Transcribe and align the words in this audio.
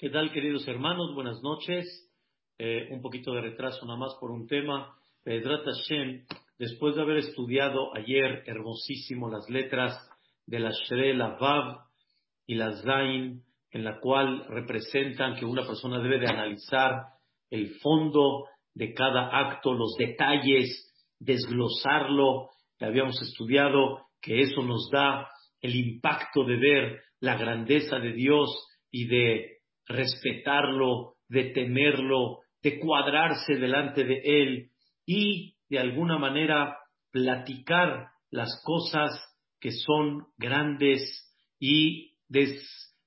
¿Qué 0.00 0.08
tal, 0.08 0.32
queridos 0.32 0.66
hermanos? 0.66 1.14
Buenas 1.14 1.42
noches. 1.42 2.10
Eh, 2.56 2.88
un 2.90 3.02
poquito 3.02 3.34
de 3.34 3.42
retraso 3.42 3.84
nada 3.84 3.98
más 3.98 4.16
por 4.18 4.30
un 4.30 4.46
tema. 4.46 4.96
Pedrat 5.22 5.62
Hashem, 5.62 6.24
después 6.58 6.96
de 6.96 7.02
haber 7.02 7.18
estudiado 7.18 7.94
ayer 7.94 8.42
hermosísimo 8.46 9.28
las 9.28 9.50
letras 9.50 9.92
de 10.46 10.58
la 10.58 10.70
Shre, 10.70 11.12
la 11.12 11.36
Vav 11.36 11.80
y 12.46 12.54
la 12.54 12.80
Zain, 12.80 13.42
en 13.72 13.84
la 13.84 14.00
cual 14.00 14.46
representan 14.48 15.36
que 15.36 15.44
una 15.44 15.66
persona 15.66 16.00
debe 16.00 16.18
de 16.18 16.28
analizar 16.28 16.94
el 17.50 17.74
fondo 17.82 18.46
de 18.72 18.94
cada 18.94 19.28
acto, 19.38 19.74
los 19.74 19.96
detalles, 19.98 20.94
desglosarlo. 21.18 22.48
Habíamos 22.80 23.20
estudiado 23.20 24.06
que 24.22 24.40
eso 24.40 24.62
nos 24.62 24.88
da 24.90 25.28
el 25.60 25.76
impacto 25.76 26.44
de 26.44 26.56
ver 26.56 27.02
la 27.20 27.36
grandeza 27.36 27.98
de 27.98 28.14
Dios 28.14 28.48
y 28.90 29.06
de 29.06 29.59
respetarlo, 29.90 31.14
de 31.28 31.50
temerlo, 31.50 32.38
de 32.62 32.78
cuadrarse 32.78 33.56
delante 33.56 34.04
de 34.04 34.20
él 34.24 34.70
y 35.06 35.54
de 35.68 35.78
alguna 35.78 36.18
manera 36.18 36.78
platicar 37.10 38.08
las 38.30 38.62
cosas 38.64 39.10
que 39.60 39.70
son 39.72 40.26
grandes 40.38 41.02
y 41.58 42.14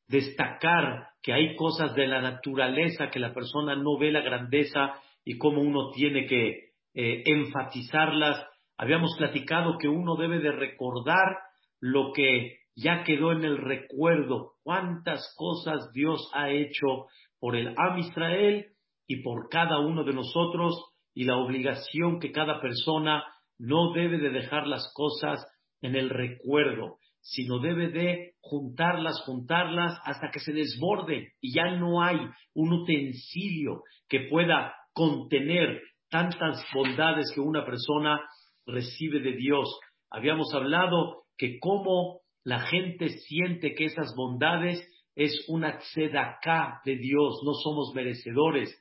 destacar 0.08 1.08
que 1.22 1.34
hay 1.34 1.56
cosas 1.56 1.96
de 1.96 2.08
la 2.08 2.22
naturaleza 2.22 3.10
que 3.10 3.20
la 3.20 3.34
persona 3.34 3.76
no 3.76 3.98
ve 3.98 4.12
la 4.12 4.22
grandeza 4.22 4.94
y 5.24 5.38
cómo 5.38 5.62
uno 5.62 5.92
tiene 5.92 6.26
que 6.28 6.74
eh, 6.94 7.24
enfatizarlas. 7.26 8.46
Habíamos 8.78 9.16
platicado 9.18 9.78
que 9.78 9.88
uno 9.88 10.16
debe 10.18 10.40
de 10.40 10.52
recordar 10.52 11.38
lo 11.80 12.12
que 12.14 12.58
ya 12.76 13.04
quedó 13.04 13.32
en 13.32 13.44
el 13.44 13.58
recuerdo 13.58 14.54
cuántas 14.64 15.34
cosas 15.38 15.92
Dios 15.94 16.30
ha 16.34 16.50
hecho 16.50 17.08
por 17.40 17.56
el 17.56 17.76
Am 17.78 18.00
Israel 18.00 18.68
y 19.08 19.22
por 19.22 19.50
cada 19.50 19.80
uno 19.80 20.04
de 20.04 20.14
nosotros 20.14 20.84
y 21.14 21.26
la 21.26 21.38
obligación 21.38 22.20
que 22.20 22.32
cada 22.32 22.60
persona 22.62 23.24
no 23.60 23.94
debe 23.94 24.18
de 24.18 24.30
dejar 24.30 24.68
las 24.68 24.92
cosas 24.94 25.46
en 25.82 25.96
el 25.96 26.10
recuerdo, 26.10 26.98
sino 27.22 27.60
debe 27.60 27.90
de 27.90 28.34
juntarlas, 28.42 29.22
juntarlas 29.26 30.00
hasta 30.06 30.32
que 30.32 30.40
se 30.40 30.54
desborde 30.54 31.34
y 31.40 31.54
ya 31.54 31.76
no 31.76 32.02
hay 32.02 32.18
un 32.54 32.74
utensilio 32.74 33.84
que 34.08 34.22
pueda 34.30 34.74
contener 34.94 35.82
tantas 36.10 36.64
bondades 36.74 37.32
que 37.34 37.42
una 37.42 37.66
persona 37.66 38.22
recibe 38.66 39.20
de 39.20 39.34
Dios. 39.34 39.80
Habíamos 40.10 40.54
hablado 40.54 41.24
que 41.38 41.60
como 41.60 42.23
la 42.44 42.60
gente 42.68 43.10
siente 43.10 43.74
que 43.74 43.86
esas 43.86 44.14
bondades 44.16 44.86
es 45.16 45.46
una 45.48 45.78
tzedaká 45.78 46.82
de 46.86 46.98
Dios, 46.98 47.42
no 47.46 47.54
somos 47.54 47.94
merecedores, 47.94 48.78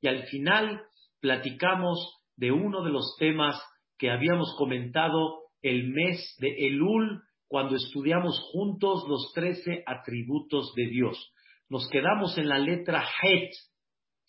y 0.00 0.08
al 0.08 0.24
final 0.24 0.82
platicamos 1.20 2.18
de 2.36 2.50
uno 2.50 2.82
de 2.82 2.90
los 2.90 3.16
temas 3.18 3.62
que 3.96 4.10
habíamos 4.10 4.54
comentado 4.58 5.42
el 5.62 5.88
mes 5.88 6.36
de 6.40 6.48
Elul, 6.66 7.22
cuando 7.46 7.76
estudiamos 7.76 8.40
juntos 8.50 9.04
los 9.08 9.30
trece 9.34 9.84
atributos 9.86 10.72
de 10.74 10.86
Dios. 10.86 11.32
Nos 11.68 11.86
quedamos 11.88 12.36
en 12.38 12.48
la 12.48 12.58
letra 12.58 13.04
Het. 13.22 13.50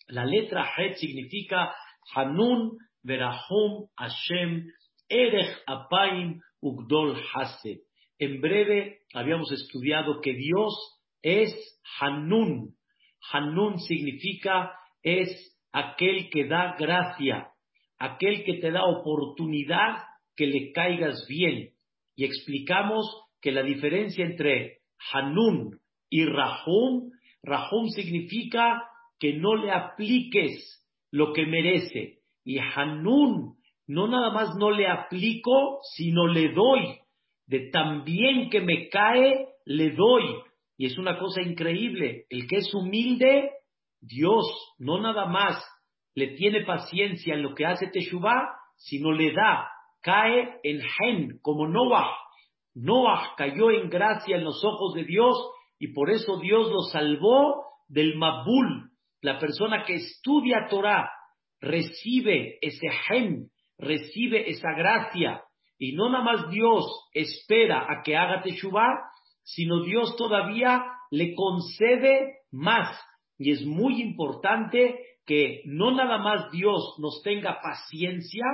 La 0.08 0.24
letra 0.24 0.70
Het 0.76 0.96
significa 0.98 1.74
Hanun, 2.14 2.76
Verahum, 3.02 3.88
Hashem, 3.96 4.66
Erech 5.08 5.56
Apaim, 5.66 6.38
Ugdol 6.64 7.20
Hase. 7.34 7.82
En 8.18 8.40
breve 8.40 9.00
habíamos 9.12 9.52
estudiado 9.52 10.22
que 10.22 10.32
Dios 10.32 10.72
es 11.22 11.52
Hanun. 12.00 12.74
Hanun 13.30 13.78
significa 13.80 14.72
es 15.02 15.28
aquel 15.72 16.30
que 16.30 16.46
da 16.46 16.74
gracia, 16.78 17.48
aquel 17.98 18.44
que 18.44 18.54
te 18.54 18.70
da 18.70 18.82
oportunidad 18.84 20.04
que 20.36 20.46
le 20.46 20.72
caigas 20.72 21.26
bien. 21.28 21.74
Y 22.16 22.24
explicamos 22.24 23.04
que 23.42 23.52
la 23.52 23.62
diferencia 23.62 24.24
entre 24.24 24.78
Hanun 25.12 25.78
y 26.08 26.24
Rahum, 26.24 27.10
Rahum 27.42 27.88
significa 27.90 28.84
que 29.18 29.34
no 29.34 29.54
le 29.56 29.70
apliques 29.70 30.82
lo 31.10 31.34
que 31.34 31.44
merece. 31.44 32.20
Y 32.42 32.58
Hanun 32.58 33.56
no 33.86 34.08
nada 34.08 34.30
más 34.30 34.54
no 34.56 34.70
le 34.70 34.86
aplico, 34.86 35.80
sino 35.94 36.26
le 36.26 36.52
doy. 36.52 36.98
De 37.46 37.70
tan 37.70 38.04
bien 38.04 38.48
que 38.48 38.60
me 38.60 38.88
cae, 38.88 39.48
le 39.64 39.90
doy. 39.90 40.24
Y 40.76 40.86
es 40.86 40.98
una 40.98 41.18
cosa 41.18 41.42
increíble. 41.42 42.24
El 42.30 42.46
que 42.46 42.56
es 42.56 42.74
humilde, 42.74 43.50
Dios 44.00 44.44
no 44.78 45.00
nada 45.00 45.26
más 45.26 45.62
le 46.14 46.28
tiene 46.28 46.64
paciencia 46.64 47.34
en 47.34 47.42
lo 47.42 47.54
que 47.54 47.66
hace 47.66 47.88
Teshuvah, 47.88 48.48
sino 48.76 49.12
le 49.12 49.32
da. 49.32 49.68
Cae 50.00 50.60
en 50.62 50.80
Hen, 50.80 51.38
como 51.42 51.66
Noah. 51.66 52.10
Noah 52.74 53.34
cayó 53.36 53.70
en 53.70 53.88
gracia 53.88 54.36
en 54.36 54.44
los 54.44 54.62
ojos 54.64 54.94
de 54.94 55.04
Dios 55.04 55.36
y 55.78 55.92
por 55.92 56.10
eso 56.10 56.38
Dios 56.38 56.70
lo 56.70 56.80
salvó 56.90 57.64
del 57.88 58.16
Mabul. 58.16 58.90
La 59.20 59.38
persona 59.38 59.84
que 59.84 59.94
estudia 59.94 60.66
Torah 60.68 61.10
recibe 61.60 62.58
ese 62.60 62.86
Hen, 63.08 63.50
recibe 63.78 64.50
esa 64.50 64.72
gracia. 64.72 65.42
Y 65.78 65.92
no 65.92 66.08
nada 66.08 66.24
más 66.24 66.50
Dios 66.50 66.84
espera 67.12 67.86
a 67.88 68.02
que 68.02 68.16
haga 68.16 68.42
Teshuvah, 68.42 69.10
sino 69.42 69.82
Dios 69.82 70.16
todavía 70.16 70.84
le 71.10 71.34
concede 71.34 72.38
más. 72.50 72.98
Y 73.38 73.50
es 73.50 73.64
muy 73.64 74.00
importante 74.00 74.98
que 75.26 75.62
no 75.66 75.90
nada 75.90 76.18
más 76.18 76.50
Dios 76.50 76.94
nos 76.98 77.22
tenga 77.22 77.60
paciencia 77.62 78.44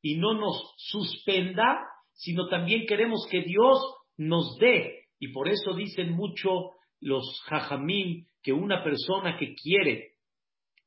y 0.00 0.16
no 0.16 0.34
nos 0.34 0.74
suspenda, 0.76 1.80
sino 2.12 2.48
también 2.48 2.86
queremos 2.86 3.26
que 3.30 3.42
Dios 3.42 3.78
nos 4.16 4.58
dé. 4.58 5.06
Y 5.18 5.28
por 5.28 5.48
eso 5.48 5.74
dicen 5.74 6.12
mucho 6.12 6.70
los 7.00 7.42
jajamín 7.46 8.26
que 8.42 8.52
una 8.52 8.82
persona 8.82 9.36
que 9.38 9.54
quiere 9.54 10.12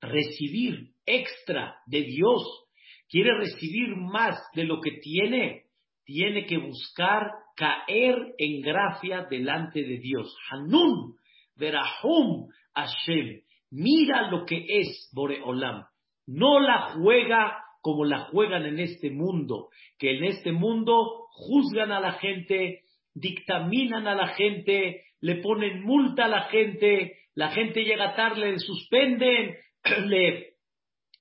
recibir 0.02 0.92
extra 1.06 1.78
de 1.88 2.04
Dios, 2.04 2.65
quiere 3.10 3.38
recibir 3.38 3.96
más 3.96 4.38
de 4.54 4.64
lo 4.64 4.80
que 4.82 4.92
tiene, 5.02 5.64
tiene 6.06 6.46
que 6.46 6.58
buscar 6.58 7.32
caer 7.56 8.16
en 8.38 8.62
gracia 8.62 9.26
delante 9.30 9.82
de 9.82 9.98
Dios. 9.98 10.36
Hanun, 10.50 11.16
Verahum, 11.56 12.48
Hashem. 12.74 13.42
Mira 13.72 14.30
lo 14.30 14.46
que 14.46 14.66
es 14.68 15.10
Boreolam. 15.14 15.86
No 16.28 16.60
la 16.60 16.94
juega 16.94 17.60
como 17.82 18.04
la 18.04 18.26
juegan 18.32 18.66
en 18.66 18.80
este 18.80 19.12
mundo, 19.12 19.70
que 20.00 20.18
en 20.18 20.24
este 20.24 20.52
mundo 20.52 21.28
juzgan 21.30 21.92
a 21.92 22.00
la 22.00 22.14
gente, 22.14 22.82
dictaminan 23.14 24.08
a 24.08 24.16
la 24.16 24.30
gente, 24.30 25.04
le 25.22 25.36
ponen 25.36 25.84
multa 25.84 26.26
a 26.26 26.28
la 26.28 26.42
gente, 26.44 27.20
la 27.36 27.52
gente 27.52 27.84
llega 27.84 28.16
tarde, 28.16 28.54
le 28.54 28.60
suspenden, 28.60 29.56
le, 30.08 30.54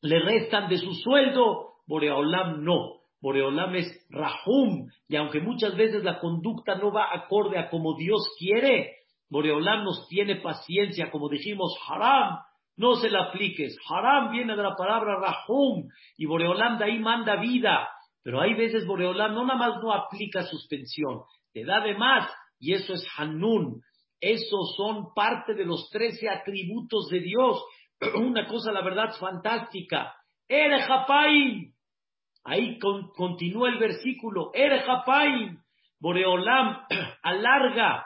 le 0.01 0.19
restan 0.21 0.71
de 0.71 0.79
su 0.79 0.95
sueldo, 0.95 1.74
Boreolam 1.87 2.63
no. 2.65 3.01
Boreolam 3.21 3.75
es 3.75 4.07
Rahum, 4.11 4.91
y 5.09 5.17
aunque 5.17 5.41
muchas 5.41 5.75
veces 5.77 6.05
la 6.05 6.21
conducta 6.21 6.75
no 6.75 6.93
va 6.93 7.09
acorde 7.11 7.59
a 7.59 7.71
como 7.71 7.97
Dios 7.97 8.21
quiere, 8.39 8.97
Boreolam 9.31 9.83
nos 9.83 10.07
tiene 10.09 10.37
paciencia, 10.37 11.11
como 11.11 11.31
dijimos, 11.31 11.75
Haram, 11.89 12.39
no 12.77 12.97
se 12.97 13.09
la 13.09 13.25
apliques. 13.25 13.79
Haram 13.89 14.31
viene 14.31 14.55
de 14.55 14.63
la 14.63 14.77
palabra 14.77 15.19
Rahum, 15.19 15.89
y 16.19 16.27
Boreolam 16.27 16.79
de 16.79 16.85
ahí 16.85 16.99
manda 16.99 17.37
vida. 17.37 17.89
Pero 18.23 18.41
hay 18.41 18.55
veces 18.55 18.87
Boreolam 18.87 19.35
no 19.35 19.45
nada 19.45 19.59
más 19.59 19.83
no 19.83 19.93
aplica 19.93 20.43
suspensión, 20.43 21.23
te 21.53 21.65
da 21.65 21.81
de 21.81 21.97
más, 21.97 22.31
y 22.59 22.75
eso 22.75 22.95
es 22.95 23.07
Hanun. 23.17 23.81
Esos 24.21 24.75
son 24.77 25.13
parte 25.15 25.55
de 25.55 25.67
los 25.67 25.91
trece 25.91 26.29
atributos 26.31 27.09
de 27.11 27.21
Dios. 27.21 27.63
Una 28.15 28.47
cosa, 28.47 28.73
la 28.73 28.83
verdad, 28.83 29.15
fantástica. 29.21 30.15
Erejapaim, 30.49 31.74
Ahí 32.45 32.79
continúa 32.79 33.71
el 33.71 33.79
versículo, 33.79 34.51
Erejapaim, 34.53 35.59
Boreolam 35.99 36.87
alarga 37.23 38.05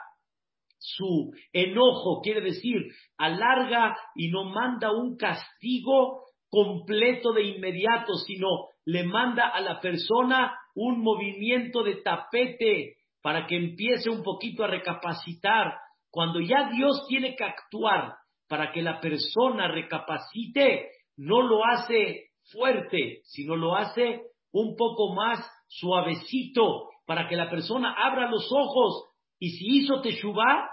su 0.77 1.33
enojo, 1.51 2.21
quiere 2.23 2.39
decir, 2.39 2.87
alarga 3.17 3.97
y 4.15 4.29
no 4.29 4.45
manda 4.45 4.91
un 4.91 5.17
castigo 5.17 6.23
completo 6.49 7.33
de 7.33 7.43
inmediato, 7.43 8.13
sino 8.15 8.47
le 8.85 9.03
manda 9.03 9.49
a 9.49 9.59
la 9.59 9.81
persona 9.81 10.57
un 10.73 11.01
movimiento 11.01 11.83
de 11.83 11.95
tapete 11.97 12.95
para 13.21 13.45
que 13.45 13.57
empiece 13.57 14.09
un 14.09 14.23
poquito 14.23 14.63
a 14.63 14.67
recapacitar. 14.67 15.73
Cuando 16.09 16.39
ya 16.39 16.69
Dios 16.71 17.05
tiene 17.07 17.35
que 17.35 17.43
actuar 17.43 18.15
para 18.47 18.71
que 18.71 18.81
la 18.81 19.01
persona 19.01 19.67
recapacite, 19.67 20.89
no 21.17 21.41
lo 21.41 21.65
hace 21.65 22.28
fuerte, 22.51 23.21
sino 23.25 23.55
lo 23.55 23.75
hace 23.75 24.21
un 24.51 24.75
poco 24.75 25.13
más 25.13 25.39
suavecito 25.67 26.89
para 27.05 27.27
que 27.27 27.35
la 27.35 27.49
persona 27.49 27.93
abra 27.97 28.29
los 28.29 28.49
ojos 28.51 29.09
y 29.39 29.51
si 29.51 29.77
hizo 29.77 30.01
Teshuvah, 30.01 30.69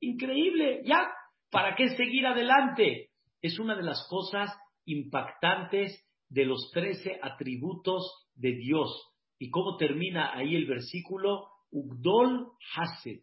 increíble, 0.00 0.82
ya, 0.84 1.08
¿para 1.50 1.74
qué 1.74 1.88
seguir 1.96 2.26
adelante? 2.26 3.10
Es 3.42 3.58
una 3.58 3.74
de 3.74 3.82
las 3.82 4.06
cosas 4.08 4.50
impactantes 4.84 6.00
de 6.28 6.44
los 6.44 6.70
trece 6.72 7.18
atributos 7.20 8.28
de 8.34 8.52
Dios. 8.52 8.88
¿Y 9.38 9.50
cómo 9.50 9.76
termina 9.76 10.32
ahí 10.34 10.54
el 10.54 10.66
versículo? 10.66 11.48
Ugdol 11.70 12.52
Hased. 12.76 13.22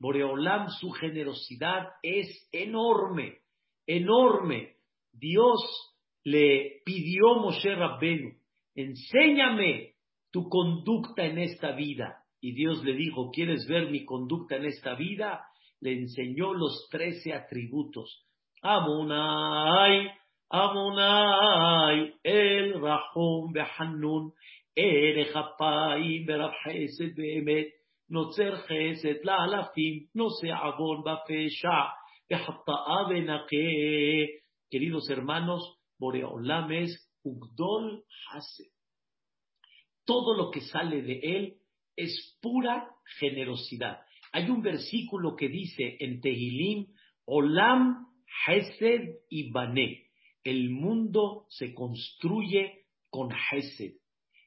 Boreolam, 0.00 0.70
su 0.70 0.90
generosidad 0.90 1.88
es 2.02 2.48
enorme, 2.52 3.38
enorme. 3.86 4.76
Dios 5.12 5.60
le 6.24 6.82
pidió 6.84 7.36
Moshe 7.36 7.74
Rabbenu, 7.74 8.32
enséñame 8.74 9.94
tu 10.30 10.48
conducta 10.48 11.24
en 11.24 11.38
esta 11.38 11.72
vida. 11.72 12.24
Y 12.40 12.52
Dios 12.52 12.82
le 12.84 12.94
dijo, 12.94 13.30
¿quieres 13.30 13.66
ver 13.68 13.90
mi 13.90 14.04
conducta 14.04 14.56
en 14.56 14.64
esta 14.64 14.94
vida? 14.94 15.44
Le 15.80 15.92
enseñó 15.92 16.54
los 16.54 16.88
trece 16.90 17.32
atributos. 17.34 18.26
Amonai, 18.62 20.10
Amonai, 20.50 22.14
el 22.22 22.80
Rahum 22.80 23.52
Behanun, 23.52 24.32
Erech 24.74 25.34
Apayim 25.34 26.26
Berab 26.26 26.52
Hesed 26.64 27.14
Behemet, 27.14 27.72
Notzer 28.10 28.66
Chesed 28.66 29.22
La'alafim, 29.22 30.08
No 30.14 30.30
se 30.30 30.50
Avon 30.50 31.02
Bafesha, 31.02 31.92
Behatta'a 32.28 33.08
Benake. 33.08 34.42
Queridos 34.68 35.08
hermanos, 35.10 35.79
Boreolam 36.00 36.72
es 36.72 37.08
Ugdol 37.22 38.02
Hased. 38.32 38.72
Todo 40.06 40.34
lo 40.34 40.50
que 40.50 40.62
sale 40.62 41.02
de 41.02 41.20
él 41.22 41.56
es 41.94 42.38
pura 42.40 42.90
generosidad. 43.18 44.00
Hay 44.32 44.48
un 44.48 44.62
versículo 44.62 45.36
que 45.36 45.48
dice 45.48 45.98
en 46.00 46.20
Tehilim, 46.20 46.86
Olam 47.26 48.06
Hesed 48.46 49.18
y 49.28 49.50
Bané. 49.50 50.06
El 50.42 50.70
mundo 50.70 51.44
se 51.50 51.74
construye 51.74 52.86
con 53.10 53.30
Hesed. 53.30 53.92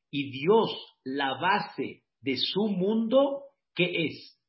Y 0.10 0.32
Dios, 0.32 0.72
la 1.04 1.36
base 1.36 2.04
de 2.22 2.38
su 2.38 2.68
mundo, 2.68 3.44
¿qué 3.76 4.08
es? 4.08 4.40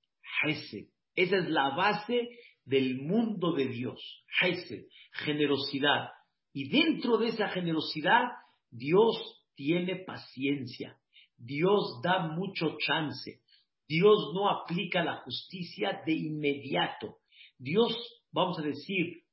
Hesed. 0.42 0.86
Esa 1.14 1.36
es 1.36 1.50
la 1.50 1.76
base 1.76 2.30
del 2.64 2.96
mundo 3.02 3.52
de 3.52 3.68
Dios. 3.68 4.00
Hesed, 4.40 4.86
generosidad. 5.12 6.08
Y 6.54 6.68
dentro 6.68 7.18
de 7.18 7.28
esa 7.28 7.48
generosidad, 7.48 8.22
Dios 8.70 9.44
tiene 9.56 9.96
paciencia. 9.96 10.96
Dios 11.36 12.00
da 12.00 12.28
mucho 12.28 12.76
chance. 12.78 13.40
Dios 13.88 14.32
no 14.32 14.48
aplica 14.48 15.02
la 15.02 15.16
justicia 15.16 16.00
de 16.06 16.12
inmediato. 16.12 17.16
Dios, 17.58 17.92
vamos 18.30 18.58
a 18.60 18.62
decir, 18.62 19.24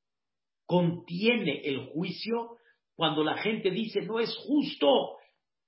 contiene 0.65 1.61
el 1.63 1.89
juicio 1.89 2.57
cuando 2.95 3.23
la 3.23 3.37
gente 3.37 3.69
dice 3.69 4.01
no 4.01 4.19
es 4.19 4.35
justo, 4.47 5.17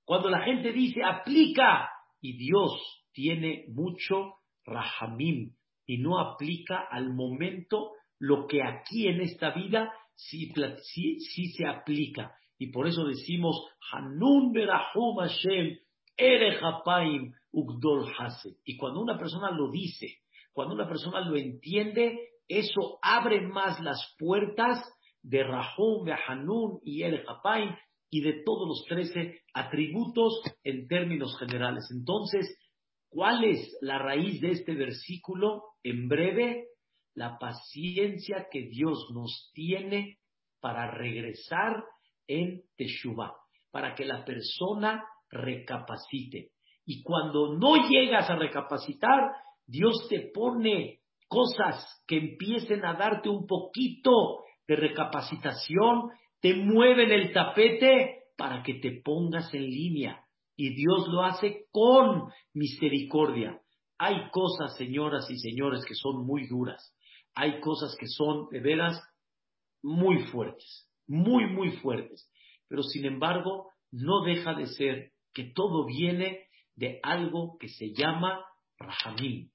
cuando 0.04 0.28
la 0.28 0.42
gente 0.42 0.72
dice 0.72 1.02
aplica 1.04 1.88
y 2.20 2.36
Dios 2.36 2.72
tiene 3.12 3.66
mucho 3.68 4.34
rahamim 4.64 5.54
y 5.86 5.98
no 5.98 6.18
aplica 6.18 6.86
al 6.90 7.14
momento 7.14 7.92
lo 8.18 8.46
que 8.46 8.62
aquí 8.62 9.06
en 9.06 9.20
esta 9.20 9.50
vida 9.50 9.92
sí, 10.14 10.52
se 11.56 11.66
aplica. 11.66 12.34
Y 12.58 12.70
por 12.70 12.86
eso 12.86 13.04
decimos, 13.04 13.66
Hanun 13.92 14.52
Berahum 14.52 15.18
Hashem, 15.18 15.78
Ugdol 17.52 18.12
Y 18.64 18.76
cuando 18.76 19.00
una 19.00 19.18
persona 19.18 19.50
lo 19.50 19.70
dice, 19.70 20.18
cuando 20.52 20.74
una 20.74 20.88
persona 20.88 21.20
lo 21.20 21.36
entiende, 21.36 22.18
eso 22.48 22.98
abre 23.02 23.40
más 23.40 23.80
las 23.80 24.14
puertas 24.18 24.82
de 25.22 25.42
Rahum, 25.42 26.04
de 26.04 26.14
Hanun 26.26 26.80
y 26.84 27.02
Erechapaim 27.02 27.74
y 28.10 28.20
de 28.20 28.42
todos 28.44 28.68
los 28.68 28.84
trece 28.86 29.40
atributos 29.54 30.40
en 30.62 30.86
términos 30.86 31.36
generales. 31.38 31.88
Entonces, 31.90 32.56
¿cuál 33.08 33.44
es 33.44 33.76
la 33.80 33.98
raíz 33.98 34.40
de 34.40 34.50
este 34.50 34.74
versículo? 34.74 35.62
En 35.82 36.08
breve, 36.08 36.68
la 37.14 37.38
paciencia 37.38 38.48
que 38.50 38.62
Dios 38.62 38.98
nos 39.14 39.50
tiene 39.54 40.18
para 40.60 40.90
regresar 40.90 41.84
en 42.26 42.62
Teshuvah, 42.76 43.34
para 43.70 43.94
que 43.94 44.04
la 44.04 44.24
persona 44.24 45.04
recapacite. 45.30 46.50
Y 46.86 47.02
cuando 47.02 47.56
no 47.56 47.88
llegas 47.88 48.28
a 48.28 48.36
recapacitar, 48.36 49.32
Dios 49.66 50.06
te 50.08 50.30
pone 50.32 51.00
cosas 51.28 52.02
que 52.06 52.18
empiecen 52.18 52.84
a 52.84 52.94
darte 52.94 53.28
un 53.28 53.46
poquito 53.46 54.44
de 54.66 54.76
recapacitación, 54.76 56.10
te 56.40 56.54
mueven 56.54 57.10
el 57.10 57.32
tapete 57.32 58.24
para 58.36 58.62
que 58.62 58.74
te 58.74 59.00
pongas 59.02 59.52
en 59.54 59.62
línea. 59.62 60.20
Y 60.56 60.74
Dios 60.74 61.08
lo 61.08 61.22
hace 61.22 61.66
con 61.70 62.30
misericordia. 62.52 63.60
Hay 63.98 64.30
cosas, 64.30 64.76
señoras 64.76 65.28
y 65.30 65.38
señores, 65.38 65.84
que 65.86 65.94
son 65.94 66.26
muy 66.26 66.46
duras. 66.46 66.94
Hay 67.34 67.60
cosas 67.60 67.96
que 67.98 68.06
son, 68.06 68.48
de 68.50 68.60
veras, 68.60 69.00
muy 69.82 70.24
fuertes. 70.24 70.88
Muy, 71.06 71.46
muy 71.46 71.72
fuertes. 71.78 72.30
Pero 72.68 72.82
sin 72.82 73.04
embargo, 73.04 73.70
no 73.90 74.24
deja 74.24 74.54
de 74.54 74.66
ser 74.66 75.12
que 75.32 75.52
todo 75.54 75.84
viene 75.86 76.46
de 76.76 77.00
algo 77.02 77.56
que 77.58 77.68
se 77.68 77.92
llama 77.92 78.44
Rahamim, 78.78 79.50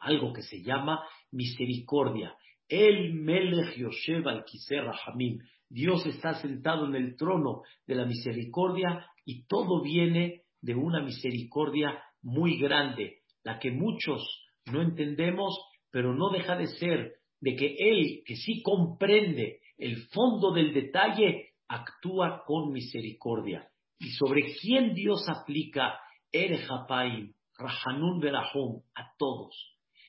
algo 0.00 0.32
que 0.32 0.42
se 0.42 0.62
llama 0.62 1.02
misericordia. 1.30 2.36
El 2.68 3.14
Melech 3.14 3.76
Yoshev 3.76 4.28
al 4.28 4.44
Rahamim. 4.70 5.38
Dios 5.68 6.06
está 6.06 6.34
sentado 6.34 6.86
en 6.86 6.94
el 6.94 7.16
trono 7.16 7.62
de 7.86 7.94
la 7.94 8.04
misericordia 8.04 9.06
y 9.24 9.46
todo 9.46 9.82
viene 9.82 10.42
de 10.60 10.74
una 10.74 11.02
misericordia 11.02 12.02
muy 12.22 12.58
grande, 12.58 13.18
la 13.42 13.58
que 13.58 13.70
muchos 13.70 14.22
no 14.66 14.80
entendemos, 14.80 15.58
pero 15.94 16.12
no 16.12 16.30
deja 16.30 16.56
de 16.56 16.66
ser 16.66 17.20
de 17.40 17.54
que 17.54 17.76
Él, 17.78 18.24
que 18.26 18.34
sí 18.34 18.62
comprende 18.64 19.60
el 19.78 20.08
fondo 20.08 20.50
del 20.50 20.74
detalle, 20.74 21.52
actúa 21.68 22.42
con 22.44 22.72
misericordia 22.72 23.70
y 24.00 24.10
sobre 24.10 24.56
quién 24.60 24.92
Dios 24.94 25.24
aplica 25.28 26.00
Erejapaim, 26.32 27.32
Rahanun 27.56 28.18
Berahum, 28.18 28.82
a 28.96 29.14
todos, 29.16 29.54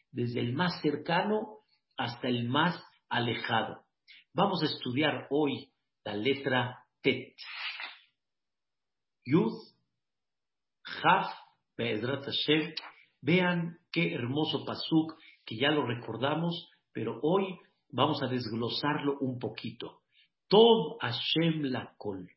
desde 0.09 0.39
el 0.39 0.53
más 0.53 0.81
cercano 0.81 1.59
hasta 1.97 2.29
el 2.29 2.49
más 2.49 2.83
alejado. 3.07 3.85
Vamos 4.33 4.63
a 4.63 4.65
estudiar 4.65 5.27
hoy 5.29 5.69
la 6.03 6.15
letra 6.15 6.79
Tet. 7.03 7.35
Yud, 9.23 9.53
Jaf, 10.83 11.27
Hashem. 11.77 12.73
Vean 13.21 13.77
qué 13.91 14.15
hermoso 14.15 14.65
pasuk 14.65 15.13
que 15.45 15.57
ya 15.57 15.69
lo 15.69 15.85
recordamos, 15.85 16.69
pero 16.91 17.19
hoy 17.21 17.57
vamos 17.89 18.21
a 18.23 18.27
desglosarlo 18.27 19.17
un 19.19 19.39
poquito. 19.39 20.01
Tov 20.47 20.97
Hashem 21.01 21.63
la 21.63 21.93
kol. 21.97 22.27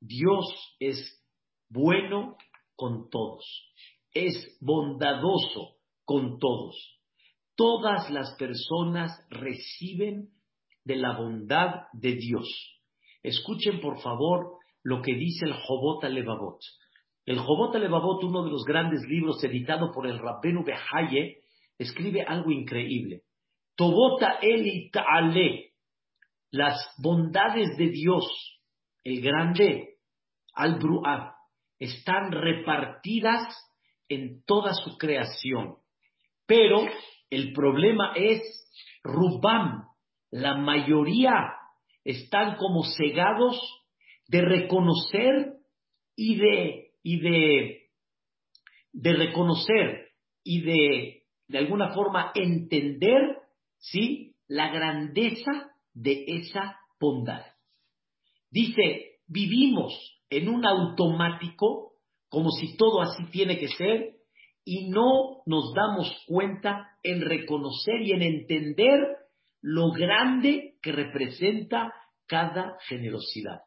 Dios 0.00 0.76
es 0.78 1.22
bueno 1.68 2.36
con 2.74 3.10
todos, 3.10 3.44
es 4.12 4.58
bondadoso 4.60 5.76
con 6.04 6.38
todos. 6.38 6.98
Todas 7.54 8.10
las 8.10 8.34
personas 8.36 9.10
reciben 9.28 10.30
de 10.84 10.96
la 10.96 11.16
bondad 11.18 11.82
de 11.92 12.14
Dios. 12.14 12.48
Escuchen 13.22 13.80
por 13.80 14.00
favor 14.00 14.58
lo 14.82 15.02
que 15.02 15.14
dice 15.14 15.44
el 15.44 15.52
Jobot 15.52 16.02
Levavot. 16.04 16.58
El 17.26 17.38
Jobot 17.38 17.74
Levavot, 17.74 18.24
uno 18.24 18.44
de 18.44 18.50
los 18.50 18.64
grandes 18.64 19.02
libros 19.06 19.44
editado 19.44 19.92
por 19.92 20.06
el 20.06 20.18
Rabbenu 20.18 20.64
Behaye, 20.64 21.39
escribe 21.80 22.22
algo 22.22 22.50
increíble. 22.50 23.22
Tobota 23.74 24.38
Eli 24.42 24.90
Ta'ale, 24.90 25.72
las 26.50 26.76
bondades 26.98 27.76
de 27.78 27.88
Dios, 27.88 28.26
el 29.02 29.22
grande, 29.22 29.94
al 30.52 30.78
Bru'ah, 30.78 31.34
están 31.78 32.32
repartidas 32.32 33.48
en 34.10 34.44
toda 34.44 34.74
su 34.74 34.98
creación. 34.98 35.76
Pero 36.46 36.82
el 37.30 37.54
problema 37.54 38.12
es 38.14 38.42
Rubam, 39.02 39.84
la 40.30 40.58
mayoría 40.58 41.54
están 42.04 42.56
como 42.56 42.82
cegados 42.84 43.58
de 44.28 44.42
reconocer 44.42 45.54
y 46.14 46.36
de, 46.36 46.90
y 47.02 47.20
de, 47.20 47.88
de 48.92 49.12
reconocer 49.14 50.10
y 50.44 50.60
de, 50.62 51.19
de 51.50 51.58
alguna 51.58 51.92
forma 51.92 52.30
entender, 52.34 53.38
¿sí? 53.78 54.36
La 54.46 54.70
grandeza 54.70 55.72
de 55.92 56.24
esa 56.26 56.78
bondad. 57.00 57.44
Dice, 58.50 59.18
vivimos 59.26 59.92
en 60.30 60.48
un 60.48 60.64
automático, 60.64 61.94
como 62.28 62.50
si 62.50 62.76
todo 62.76 63.02
así 63.02 63.24
tiene 63.32 63.58
que 63.58 63.66
ser, 63.66 64.14
y 64.64 64.90
no 64.90 65.42
nos 65.46 65.74
damos 65.74 66.24
cuenta 66.28 66.86
en 67.02 67.20
reconocer 67.22 68.00
y 68.02 68.12
en 68.12 68.22
entender 68.22 69.00
lo 69.60 69.90
grande 69.90 70.76
que 70.80 70.92
representa 70.92 71.92
cada 72.26 72.76
generosidad. 72.88 73.62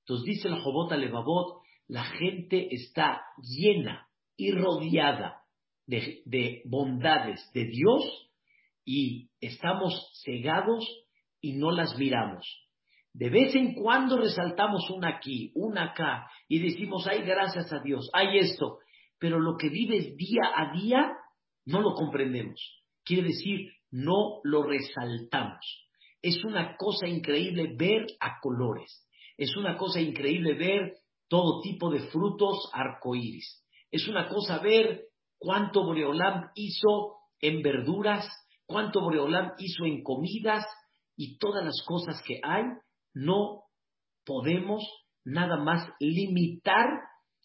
Entonces 0.00 0.26
dice 0.26 0.48
el 0.48 0.60
Jobot 0.60 0.90
Levavot, 0.90 1.62
la 1.86 2.02
gente 2.02 2.74
está 2.74 3.22
llena 3.40 4.08
y 4.36 4.50
rodeada 4.50 5.42
de, 5.88 6.22
de 6.26 6.62
bondades 6.66 7.50
de 7.52 7.64
Dios 7.64 8.30
y 8.84 9.30
estamos 9.40 10.12
cegados 10.24 10.86
y 11.40 11.54
no 11.54 11.72
las 11.72 11.98
miramos. 11.98 12.46
De 13.12 13.30
vez 13.30 13.54
en 13.56 13.74
cuando 13.74 14.18
resaltamos 14.18 14.88
una 14.90 15.16
aquí, 15.16 15.50
una 15.54 15.90
acá, 15.90 16.30
y 16.46 16.60
decimos, 16.60 17.06
ay, 17.08 17.22
gracias 17.22 17.72
a 17.72 17.80
Dios, 17.80 18.08
hay 18.12 18.38
esto, 18.38 18.78
pero 19.18 19.40
lo 19.40 19.56
que 19.56 19.70
vives 19.70 20.14
día 20.16 20.42
a 20.54 20.72
día 20.78 21.10
no 21.64 21.80
lo 21.80 21.94
comprendemos. 21.94 22.60
Quiere 23.04 23.28
decir, 23.28 23.72
no 23.90 24.40
lo 24.44 24.62
resaltamos. 24.62 25.88
Es 26.20 26.44
una 26.44 26.76
cosa 26.76 27.08
increíble 27.08 27.74
ver 27.76 28.06
a 28.20 28.38
colores. 28.40 29.08
Es 29.36 29.56
una 29.56 29.76
cosa 29.76 30.00
increíble 30.00 30.54
ver 30.54 30.92
todo 31.28 31.60
tipo 31.62 31.90
de 31.90 32.00
frutos 32.08 32.70
arcoíris. 32.72 33.64
Es 33.90 34.06
una 34.06 34.28
cosa 34.28 34.58
ver 34.58 35.08
cuánto 35.38 35.84
Boreolam 35.84 36.50
hizo 36.54 37.16
en 37.40 37.62
verduras, 37.62 38.26
cuánto 38.66 39.00
Boreolam 39.00 39.52
hizo 39.58 39.84
en 39.84 40.02
comidas 40.02 40.64
y 41.16 41.38
todas 41.38 41.64
las 41.64 41.82
cosas 41.86 42.22
que 42.26 42.40
hay. 42.42 42.64
No 43.14 43.64
podemos 44.24 44.84
nada 45.24 45.56
más 45.56 45.88
limitar 46.00 46.86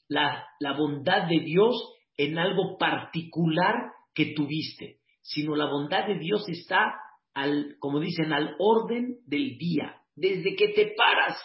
la, 0.07 0.45
la 0.59 0.77
bondad 0.77 1.27
de 1.27 1.39
Dios 1.39 1.75
en 2.17 2.37
algo 2.37 2.77
particular 2.77 3.75
que 4.13 4.33
tuviste 4.35 4.99
sino 5.23 5.55
la 5.55 5.65
bondad 5.65 6.05
de 6.05 6.19
Dios 6.19 6.47
está 6.49 6.95
al, 7.33 7.77
como 7.79 7.99
dicen, 7.99 8.31
al 8.33 8.55
orden 8.59 9.17
del 9.25 9.57
día. 9.57 9.95
Desde 10.15 10.55
que 10.55 10.69
te 10.69 10.93
paras 10.95 11.37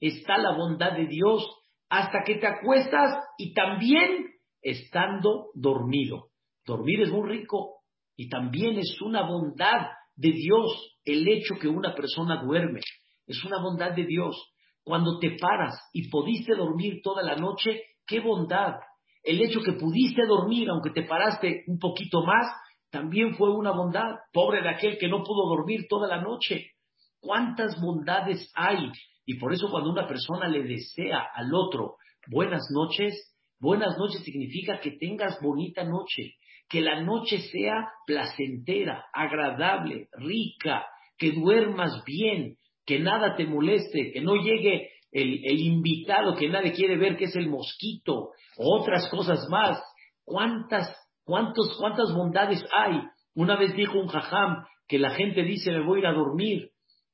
está 0.00 0.38
la 0.38 0.56
bondad 0.56 0.92
de 0.92 1.06
Dios 1.06 1.44
hasta 1.90 2.22
que 2.24 2.36
te 2.36 2.46
acuestas 2.46 3.24
y 3.36 3.52
también 3.52 4.27
estando 4.70 5.50
dormido. 5.54 6.28
Dormir 6.64 7.02
es 7.02 7.10
muy 7.10 7.28
rico 7.28 7.82
y 8.16 8.28
también 8.28 8.78
es 8.78 9.00
una 9.00 9.26
bondad 9.26 9.88
de 10.16 10.32
Dios 10.32 10.98
el 11.04 11.26
hecho 11.28 11.54
que 11.60 11.68
una 11.68 11.94
persona 11.94 12.42
duerme. 12.42 12.80
Es 13.26 13.44
una 13.44 13.60
bondad 13.62 13.92
de 13.94 14.04
Dios. 14.04 14.36
Cuando 14.82 15.18
te 15.18 15.36
paras 15.40 15.78
y 15.92 16.08
pudiste 16.08 16.54
dormir 16.54 17.00
toda 17.02 17.22
la 17.22 17.36
noche, 17.36 17.82
qué 18.06 18.20
bondad. 18.20 18.74
El 19.22 19.40
hecho 19.42 19.60
que 19.60 19.72
pudiste 19.72 20.26
dormir, 20.26 20.68
aunque 20.70 20.90
te 20.90 21.02
paraste 21.02 21.64
un 21.66 21.78
poquito 21.78 22.24
más, 22.24 22.46
también 22.90 23.34
fue 23.36 23.54
una 23.54 23.72
bondad. 23.72 24.16
Pobre 24.32 24.62
de 24.62 24.70
aquel 24.70 24.98
que 24.98 25.08
no 25.08 25.22
pudo 25.22 25.48
dormir 25.48 25.86
toda 25.88 26.08
la 26.08 26.20
noche. 26.20 26.72
¿Cuántas 27.20 27.80
bondades 27.80 28.50
hay? 28.54 28.90
Y 29.26 29.38
por 29.38 29.52
eso 29.52 29.68
cuando 29.70 29.90
una 29.90 30.06
persona 30.06 30.48
le 30.48 30.62
desea 30.62 31.28
al 31.34 31.54
otro 31.54 31.96
buenas 32.30 32.68
noches, 32.70 33.34
buenas 33.60 33.96
noches 33.98 34.22
significa 34.24 34.80
que 34.80 34.92
tengas 34.92 35.38
bonita 35.42 35.84
noche, 35.84 36.34
que 36.68 36.80
la 36.80 37.02
noche 37.02 37.38
sea 37.38 37.88
placentera, 38.06 39.04
agradable, 39.12 40.08
rica, 40.12 40.86
que 41.16 41.32
duermas 41.32 42.02
bien, 42.04 42.56
que 42.86 42.98
nada 42.98 43.36
te 43.36 43.46
moleste, 43.46 44.12
que 44.12 44.20
no 44.20 44.36
llegue 44.36 44.90
el, 45.10 45.60
invitado 45.60 46.36
que 46.36 46.48
nadie 46.48 46.72
quiere 46.72 46.96
ver, 46.96 47.16
que 47.16 47.24
es 47.24 47.36
el 47.36 47.48
mosquito, 47.48 48.30
otras 48.56 49.08
cosas 49.08 49.46
más. 49.50 49.82
¿Cuántas 50.24 50.94
¿Cuántas 51.28 52.14
bondades 52.14 52.64
hay? 52.72 53.02
Una 53.34 53.56
vez 53.56 53.76
dijo 53.76 53.98
un 53.98 54.08
jajam 54.08 54.64
que 54.88 54.98
la 54.98 55.10
gente 55.10 55.42
dice 55.42 55.70
me 55.70 55.84
voy 55.84 55.98
a 55.98 56.00
ir 56.00 56.06
a 56.06 56.12
dormir. 56.14 56.70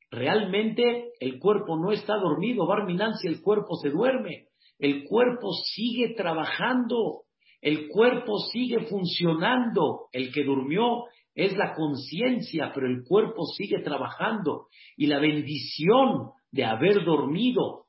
Realmente 0.09 1.11
el 1.19 1.41
cuerpo 1.41 1.77
no 1.77 1.91
está 1.91 2.15
dormido, 2.15 2.65
Barminan, 2.65 3.15
si 3.15 3.27
el 3.27 3.43
cuerpo 3.43 3.75
se 3.83 3.91
duerme. 3.91 4.47
El 4.79 5.05
cuerpo 5.05 5.53
sigue 5.53 6.15
trabajando, 6.15 7.23
el 7.61 7.89
cuerpo 7.89 8.39
sigue 8.53 8.87
funcionando. 8.87 10.09
El 10.13 10.33
que 10.33 10.45
durmió 10.45 11.05
es 11.35 11.57
la 11.57 11.75
conciencia, 11.75 12.73
pero 12.75 12.87
el 12.87 13.05
cuerpo 13.05 13.45
sigue 13.57 13.83
trabajando. 13.83 14.67
Y 14.97 15.07
la 15.07 15.19
bendición 15.19 16.31
de 16.51 16.65
haber 16.65 17.05
dormido 17.05 17.87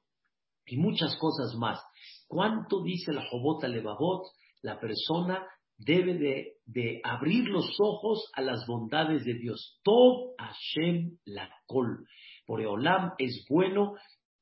y 0.65 0.77
muchas 0.77 1.15
cosas 1.17 1.55
más. 1.55 1.79
¿Cuánto 2.27 2.81
dice 2.83 3.13
la 3.13 3.25
Jobota 3.29 3.67
Levavot? 3.67 4.23
La 4.61 4.79
persona 4.79 5.45
debe 5.77 6.55
de, 6.65 7.01
abrir 7.03 7.45
los 7.49 7.69
ojos 7.79 8.31
a 8.33 8.41
las 8.41 8.65
bondades 8.65 9.25
de 9.25 9.33
Dios. 9.35 9.79
Tob 9.83 10.35
Hashem 10.37 11.17
Lakol. 11.25 12.07
Olam 12.47 13.11
es 13.17 13.45
bueno 13.49 13.93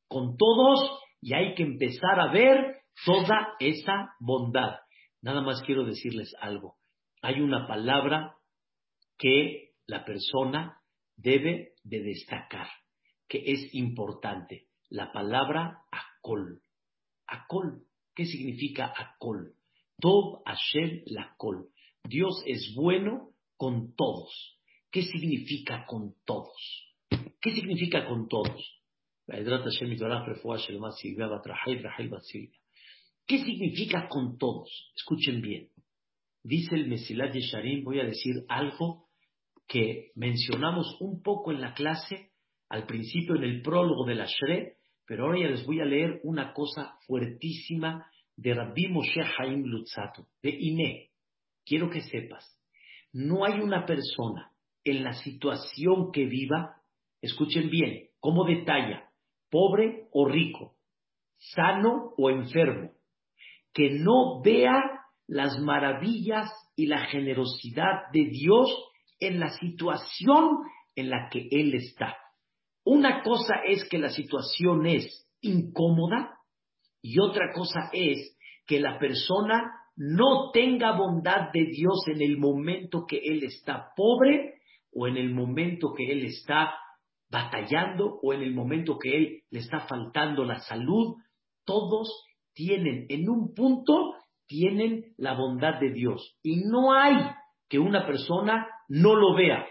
con 0.07 0.37
todos 0.37 0.99
y 1.23 1.33
hay 1.33 1.55
que 1.55 1.63
empezar 1.63 2.19
a 2.19 2.33
ver 2.33 2.81
toda 3.05 3.53
esa 3.59 4.13
bondad. 4.19 4.75
Nada 5.21 5.41
más 5.41 5.61
quiero 5.63 5.85
decirles 5.85 6.35
algo. 6.41 6.75
Hay 7.21 7.39
una 7.39 7.65
palabra 7.65 8.35
que 9.17 9.71
la 9.87 10.03
persona 10.03 10.81
debe 11.15 11.75
de 11.83 12.03
destacar, 12.03 12.67
que 13.29 13.41
es 13.45 13.73
importante. 13.73 14.67
La 14.89 15.13
palabra 15.13 15.79
akol. 15.91 16.61
Akol. 17.25 17.85
¿Qué 18.13 18.25
significa 18.25 18.93
akol? 18.93 19.53
Tob 20.01 20.43
Hashem 20.45 21.03
Lakol. 21.05 21.69
Dios 22.03 22.43
es 22.45 22.73
bueno 22.75 23.29
con 23.55 23.95
todos. 23.95 24.59
¿Qué 24.91 25.03
significa 25.03 25.85
con 25.85 26.15
todos? 26.25 26.93
¿Qué 27.39 27.51
significa 27.55 28.05
con 28.07 28.27
todos? 28.27 28.82
¿Qué 33.25 33.37
significa 33.37 34.07
con 34.09 34.37
todos? 34.37 34.91
Escuchen 34.95 35.41
bien. 35.41 35.69
Dice 36.43 36.75
el 36.75 36.87
Mesilat 36.87 37.33
Yesharim, 37.33 37.85
voy 37.85 38.01
a 38.01 38.05
decir 38.05 38.43
algo 38.49 39.07
que 39.67 40.11
mencionamos 40.15 40.97
un 40.99 41.21
poco 41.21 41.51
en 41.51 41.61
la 41.61 41.73
clase, 41.73 42.31
al 42.67 42.85
principio 42.85 43.35
en 43.35 43.43
el 43.43 43.61
prólogo 43.61 44.05
de 44.05 44.15
la 44.15 44.25
Shre, 44.25 44.77
pero 45.05 45.25
ahora 45.25 45.39
ya 45.39 45.47
les 45.47 45.65
voy 45.65 45.79
a 45.79 45.85
leer 45.85 46.19
una 46.23 46.53
cosa 46.53 46.97
fuertísima 47.07 48.05
de 48.35 48.53
Rabbi 48.53 48.89
Moshe 48.89 49.21
Haim 49.37 49.63
Lutzato, 49.63 50.27
de 50.41 50.49
INE, 50.49 51.11
quiero 51.65 51.89
que 51.89 52.01
sepas, 52.01 52.59
no 53.13 53.45
hay 53.45 53.59
una 53.61 53.85
persona 53.85 54.51
en 54.83 55.03
la 55.03 55.13
situación 55.13 56.11
que 56.11 56.25
viva, 56.25 56.81
escuchen 57.21 57.69
bien, 57.69 58.09
como 58.19 58.45
detalla, 58.45 59.02
pobre 59.53 60.07
o 60.11 60.27
rico, 60.27 60.73
sano 61.37 62.15
o 62.17 62.31
enfermo, 62.31 62.89
que 63.71 63.91
no 63.91 64.41
vea 64.41 64.81
las 65.27 65.59
maravillas 65.59 66.49
y 66.75 66.87
la 66.87 67.05
generosidad 67.05 68.09
de 68.11 68.25
Dios 68.25 68.67
en 69.19 69.39
la 69.39 69.51
situación 69.51 70.57
en 70.95 71.11
la 71.11 71.29
que 71.29 71.47
Él 71.51 71.75
está. 71.75 72.17
Una 72.83 73.21
cosa 73.21 73.61
es 73.63 73.87
que 73.87 73.99
la 73.99 74.09
situación 74.09 74.87
es 74.87 75.29
incómoda 75.41 76.39
y 77.03 77.19
otra 77.19 77.53
cosa 77.53 77.91
es 77.93 78.35
que 78.65 78.79
la 78.79 78.97
persona 78.97 79.71
no 79.95 80.49
tenga 80.51 80.97
bondad 80.97 81.51
de 81.53 81.65
Dios 81.65 82.07
en 82.07 82.23
el 82.23 82.39
momento 82.39 83.05
que 83.07 83.17
él 83.17 83.43
está 83.43 83.91
pobre 83.95 84.55
o 84.91 85.07
en 85.07 85.17
el 85.17 85.29
momento 85.29 85.93
que 85.93 86.11
él 86.11 86.25
está 86.25 86.73
batallando 87.33 88.19
o 88.21 88.33
en 88.33 88.43
el 88.43 88.53
momento 88.53 88.97
que 88.97 89.17
él 89.17 89.41
le 89.49 89.59
está 89.59 89.81
faltando 89.87 90.45
la 90.45 90.59
salud. 90.61 91.15
Todos 91.65 92.09
tienen, 92.53 93.07
en 93.09 93.27
un 93.27 93.53
punto, 93.53 94.13
tienen 94.45 95.13
la 95.17 95.33
bondad 95.33 95.79
de 95.81 95.91
Dios. 95.91 96.37
Y 96.43 96.61
no 96.63 96.93
hay 96.93 97.15
que 97.67 97.79
una 97.79 98.05
persona 98.05 98.67
no 98.87 99.15
lo 99.15 99.35
vea, 99.35 99.65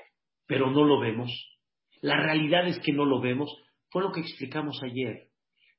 pero 0.47 0.71
no 0.71 0.85
lo 0.85 1.01
vemos. 1.01 1.31
La 2.01 2.17
realidad 2.17 2.67
es 2.67 2.79
que 2.81 2.93
no 2.93 3.05
lo 3.05 3.21
vemos. 3.21 3.57
Fue 3.91 4.03
lo 4.03 4.13
que 4.13 4.21
explicamos 4.21 4.83
ayer 4.83 5.33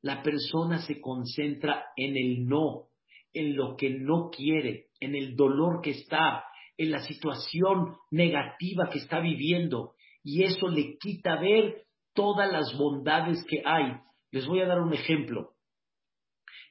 la 0.03 0.21
persona 0.21 0.79
se 0.79 0.99
concentra 1.01 1.85
en 1.95 2.17
el 2.17 2.45
no, 2.45 2.89
en 3.33 3.55
lo 3.55 3.75
que 3.77 3.89
no 3.89 4.29
quiere, 4.29 4.87
en 4.99 5.15
el 5.15 5.35
dolor 5.35 5.81
que 5.81 5.91
está, 5.91 6.43
en 6.77 6.91
la 6.91 6.99
situación 6.99 7.95
negativa 8.11 8.89
que 8.91 8.99
está 8.99 9.21
viviendo, 9.21 9.93
y 10.23 10.43
eso 10.43 10.67
le 10.67 10.97
quita 10.97 11.39
ver 11.39 11.83
todas 12.13 12.51
las 12.51 12.77
bondades 12.77 13.43
que 13.47 13.61
hay. 13.65 13.97
Les 14.31 14.47
voy 14.47 14.61
a 14.61 14.67
dar 14.67 14.79
un 14.79 14.93
ejemplo. 14.93 15.51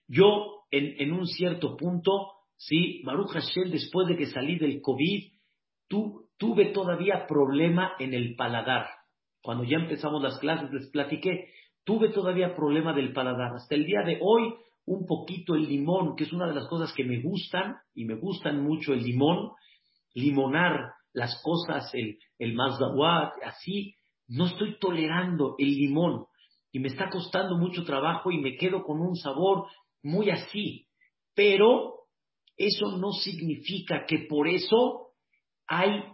Yo, 0.08 0.64
en, 0.70 1.12
un 1.12 1.26
cierto 1.26 1.76
punto, 1.76 2.10
sí, 2.56 3.02
Baruch 3.04 3.30
Hashem, 3.30 3.70
después 3.70 4.08
de 4.08 4.16
que 4.16 4.26
salí 4.26 4.58
del 4.58 4.80
COVID, 4.80 5.32
tuve 6.38 6.66
todavía 6.72 7.26
problema 7.26 7.92
en 7.98 8.14
el 8.14 8.34
paladar. 8.34 8.86
Cuando 9.42 9.64
ya 9.64 9.76
empezamos 9.76 10.22
las 10.22 10.38
clases 10.38 10.72
les 10.72 10.90
platiqué, 10.90 11.50
tuve 11.84 12.08
todavía 12.08 12.54
problema 12.54 12.92
del 12.92 13.12
paladar. 13.12 13.52
Hasta 13.54 13.74
el 13.74 13.84
día 13.84 14.02
de 14.04 14.18
hoy, 14.20 14.54
un 14.86 15.06
poquito 15.06 15.54
el 15.54 15.68
limón, 15.68 16.16
que 16.16 16.24
es 16.24 16.32
una 16.32 16.46
de 16.46 16.54
las 16.54 16.68
cosas 16.68 16.92
que 16.94 17.04
me 17.04 17.20
gustan, 17.20 17.76
y 17.94 18.04
me 18.04 18.14
gustan 18.14 18.62
mucho 18.62 18.92
el 18.94 19.02
limón, 19.02 19.52
limonar 20.14 20.92
las 21.12 21.40
cosas, 21.42 21.92
el, 21.94 22.18
el 22.38 22.56
así, 23.42 23.96
no 24.28 24.46
estoy 24.46 24.78
tolerando 24.78 25.54
el 25.58 25.68
limón 25.68 26.26
y 26.70 26.78
me 26.78 26.88
está 26.88 27.10
costando 27.10 27.58
mucho 27.58 27.84
trabajo 27.84 28.30
y 28.30 28.38
me 28.38 28.56
quedo 28.56 28.82
con 28.82 29.00
un 29.00 29.14
sabor 29.16 29.66
muy 30.02 30.30
así. 30.30 30.88
Pero 31.34 32.06
eso 32.56 32.96
no 32.98 33.12
significa 33.12 34.04
que 34.06 34.26
por 34.28 34.48
eso 34.48 35.12
hay 35.66 36.04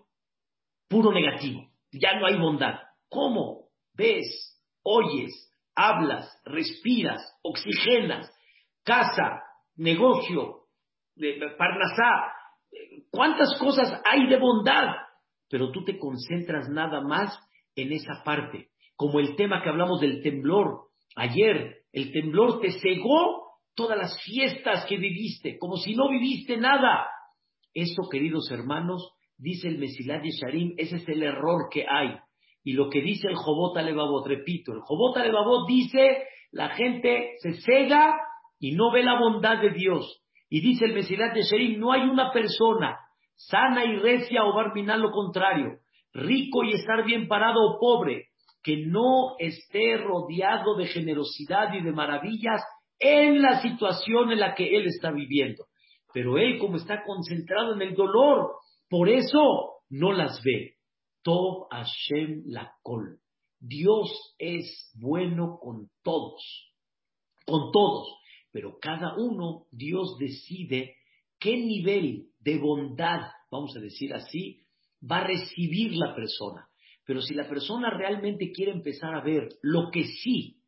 puro 0.88 1.12
negativo, 1.12 1.70
ya 1.92 2.18
no 2.18 2.26
hay 2.26 2.38
bondad. 2.38 2.80
¿Cómo? 3.08 3.68
Ves, 3.94 4.60
oyes, 4.82 5.30
hablas, 5.74 6.28
respiras, 6.44 7.20
oxigenas, 7.42 8.30
casa, 8.84 9.42
negocio, 9.76 10.64
parnasá, 11.56 12.32
¿cuántas 13.10 13.58
cosas 13.58 14.00
hay 14.04 14.26
de 14.28 14.38
bondad? 14.38 14.94
Pero 15.48 15.70
tú 15.72 15.84
te 15.84 15.98
concentras 15.98 16.68
nada 16.68 17.00
más 17.00 17.38
en 17.74 17.92
esa 17.92 18.22
parte, 18.24 18.68
como 18.96 19.20
el 19.20 19.36
tema 19.36 19.62
que 19.62 19.68
hablamos 19.68 20.00
del 20.00 20.22
temblor. 20.22 20.88
Ayer, 21.16 21.78
el 21.92 22.12
temblor 22.12 22.60
te 22.60 22.72
cegó 22.72 23.48
todas 23.74 23.96
las 23.96 24.20
fiestas 24.22 24.84
que 24.86 24.96
viviste, 24.96 25.58
como 25.58 25.76
si 25.76 25.94
no 25.94 26.08
viviste 26.08 26.56
nada. 26.56 27.06
Eso, 27.72 28.08
queridos 28.10 28.50
hermanos, 28.50 29.12
dice 29.36 29.68
el 29.68 29.78
Mesilat 29.78 30.22
Yesharim, 30.22 30.74
ese 30.76 30.96
es 30.96 31.08
el 31.08 31.22
error 31.22 31.68
que 31.70 31.86
hay. 31.88 32.18
Y 32.64 32.72
lo 32.72 32.90
que 32.90 33.00
dice 33.00 33.28
el 33.28 33.36
Jobot 33.36 33.76
Alevabot, 33.76 34.26
repito, 34.26 34.72
el 34.72 34.80
Jobot 34.80 35.16
Alevabot 35.16 35.66
dice, 35.68 36.24
la 36.50 36.70
gente 36.70 37.34
se 37.38 37.54
cega 37.62 38.16
y 38.58 38.72
no 38.72 38.90
ve 38.92 39.04
la 39.04 39.18
bondad 39.18 39.62
de 39.62 39.70
Dios. 39.70 40.22
Y 40.48 40.60
dice 40.60 40.86
el 40.86 40.94
Mesilat 40.94 41.34
Yesharim, 41.34 41.78
no 41.78 41.92
hay 41.92 42.02
una 42.02 42.32
persona 42.32 42.98
sana 43.36 43.84
y 43.84 43.96
recia 43.96 44.44
o 44.44 44.54
barminal 44.54 45.00
lo 45.00 45.10
contrario, 45.10 45.78
rico 46.12 46.64
y 46.64 46.72
estar 46.72 47.04
bien 47.04 47.28
parado 47.28 47.60
o 47.60 47.78
pobre, 47.78 48.28
que 48.62 48.86
no 48.86 49.36
esté 49.38 49.96
rodeado 49.98 50.76
de 50.76 50.86
generosidad 50.86 51.72
y 51.74 51.82
de 51.82 51.92
maravillas 51.92 52.62
en 52.98 53.40
la 53.40 53.62
situación 53.62 54.32
en 54.32 54.40
la 54.40 54.54
que 54.54 54.76
él 54.76 54.86
está 54.86 55.12
viviendo. 55.12 55.66
Pero 56.12 56.38
él, 56.38 56.58
como 56.58 56.76
está 56.76 57.04
concentrado 57.04 57.74
en 57.74 57.82
el 57.82 57.94
dolor, 57.94 58.56
por 58.88 59.08
eso 59.08 59.82
no 59.90 60.12
las 60.12 60.42
ve. 60.42 60.74
Tov 61.22 61.68
Hashem 61.70 62.44
la 62.46 62.72
col. 62.82 63.20
Dios 63.60 64.34
es 64.38 64.92
bueno 64.94 65.58
con 65.60 65.88
todos, 66.02 66.72
con 67.44 67.70
todos, 67.72 68.17
pero 68.52 68.78
cada 68.80 69.14
uno, 69.16 69.66
Dios 69.70 70.16
decide 70.18 70.96
qué 71.38 71.56
nivel 71.56 72.28
de 72.40 72.58
bondad, 72.58 73.20
vamos 73.50 73.76
a 73.76 73.80
decir 73.80 74.12
así, 74.14 74.62
va 75.00 75.18
a 75.18 75.26
recibir 75.26 75.92
la 75.94 76.14
persona. 76.14 76.68
Pero 77.04 77.20
si 77.22 77.34
la 77.34 77.48
persona 77.48 77.90
realmente 77.90 78.50
quiere 78.52 78.72
empezar 78.72 79.14
a 79.14 79.22
ver 79.22 79.48
lo 79.62 79.90
que 79.90 80.04
sí 80.04 80.58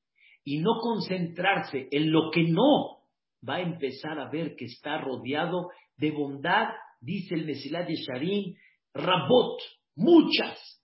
y 0.44 0.58
no 0.58 0.78
concentrarse 0.80 1.88
en 1.90 2.10
lo 2.10 2.30
que 2.30 2.44
no, 2.44 3.00
va 3.46 3.56
a 3.56 3.62
empezar 3.62 4.18
a 4.18 4.30
ver 4.30 4.54
que 4.56 4.66
está 4.66 4.98
rodeado 4.98 5.68
de 5.96 6.10
bondad, 6.10 6.68
dice 7.00 7.34
el 7.34 7.44
Mesilat 7.44 7.86
de 7.86 7.94
Sharim, 7.94 8.54
Rabot, 8.94 9.60
muchas, 9.96 10.82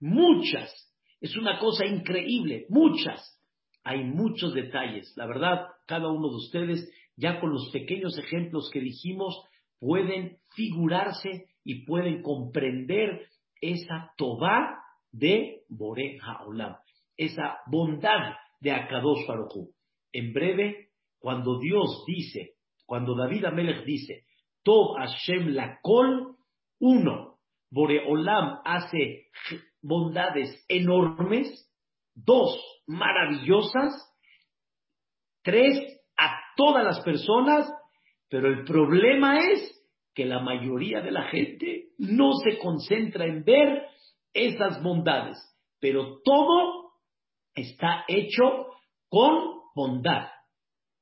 muchas. 0.00 0.72
Es 1.20 1.36
una 1.36 1.58
cosa 1.58 1.86
increíble, 1.86 2.66
muchas. 2.68 3.40
Hay 3.84 4.04
muchos 4.04 4.54
detalles. 4.54 5.12
La 5.16 5.26
verdad, 5.26 5.66
cada 5.86 6.08
uno 6.08 6.28
de 6.28 6.36
ustedes, 6.36 6.92
ya 7.16 7.40
con 7.40 7.52
los 7.52 7.70
pequeños 7.72 8.18
ejemplos 8.18 8.70
que 8.72 8.80
dijimos, 8.80 9.42
pueden 9.78 10.38
figurarse 10.54 11.46
y 11.64 11.84
pueden 11.84 12.22
comprender 12.22 13.28
esa 13.60 14.12
Tobá 14.16 14.82
de 15.12 15.62
Bore 15.68 16.18
Haolam, 16.22 16.76
esa 17.16 17.58
bondad 17.66 18.34
de 18.60 18.72
Akadosh 18.72 19.26
Baruchu. 19.26 19.70
En 20.12 20.32
breve, 20.32 20.90
cuando 21.18 21.58
Dios 21.58 22.04
dice, 22.06 22.54
cuando 22.84 23.16
David 23.16 23.46
Amelech 23.46 23.84
dice, 23.84 24.24
Tov 24.62 24.96
Hashem 24.96 25.48
la 25.48 25.78
kol, 25.82 26.36
uno, 26.80 27.36
Boreolam 27.70 28.60
hace 28.64 29.26
bondades 29.82 30.64
enormes, 30.68 31.70
dos, 32.14 32.58
maravillosas, 32.86 33.92
tres, 35.46 36.02
a 36.18 36.40
todas 36.56 36.84
las 36.84 37.00
personas, 37.04 37.72
pero 38.28 38.48
el 38.48 38.64
problema 38.64 39.38
es 39.38 39.80
que 40.12 40.24
la 40.24 40.40
mayoría 40.40 41.00
de 41.02 41.12
la 41.12 41.28
gente 41.28 41.90
no 41.98 42.32
se 42.42 42.58
concentra 42.58 43.26
en 43.26 43.44
ver 43.44 43.86
esas 44.34 44.82
bondades, 44.82 45.38
pero 45.78 46.18
todo 46.24 46.94
está 47.54 48.04
hecho 48.08 48.66
con 49.08 49.60
bondad. 49.76 50.30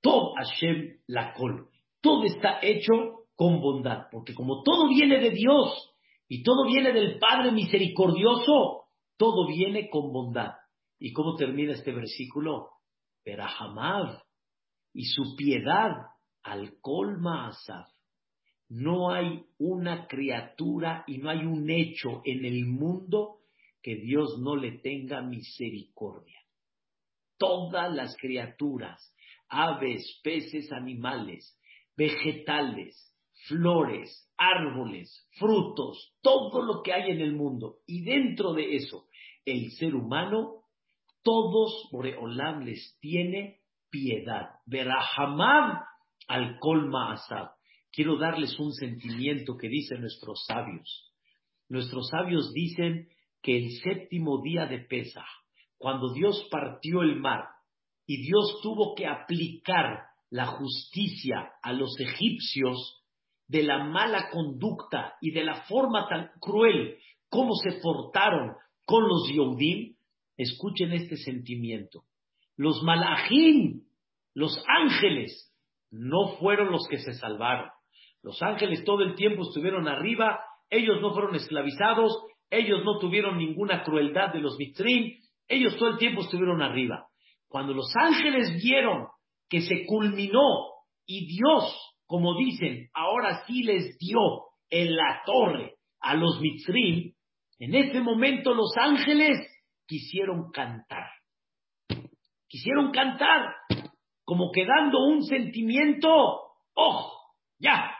Todo 0.02 0.34
Hashem 0.34 0.98
la 1.06 1.32
col. 1.32 1.70
Todo 2.02 2.24
está 2.24 2.58
hecho 2.60 2.92
con 3.34 3.62
bondad, 3.62 4.08
porque 4.12 4.34
como 4.34 4.62
todo 4.62 4.88
viene 4.88 5.20
de 5.20 5.30
Dios 5.30 5.90
y 6.28 6.42
todo 6.42 6.66
viene 6.66 6.92
del 6.92 7.18
Padre 7.18 7.50
misericordioso, 7.50 8.84
todo 9.16 9.46
viene 9.46 9.88
con 9.88 10.12
bondad. 10.12 10.52
¿Y 10.98 11.14
cómo 11.14 11.34
termina 11.34 11.72
este 11.72 11.92
versículo? 11.92 12.68
Berahamav 13.24 14.22
y 14.94 15.04
su 15.04 15.36
piedad 15.36 15.90
al 16.42 16.80
colma 16.80 17.48
asaf. 17.48 17.88
No 18.70 19.10
hay 19.10 19.44
una 19.58 20.06
criatura 20.06 21.04
y 21.06 21.18
no 21.18 21.28
hay 21.28 21.44
un 21.44 21.68
hecho 21.68 22.22
en 22.24 22.46
el 22.46 22.64
mundo 22.64 23.40
que 23.82 23.96
Dios 23.96 24.38
no 24.40 24.56
le 24.56 24.78
tenga 24.78 25.20
misericordia 25.20 26.44
todas 27.38 27.94
las 27.94 28.16
criaturas, 28.16 29.14
aves, 29.48 30.20
peces, 30.22 30.72
animales, 30.72 31.58
vegetales, 31.96 32.96
flores, 33.46 34.30
árboles, 34.36 35.28
frutos, 35.38 36.14
todo 36.22 36.62
lo 36.62 36.82
que 36.82 36.92
hay 36.92 37.10
en 37.10 37.20
el 37.20 37.34
mundo. 37.34 37.80
Y 37.86 38.02
dentro 38.02 38.54
de 38.54 38.76
eso, 38.76 39.08
el 39.44 39.70
ser 39.72 39.94
humano, 39.94 40.62
todos 41.22 41.88
Boreolam 41.92 42.64
les 42.64 42.98
tiene 43.00 43.60
piedad. 43.94 44.48
Verahamab 44.66 45.84
al 46.26 46.58
colma 46.58 47.12
asab. 47.12 47.50
Quiero 47.92 48.18
darles 48.18 48.58
un 48.58 48.72
sentimiento 48.72 49.56
que 49.56 49.68
dicen 49.68 50.00
nuestros 50.00 50.44
sabios. 50.46 51.12
Nuestros 51.68 52.08
sabios 52.08 52.52
dicen 52.52 53.08
que 53.40 53.56
el 53.56 53.70
séptimo 53.84 54.42
día 54.42 54.66
de 54.66 54.80
Pesach, 54.80 55.24
cuando 55.78 56.12
Dios 56.12 56.48
partió 56.50 57.02
el 57.02 57.20
mar 57.20 57.44
y 58.04 58.20
Dios 58.26 58.58
tuvo 58.62 58.96
que 58.96 59.06
aplicar 59.06 60.06
la 60.30 60.46
justicia 60.46 61.52
a 61.62 61.72
los 61.72 61.94
egipcios 62.00 63.00
de 63.46 63.62
la 63.62 63.84
mala 63.84 64.30
conducta 64.30 65.14
y 65.20 65.30
de 65.30 65.44
la 65.44 65.62
forma 65.66 66.08
tan 66.08 66.32
cruel 66.40 66.98
como 67.28 67.54
se 67.54 67.78
portaron 67.80 68.56
con 68.84 69.04
los 69.06 69.28
Yehudim, 69.28 69.94
escuchen 70.36 70.92
este 70.92 71.16
sentimiento. 71.16 72.02
Los 72.56 72.82
malajim, 72.82 73.82
los 74.34 74.62
ángeles, 74.68 75.52
no 75.90 76.36
fueron 76.38 76.70
los 76.70 76.86
que 76.88 76.98
se 76.98 77.14
salvaron. 77.14 77.70
Los 78.22 78.42
ángeles 78.42 78.84
todo 78.84 79.02
el 79.02 79.14
tiempo 79.14 79.42
estuvieron 79.42 79.86
arriba, 79.86 80.40
ellos 80.70 81.00
no 81.00 81.12
fueron 81.12 81.34
esclavizados, 81.34 82.12
ellos 82.50 82.84
no 82.84 82.98
tuvieron 82.98 83.38
ninguna 83.38 83.82
crueldad 83.82 84.32
de 84.32 84.40
los 84.40 84.56
mitrim, 84.58 85.12
ellos 85.48 85.76
todo 85.76 85.90
el 85.90 85.98
tiempo 85.98 86.22
estuvieron 86.22 86.62
arriba. 86.62 87.06
Cuando 87.48 87.74
los 87.74 87.92
ángeles 87.96 88.62
vieron 88.62 89.06
que 89.48 89.60
se 89.60 89.84
culminó 89.86 90.72
y 91.06 91.26
Dios, 91.26 91.96
como 92.06 92.36
dicen, 92.36 92.88
ahora 92.94 93.44
sí 93.46 93.62
les 93.62 93.96
dio 93.98 94.18
en 94.70 94.96
la 94.96 95.22
torre 95.24 95.74
a 96.00 96.14
los 96.14 96.40
mitzrim, 96.40 97.12
en 97.58 97.74
ese 97.74 98.00
momento 98.00 98.54
los 98.54 98.72
ángeles 98.76 99.36
quisieron 99.86 100.50
cantar. 100.50 101.10
Quisieron 102.48 102.92
cantar, 102.92 103.54
como 104.24 104.50
quedando 104.52 105.04
un 105.06 105.24
sentimiento, 105.24 106.08
¡oh! 106.74 107.12
Ya, 107.58 107.90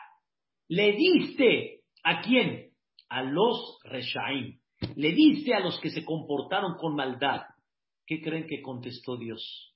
le 0.69 0.93
diste 0.93 1.83
a 2.03 2.21
quién? 2.21 2.71
A 3.09 3.23
los 3.23 3.79
Reshaim 3.85 4.59
le 4.97 5.13
dice 5.13 5.55
a 5.55 5.61
los 5.61 5.79
que 5.81 5.91
se 5.91 6.05
comportaron 6.05 6.77
con 6.77 6.95
maldad, 6.95 7.43
¿qué 8.07 8.21
creen 8.21 8.47
que 8.47 8.63
contestó 8.63 9.17
Dios? 9.17 9.75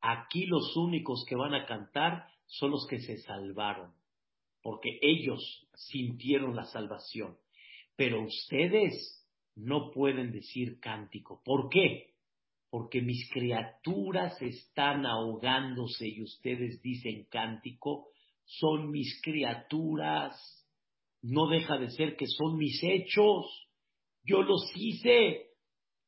Aquí 0.00 0.46
los 0.46 0.76
únicos 0.76 1.24
que 1.28 1.36
van 1.36 1.54
a 1.54 1.66
cantar 1.66 2.26
son 2.46 2.70
los 2.70 2.86
que 2.88 3.00
se 3.00 3.18
salvaron, 3.18 3.92
porque 4.62 4.98
ellos 5.02 5.68
sintieron 5.74 6.56
la 6.56 6.64
salvación. 6.64 7.36
Pero 7.96 8.22
ustedes 8.22 9.26
no 9.56 9.90
pueden 9.90 10.32
decir 10.32 10.80
cántico. 10.80 11.42
¿Por 11.44 11.68
qué? 11.68 12.09
Porque 12.70 13.02
mis 13.02 13.28
criaturas 13.32 14.40
están 14.40 15.04
ahogándose 15.04 16.06
y 16.08 16.22
ustedes 16.22 16.80
dicen 16.80 17.26
cántico, 17.28 18.06
son 18.44 18.90
mis 18.90 19.20
criaturas, 19.22 20.36
no 21.20 21.48
deja 21.48 21.78
de 21.78 21.90
ser 21.90 22.16
que 22.16 22.26
son 22.26 22.56
mis 22.56 22.80
hechos, 22.82 23.68
yo 24.24 24.42
los 24.42 24.64
hice, 24.76 25.48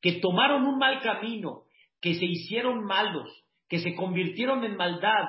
que 0.00 0.20
tomaron 0.20 0.64
un 0.64 0.78
mal 0.78 1.02
camino, 1.02 1.64
que 2.00 2.14
se 2.14 2.24
hicieron 2.24 2.84
malos, 2.84 3.28
que 3.68 3.80
se 3.80 3.94
convirtieron 3.94 4.64
en 4.64 4.76
maldad, 4.76 5.28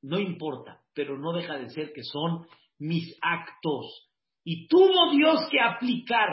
no 0.00 0.18
importa, 0.18 0.82
pero 0.94 1.18
no 1.18 1.32
deja 1.32 1.58
de 1.58 1.70
ser 1.70 1.92
que 1.92 2.02
son 2.02 2.46
mis 2.78 3.16
actos. 3.20 4.10
Y 4.44 4.66
tuvo 4.68 5.10
Dios 5.12 5.46
que 5.50 5.60
aplicar, 5.60 6.28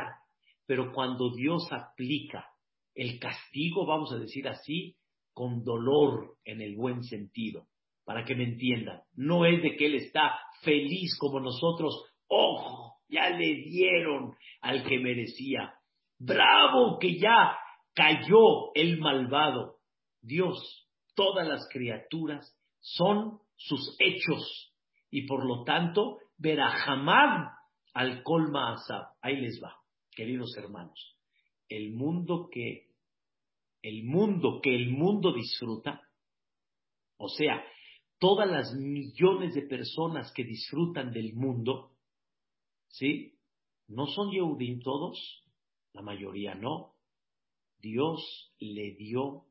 pero 0.65 0.91
cuando 0.93 1.33
Dios 1.33 1.67
aplica 1.71 2.50
el 2.95 3.19
castigo, 3.19 3.85
vamos 3.85 4.11
a 4.13 4.17
decir 4.17 4.47
así, 4.47 4.95
con 5.33 5.63
dolor 5.63 6.35
en 6.43 6.61
el 6.61 6.75
buen 6.75 7.03
sentido, 7.03 7.67
para 8.03 8.25
que 8.25 8.35
me 8.35 8.43
entiendan, 8.43 9.01
no 9.13 9.45
es 9.45 9.61
de 9.61 9.75
que 9.75 9.85
Él 9.85 9.95
está 9.95 10.37
feliz 10.61 11.17
como 11.17 11.39
nosotros, 11.39 12.05
ojo, 12.27 12.95
ya 13.07 13.29
le 13.29 13.55
dieron 13.55 14.35
al 14.61 14.83
que 14.83 14.99
merecía, 14.99 15.73
bravo 16.17 16.99
que 16.99 17.19
ya 17.19 17.57
cayó 17.93 18.73
el 18.73 18.99
malvado. 18.99 19.77
Dios, 20.21 20.87
todas 21.15 21.47
las 21.47 21.67
criaturas 21.71 22.55
son 22.79 23.39
sus 23.55 23.95
hechos 23.99 24.73
y 25.09 25.27
por 25.27 25.45
lo 25.45 25.63
tanto, 25.63 26.17
Berajamad 26.37 27.49
al 27.93 28.23
colma 28.23 28.73
asab. 28.73 29.03
Ahí 29.21 29.37
les 29.37 29.61
va, 29.63 29.75
queridos 30.15 30.55
hermanos. 30.57 31.15
El 31.71 31.93
mundo 31.93 32.49
que 32.51 32.91
el 33.81 34.03
mundo 34.03 34.59
que 34.61 34.75
el 34.75 34.89
mundo 34.91 35.33
disfruta, 35.33 36.01
o 37.17 37.29
sea, 37.29 37.63
todas 38.19 38.49
las 38.49 38.73
millones 38.75 39.55
de 39.55 39.61
personas 39.63 40.33
que 40.33 40.43
disfrutan 40.43 41.13
del 41.13 41.33
mundo, 41.33 41.93
¿sí? 42.89 43.39
¿No 43.87 44.05
son 44.07 44.31
Yehudim 44.31 44.81
todos? 44.81 45.17
La 45.93 46.01
mayoría 46.01 46.55
no. 46.55 46.93
Dios 47.79 48.53
le 48.59 48.95
dio 48.95 49.45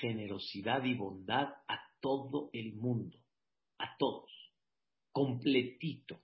generosidad 0.00 0.84
y 0.84 0.94
bondad 0.94 1.48
a 1.66 1.80
todo 2.00 2.50
el 2.52 2.74
mundo, 2.74 3.18
a 3.78 3.96
todos, 3.96 4.30
completito. 5.10 6.20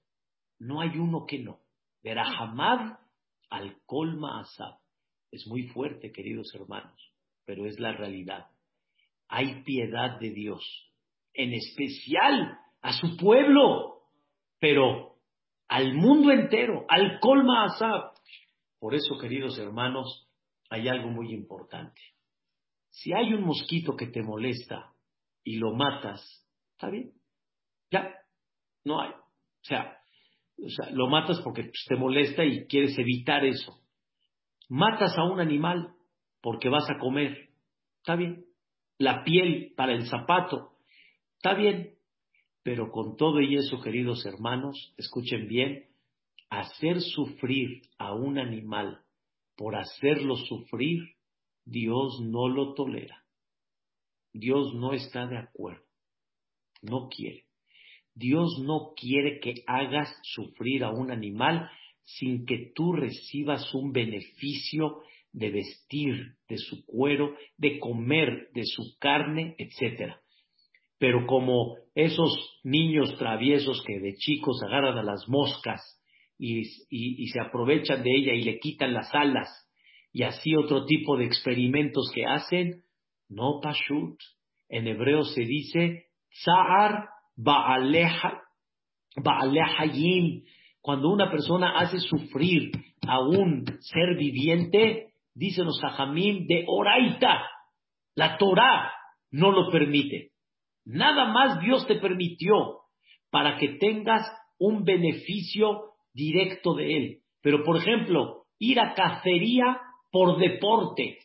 No 0.58 0.80
hay 0.82 0.98
uno 0.98 1.24
que 1.26 1.38
no. 1.38 1.60
Verajamad 2.02 2.98
al 3.48 3.80
colma 3.86 4.40
asab. 4.40 4.78
Es 5.30 5.46
muy 5.46 5.68
fuerte, 5.68 6.12
queridos 6.12 6.54
hermanos, 6.54 7.12
pero 7.44 7.66
es 7.66 7.78
la 7.78 7.92
realidad. 7.92 8.46
Hay 9.28 9.62
piedad 9.62 10.18
de 10.18 10.30
Dios, 10.30 10.64
en 11.34 11.52
especial 11.52 12.58
a 12.80 12.92
su 12.92 13.16
pueblo, 13.16 14.02
pero 14.58 15.18
al 15.68 15.94
mundo 15.94 16.32
entero, 16.32 16.86
al 16.88 17.20
colma 17.20 17.64
asab. 17.64 18.12
Por 18.78 18.94
eso, 18.94 19.18
queridos 19.20 19.58
hermanos, 19.58 20.28
hay 20.70 20.88
algo 20.88 21.10
muy 21.10 21.32
importante. 21.32 22.00
Si 22.90 23.12
hay 23.12 23.34
un 23.34 23.44
mosquito 23.44 23.96
que 23.96 24.06
te 24.06 24.22
molesta 24.22 24.92
y 25.44 25.56
lo 25.56 25.74
matas, 25.74 26.20
está 26.72 26.90
bien. 26.90 27.12
Ya, 27.90 28.14
no 28.84 29.00
hay. 29.00 29.10
O 29.10 29.62
sea, 29.62 29.98
lo 30.92 31.08
matas 31.08 31.40
porque 31.42 31.64
pues, 31.64 31.84
te 31.86 31.96
molesta 31.96 32.44
y 32.44 32.66
quieres 32.66 32.98
evitar 32.98 33.44
eso. 33.44 33.78
Matas 34.68 35.16
a 35.16 35.24
un 35.24 35.40
animal 35.40 35.94
porque 36.40 36.68
vas 36.68 36.88
a 36.90 36.98
comer, 36.98 37.48
está 37.98 38.16
bien. 38.16 38.44
La 38.98 39.22
piel 39.24 39.72
para 39.76 39.92
el 39.92 40.06
zapato, 40.08 40.72
está 41.36 41.54
bien. 41.54 41.94
Pero 42.62 42.90
con 42.90 43.16
todo 43.16 43.40
y 43.40 43.56
eso, 43.56 43.80
queridos 43.80 44.26
hermanos, 44.26 44.92
escuchen 44.98 45.48
bien, 45.48 45.86
hacer 46.50 47.00
sufrir 47.00 47.82
a 47.98 48.12
un 48.14 48.38
animal 48.38 49.00
por 49.56 49.76
hacerlo 49.76 50.36
sufrir, 50.36 51.16
Dios 51.64 52.20
no 52.20 52.48
lo 52.48 52.74
tolera. 52.74 53.24
Dios 54.32 54.74
no 54.74 54.92
está 54.92 55.26
de 55.26 55.38
acuerdo. 55.38 55.84
No 56.82 57.08
quiere. 57.08 57.44
Dios 58.14 58.58
no 58.62 58.92
quiere 58.96 59.40
que 59.40 59.64
hagas 59.66 60.08
sufrir 60.22 60.84
a 60.84 60.90
un 60.90 61.10
animal 61.10 61.70
sin 62.16 62.46
que 62.46 62.72
tú 62.74 62.92
recibas 62.94 63.74
un 63.74 63.92
beneficio 63.92 65.02
de 65.32 65.50
vestir 65.50 66.36
de 66.48 66.56
su 66.56 66.86
cuero, 66.86 67.36
de 67.58 67.78
comer 67.78 68.48
de 68.54 68.64
su 68.64 68.96
carne, 68.98 69.54
etc. 69.58 70.14
Pero 70.98 71.26
como 71.26 71.76
esos 71.94 72.60
niños 72.64 73.14
traviesos 73.18 73.82
que 73.86 74.00
de 74.00 74.14
chicos 74.14 74.58
agarran 74.66 74.96
a 74.96 75.02
las 75.02 75.28
moscas 75.28 75.82
y, 76.38 76.64
se 76.64 77.40
aprovechan 77.40 78.02
de 78.02 78.10
ella 78.16 78.32
y 78.32 78.42
le 78.42 78.58
quitan 78.58 78.94
las 78.94 79.14
alas 79.14 79.48
y 80.10 80.22
así 80.22 80.56
otro 80.56 80.86
tipo 80.86 81.18
de 81.18 81.26
experimentos 81.26 82.10
que 82.14 82.24
hacen, 82.24 82.84
no 83.28 83.60
pashut. 83.62 84.18
En 84.70 84.86
hebreo 84.86 85.24
se 85.24 85.42
dice 85.42 86.06
tsar 86.30 87.10
ba'alehayim. 87.36 88.44
Cuando 90.88 91.10
una 91.10 91.30
persona 91.30 91.78
hace 91.78 91.98
sufrir 91.98 92.72
a 93.06 93.20
un 93.20 93.62
ser 93.78 94.16
viviente, 94.16 95.12
dicen 95.34 95.66
los 95.66 95.78
hajamim 95.84 96.46
de 96.46 96.64
oraita. 96.66 97.46
La 98.14 98.38
Torah 98.38 98.90
no 99.30 99.52
lo 99.52 99.70
permite. 99.70 100.30
Nada 100.86 101.26
más 101.26 101.60
Dios 101.60 101.86
te 101.86 101.96
permitió 101.96 102.78
para 103.30 103.58
que 103.58 103.76
tengas 103.78 104.26
un 104.58 104.84
beneficio 104.84 105.90
directo 106.14 106.72
de 106.72 106.96
él. 106.96 107.18
Pero, 107.42 107.64
por 107.64 107.76
ejemplo, 107.76 108.44
ir 108.58 108.80
a 108.80 108.94
cacería 108.94 109.82
por 110.10 110.38
deporte, 110.38 111.18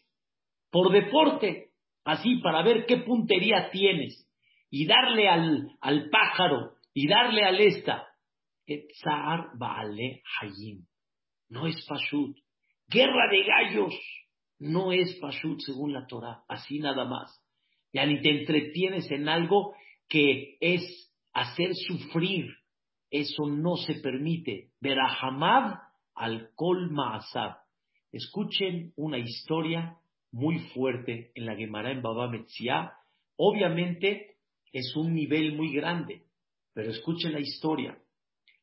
por 0.71 0.91
deporte, 0.91 1.69
así 2.03 2.35
para 2.43 2.63
ver 2.63 2.85
qué 2.85 2.97
puntería 2.97 3.69
tienes, 3.71 4.29
y 4.69 4.87
darle 4.87 5.29
al, 5.29 5.69
al 5.79 6.09
pájaro, 6.09 6.73
y 6.93 7.07
darle 7.07 7.45
al 7.45 7.61
esta. 7.61 8.09
Etzar 8.65 9.57
Baale 9.57 10.21
Hayim. 10.39 10.85
No 11.49 11.67
es 11.67 11.85
Pashut. 11.87 12.37
Guerra 12.87 13.29
de 13.31 13.43
gallos. 13.43 13.93
No 14.59 14.91
es 14.91 15.15
Pashut 15.19 15.59
según 15.61 15.93
la 15.93 16.05
Torah. 16.07 16.43
Así 16.47 16.79
nada 16.79 17.05
más. 17.05 17.41
Ya 17.91 18.05
ni 18.05 18.21
te 18.21 18.39
entretienes 18.39 19.09
en 19.11 19.29
algo 19.29 19.75
que 20.07 20.57
es 20.59 21.11
hacer 21.33 21.71
sufrir 21.75 22.53
eso 23.13 23.45
no 23.45 23.75
se 23.77 23.93
permite. 24.01 24.71
Berahamad 24.81 25.75
al 26.15 26.49
Kol 26.55 26.89
Ma'asab. 26.89 27.57
Escuchen 28.11 28.91
una 28.95 29.19
historia 29.19 29.97
muy 30.31 30.57
fuerte 30.73 31.31
en 31.35 31.45
la 31.45 31.55
Gemara 31.55 31.91
en 31.91 32.01
Baba 32.01 32.27
Metzia. 32.27 32.91
Obviamente 33.37 34.37
es 34.71 34.95
un 34.95 35.13
nivel 35.13 35.55
muy 35.55 35.71
grande, 35.71 36.23
pero 36.73 36.89
escuchen 36.89 37.33
la 37.33 37.39
historia. 37.39 37.95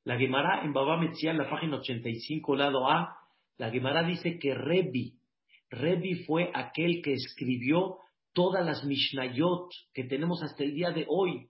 La 0.04 0.16
Gemara 0.16 0.62
en 0.64 0.72
Baba 0.72 0.96
Metzia, 0.96 1.32
la 1.34 1.48
página 1.48 1.76
85, 1.76 2.56
lado 2.56 2.88
A, 2.88 3.16
la 3.58 3.70
Gemara 3.70 4.02
dice 4.02 4.38
que 4.38 4.54
Rebi, 4.54 5.20
Rebi 5.68 6.24
fue 6.24 6.50
aquel 6.54 7.02
que 7.02 7.12
escribió 7.12 7.98
todas 8.32 8.64
las 8.64 8.84
Mishnayot 8.84 9.68
que 9.92 10.04
tenemos 10.04 10.42
hasta 10.42 10.64
el 10.64 10.74
día 10.74 10.90
de 10.90 11.04
hoy. 11.08 11.48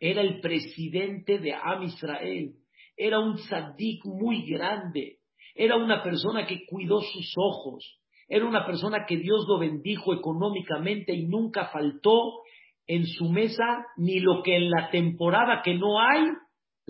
Era 0.00 0.22
el 0.22 0.40
presidente 0.40 1.38
de 1.38 1.52
Am 1.52 1.82
Israel, 1.82 2.54
era 2.96 3.18
un 3.18 3.34
tzadik 3.34 4.04
muy 4.06 4.46
grande, 4.50 5.18
era 5.54 5.76
una 5.76 6.02
persona 6.02 6.46
que 6.46 6.64
cuidó 6.66 7.02
sus 7.02 7.34
ojos, 7.36 8.00
era 8.28 8.46
una 8.46 8.64
persona 8.64 9.04
que 9.06 9.18
Dios 9.18 9.44
lo 9.46 9.58
bendijo 9.58 10.14
económicamente 10.14 11.12
y 11.12 11.26
nunca 11.26 11.66
faltó 11.66 12.40
en 12.86 13.06
su 13.06 13.28
mesa 13.28 13.86
ni 13.98 14.20
lo 14.20 14.42
que 14.42 14.56
en 14.56 14.70
la 14.70 14.88
temporada 14.90 15.60
que 15.62 15.74
no 15.74 16.00
hay, 16.00 16.30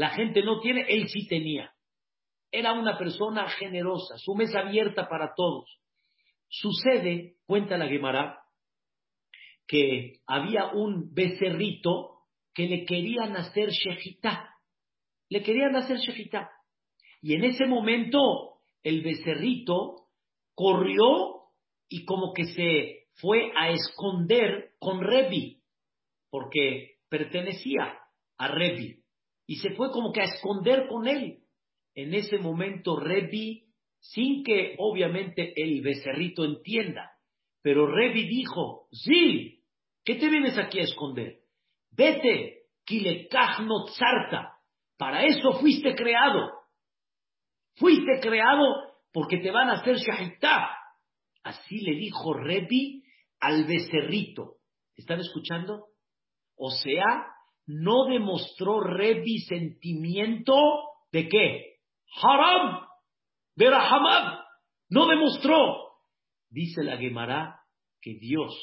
la 0.00 0.08
gente 0.08 0.42
no 0.42 0.60
tiene, 0.60 0.86
él 0.88 1.08
sí 1.08 1.26
tenía. 1.28 1.74
Era 2.50 2.72
una 2.72 2.96
persona 2.96 3.46
generosa, 3.50 4.16
su 4.16 4.34
mesa 4.34 4.60
abierta 4.60 5.10
para 5.10 5.34
todos. 5.36 5.78
Sucede, 6.48 7.34
cuenta 7.44 7.76
la 7.76 7.86
Gemara, 7.86 8.40
que 9.66 10.14
había 10.26 10.68
un 10.68 11.12
becerrito 11.12 12.22
que 12.54 12.66
le 12.66 12.86
querían 12.86 13.36
hacer 13.36 13.68
shejitá. 13.68 14.54
Le 15.28 15.42
querían 15.42 15.76
hacer 15.76 15.98
shejitá. 15.98 16.50
Y 17.20 17.34
en 17.34 17.44
ese 17.44 17.66
momento 17.66 18.54
el 18.82 19.02
becerrito 19.02 20.06
corrió 20.54 21.42
y 21.90 22.06
como 22.06 22.32
que 22.32 22.46
se 22.46 23.08
fue 23.16 23.52
a 23.54 23.68
esconder 23.68 24.70
con 24.78 25.02
Rebi, 25.02 25.60
porque 26.30 27.00
pertenecía 27.10 27.98
a 28.38 28.48
Rebi. 28.48 28.99
Y 29.50 29.56
se 29.56 29.70
fue 29.74 29.90
como 29.90 30.12
que 30.12 30.20
a 30.20 30.26
esconder 30.26 30.86
con 30.86 31.08
él. 31.08 31.40
En 31.96 32.14
ese 32.14 32.38
momento 32.38 33.00
Rebi, 33.00 33.64
sin 33.98 34.44
que 34.44 34.76
obviamente 34.78 35.52
el 35.56 35.82
becerrito 35.82 36.44
entienda, 36.44 37.10
Pero 37.60 37.88
Revi 37.88 38.28
dijo, 38.28 38.86
sí, 38.92 39.64
¿qué 40.04 40.14
te 40.14 40.30
vienes 40.30 40.56
aquí 40.56 40.78
a 40.78 40.84
esconder? 40.84 41.40
Vete, 41.90 42.66
kilekachno 42.84 43.86
tzarta. 43.86 44.54
Para 44.96 45.24
eso 45.24 45.58
fuiste 45.58 45.96
creado. 45.96 46.48
Fuiste 47.74 48.20
creado 48.22 48.62
porque 49.12 49.38
te 49.38 49.50
van 49.50 49.68
a 49.68 49.80
hacer 49.80 49.96
shahitá. 49.96 50.70
Así 51.42 51.80
le 51.80 51.96
dijo 51.96 52.34
Revi 52.34 53.02
al 53.40 53.64
becerrito. 53.64 54.58
¿Están 54.94 55.18
escuchando? 55.18 55.86
O 56.54 56.70
sea, 56.70 57.34
no 57.70 58.06
demostró 58.06 58.80
Revi 58.80 59.38
sentimiento 59.40 60.54
de 61.12 61.28
qué? 61.28 61.76
Haram, 62.20 62.86
Berahamad. 63.54 64.40
No 64.88 65.06
demostró. 65.06 65.76
Dice 66.48 66.82
la 66.82 66.96
Gemara 66.96 67.60
que 68.00 68.14
Dios, 68.14 68.54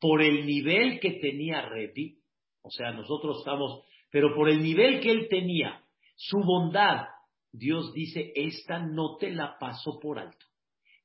por 0.00 0.22
el 0.22 0.44
nivel 0.44 0.98
que 0.98 1.12
tenía 1.20 1.62
Revi, 1.62 2.18
o 2.62 2.70
sea, 2.70 2.90
nosotros 2.90 3.38
estamos, 3.38 3.84
pero 4.10 4.34
por 4.34 4.48
el 4.48 4.60
nivel 4.60 5.00
que 5.00 5.12
él 5.12 5.28
tenía, 5.28 5.84
su 6.16 6.38
bondad, 6.38 7.06
Dios 7.52 7.92
dice, 7.94 8.32
esta 8.34 8.80
no 8.80 9.18
te 9.18 9.30
la 9.30 9.56
paso 9.58 10.00
por 10.00 10.18
alto. 10.18 10.44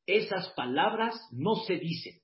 Esas 0.07 0.49
palabras 0.55 1.15
no 1.31 1.53
se 1.67 1.75
dicen. 1.75 2.15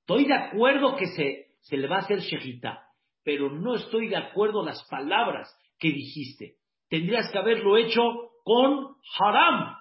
Estoy 0.00 0.26
de 0.26 0.34
acuerdo 0.34 0.94
que 0.94 1.06
se, 1.06 1.56
se 1.62 1.76
le 1.76 1.88
va 1.88 1.96
a 1.96 2.00
hacer 2.00 2.20
shejita, 2.20 2.85
pero 3.26 3.50
no 3.50 3.74
estoy 3.74 4.06
de 4.06 4.16
acuerdo 4.16 4.64
las 4.64 4.86
palabras 4.88 5.52
que 5.80 5.88
dijiste. 5.88 6.58
Tendrías 6.88 7.28
que 7.32 7.38
haberlo 7.38 7.76
hecho 7.76 8.00
con 8.44 8.94
haram. 9.18 9.74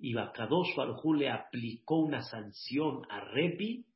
Y 0.00 0.14
Bakadosh 0.14 0.74
Baruj 0.76 1.14
le 1.14 1.30
aplicó 1.30 2.00
una 2.00 2.22
sanción 2.22 3.02
a 3.08 3.20
Repi, 3.20 3.86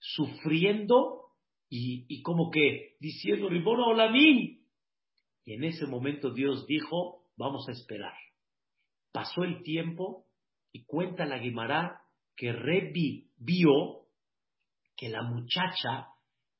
sufriendo 0.00 1.26
y, 1.68 2.22
como 2.22 2.50
que 2.50 2.96
diciendo, 2.98 3.48
Ribono 3.48 3.86
Olamín. 3.86 4.66
Y 5.44 5.52
en 5.52 5.62
ese 5.62 5.86
momento 5.86 6.32
Dios 6.32 6.66
dijo, 6.66 7.22
vamos 7.36 7.68
a 7.68 7.72
esperar. 7.72 8.18
Pasó 9.12 9.44
el 9.44 9.62
tiempo 9.62 10.26
y 10.72 10.84
cuenta 10.86 11.24
la 11.24 11.38
Guimara 11.38 12.00
que 12.34 12.52
Repi 12.52 13.30
vio 13.36 14.08
que 14.96 15.08
la 15.08 15.22
muchacha 15.22 16.08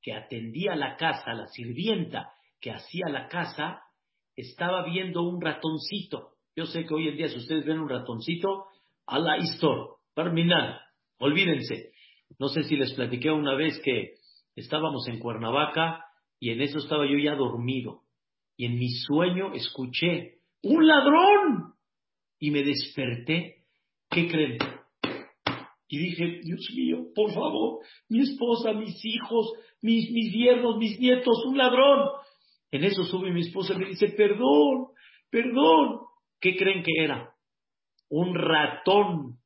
que 0.04 0.12
atendía 0.12 0.76
la 0.76 0.96
casa, 0.96 1.32
la 1.32 1.46
sirvienta 1.46 2.30
que 2.60 2.70
hacía 2.70 3.08
la 3.08 3.26
casa, 3.26 3.80
estaba 4.36 4.84
viendo 4.84 5.22
un 5.22 5.40
ratoncito. 5.40 6.34
Yo 6.54 6.66
sé 6.66 6.84
que 6.84 6.92
hoy 6.92 7.08
en 7.08 7.16
día 7.16 7.28
si 7.28 7.38
ustedes 7.38 7.64
ven 7.64 7.80
un 7.80 7.88
ratoncito, 7.88 8.66
a 9.06 9.18
la 9.18 9.38
historia, 9.38 9.86
terminal, 10.14 10.78
olvídense. 11.18 11.92
No 12.38 12.48
sé 12.48 12.64
si 12.64 12.76
les 12.76 12.92
platiqué 12.92 13.30
una 13.30 13.54
vez 13.54 13.80
que 13.82 14.14
estábamos 14.54 15.08
en 15.08 15.18
Cuernavaca 15.18 16.04
y 16.38 16.50
en 16.50 16.60
eso 16.60 16.78
estaba 16.78 17.06
yo 17.06 17.16
ya 17.18 17.34
dormido. 17.34 18.02
Y 18.56 18.66
en 18.66 18.78
mi 18.78 18.90
sueño 18.90 19.54
escuché, 19.54 20.40
¡un 20.62 20.86
ladrón! 20.86 21.74
Y 22.38 22.50
me 22.50 22.62
desperté. 22.62 23.64
¿Qué 24.10 24.28
creen? 24.28 24.58
Y 25.88 25.98
dije, 25.98 26.40
Dios 26.42 26.66
mío, 26.74 27.06
por 27.14 27.32
favor, 27.32 27.80
mi 28.08 28.20
esposa, 28.20 28.72
mis 28.72 28.98
hijos, 29.04 29.52
mis, 29.84 30.10
mis 30.10 30.32
mis 30.78 30.98
nietos, 30.98 31.44
un 31.44 31.58
ladrón. 31.58 32.08
En 32.70 32.84
eso 32.84 33.04
sube 33.04 33.30
mi 33.30 33.42
esposa 33.42 33.74
y 33.74 33.78
me 33.78 33.86
dice, 33.86 34.08
perdón, 34.16 34.88
perdón. 35.30 36.00
¿Qué 36.40 36.56
creen 36.56 36.82
que 36.82 37.04
era? 37.04 37.34
Un 38.08 38.34
ratón. 38.34 39.38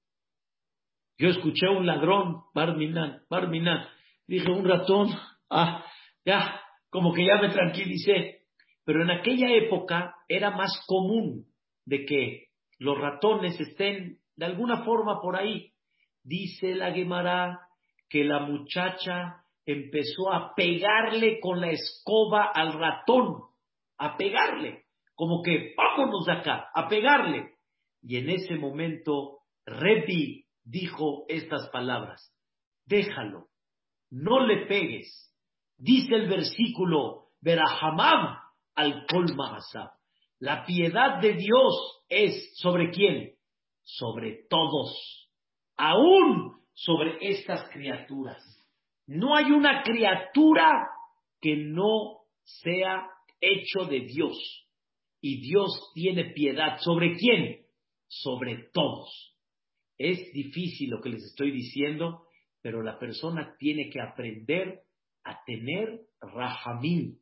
Yo 1.18 1.28
escuché 1.28 1.68
un 1.68 1.86
ladrón, 1.86 2.42
Barminan, 2.54 3.22
Barminan. 3.28 3.88
Dije, 4.28 4.48
un 4.48 4.64
ratón. 4.64 5.08
Ah, 5.50 5.84
ya, 6.24 6.60
como 6.88 7.12
que 7.12 7.26
ya 7.26 7.42
me 7.42 7.48
tranquilicé. 7.48 8.42
Pero 8.84 9.02
en 9.02 9.10
aquella 9.10 9.52
época 9.52 10.14
era 10.28 10.52
más 10.52 10.84
común 10.86 11.46
de 11.84 12.04
que 12.04 12.46
los 12.78 12.96
ratones 12.96 13.58
estén 13.60 14.18
de 14.36 14.46
alguna 14.46 14.84
forma 14.84 15.20
por 15.20 15.34
ahí. 15.36 15.72
Dice 16.22 16.76
la 16.76 16.92
Gemara 16.92 17.60
que 18.08 18.22
la 18.22 18.40
muchacha 18.40 19.42
empezó 19.72 20.32
a 20.32 20.54
pegarle 20.54 21.40
con 21.40 21.60
la 21.60 21.70
escoba 21.70 22.50
al 22.54 22.72
ratón, 22.72 23.42
a 23.98 24.16
pegarle, 24.16 24.84
como 25.14 25.42
que 25.42 25.74
vámonos 25.76 26.26
de 26.26 26.32
acá, 26.32 26.70
a 26.74 26.88
pegarle. 26.88 27.54
Y 28.02 28.16
en 28.16 28.30
ese 28.30 28.56
momento 28.56 29.40
Rebi 29.66 30.46
dijo 30.64 31.24
estas 31.28 31.68
palabras, 31.70 32.32
déjalo, 32.86 33.48
no 34.10 34.46
le 34.46 34.66
pegues. 34.66 35.34
Dice 35.76 36.14
el 36.14 36.28
versículo, 36.28 37.28
Berahamam 37.40 38.38
al 38.74 39.06
Kol 39.06 39.26
La 40.40 40.64
piedad 40.64 41.20
de 41.20 41.34
Dios 41.34 42.04
es 42.08 42.56
sobre 42.56 42.90
quién? 42.90 43.34
Sobre 43.82 44.46
todos 44.48 45.28
aún 45.78 46.60
sobre 46.74 47.16
estas 47.20 47.70
criaturas. 47.70 48.42
No 49.08 49.34
hay 49.34 49.46
una 49.46 49.82
criatura 49.82 50.88
que 51.40 51.56
no 51.56 52.20
sea 52.44 53.08
hecho 53.40 53.86
de 53.86 54.00
Dios. 54.00 54.66
Y 55.20 55.40
Dios 55.40 55.90
tiene 55.94 56.26
piedad. 56.32 56.78
¿Sobre 56.78 57.16
quién? 57.16 57.66
Sobre 58.06 58.68
todos. 58.72 59.34
Es 59.98 60.32
difícil 60.32 60.90
lo 60.90 61.00
que 61.00 61.08
les 61.08 61.24
estoy 61.24 61.50
diciendo, 61.50 62.28
pero 62.62 62.82
la 62.82 62.98
persona 62.98 63.56
tiene 63.58 63.90
que 63.90 64.00
aprender 64.00 64.82
a 65.24 65.42
tener 65.44 66.06
rahamín, 66.20 67.18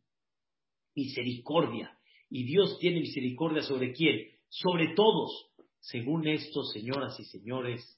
misericordia. 0.94 1.98
Y 2.28 2.44
Dios 2.44 2.78
tiene 2.78 3.00
misericordia 3.00 3.62
sobre 3.62 3.92
quién? 3.92 4.28
Sobre 4.48 4.94
todos. 4.94 5.50
Según 5.80 6.28
esto, 6.28 6.62
señoras 6.64 7.18
y 7.18 7.24
señores, 7.24 7.96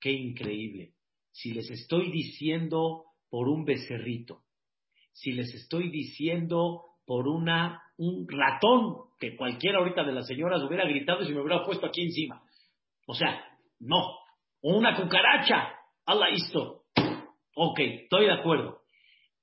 Qué 0.00 0.12
increíble. 0.12 0.94
Si 1.32 1.52
les 1.52 1.70
estoy 1.70 2.10
diciendo 2.10 3.04
por 3.30 3.48
un 3.48 3.64
becerrito, 3.64 4.42
si 5.12 5.32
les 5.32 5.52
estoy 5.54 5.90
diciendo 5.90 6.84
por 7.04 7.26
una, 7.26 7.82
un 7.96 8.26
ratón, 8.28 9.08
que 9.18 9.36
cualquiera 9.36 9.78
ahorita 9.78 10.04
de 10.04 10.12
las 10.12 10.26
señoras 10.26 10.62
hubiera 10.62 10.86
gritado 10.86 11.22
y 11.22 11.26
se 11.26 11.32
me 11.32 11.40
hubiera 11.40 11.64
puesto 11.64 11.86
aquí 11.86 12.02
encima. 12.02 12.42
O 13.06 13.14
sea, 13.14 13.44
no. 13.80 13.98
O 14.60 14.76
una 14.76 14.94
cucaracha. 14.94 15.74
Allah 16.06 16.28
esto. 16.28 16.84
Ok, 17.54 17.80
estoy 17.80 18.26
de 18.26 18.32
acuerdo. 18.32 18.82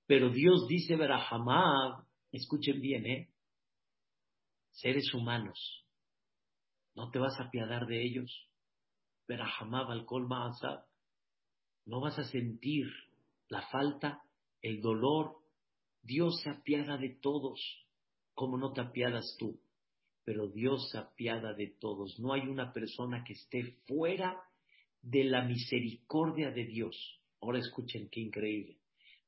Pero 0.07 0.29
Dios 0.29 0.67
dice, 0.67 0.95
Berahamad, 0.95 2.05
escuchen 2.31 2.79
bien, 2.79 3.05
¿eh? 3.05 3.29
Seres 4.71 5.13
humanos, 5.13 5.85
¿no 6.95 7.09
te 7.09 7.17
vas 7.17 7.39
a 7.39 7.45
apiadar 7.45 7.87
de 7.87 8.03
ellos? 8.03 8.49
al 9.27 10.05
no 11.85 12.01
vas 12.01 12.19
a 12.19 12.23
sentir 12.25 12.85
la 13.49 13.61
falta, 13.67 14.21
el 14.61 14.81
dolor. 14.81 15.37
Dios 16.01 16.41
se 16.43 16.49
apiada 16.49 16.97
de 16.97 17.17
todos, 17.21 17.59
como 18.33 18.57
no 18.57 18.73
te 18.73 18.81
apiadas 18.81 19.35
tú. 19.39 19.59
Pero 20.23 20.47
Dios 20.47 20.89
se 20.91 20.97
apiada 20.97 21.53
de 21.53 21.75
todos. 21.79 22.19
No 22.19 22.33
hay 22.33 22.41
una 22.41 22.73
persona 22.73 23.23
que 23.23 23.33
esté 23.33 23.77
fuera 23.87 24.41
de 25.01 25.23
la 25.23 25.43
misericordia 25.43 26.51
de 26.51 26.65
Dios. 26.65 27.21
Ahora 27.41 27.59
escuchen 27.59 28.09
qué 28.11 28.21
increíble. 28.21 28.79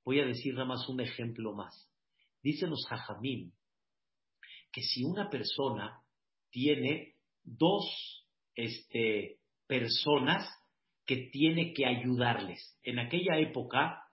Voy 0.03 0.19
a 0.19 0.25
decir 0.25 0.53
nada 0.53 0.65
más 0.65 0.87
un 0.89 1.01
ejemplo 1.01 1.53
más. 1.53 1.91
Dicen 2.41 2.69
los 2.69 2.85
hajamim 2.89 3.51
que 4.71 4.81
si 4.81 5.03
una 5.03 5.29
persona 5.29 6.01
tiene 6.49 7.15
dos 7.43 7.85
este, 8.55 9.39
personas 9.67 10.47
que 11.05 11.29
tiene 11.31 11.73
que 11.73 11.85
ayudarles. 11.85 12.77
En 12.83 12.99
aquella 12.99 13.37
época, 13.39 14.03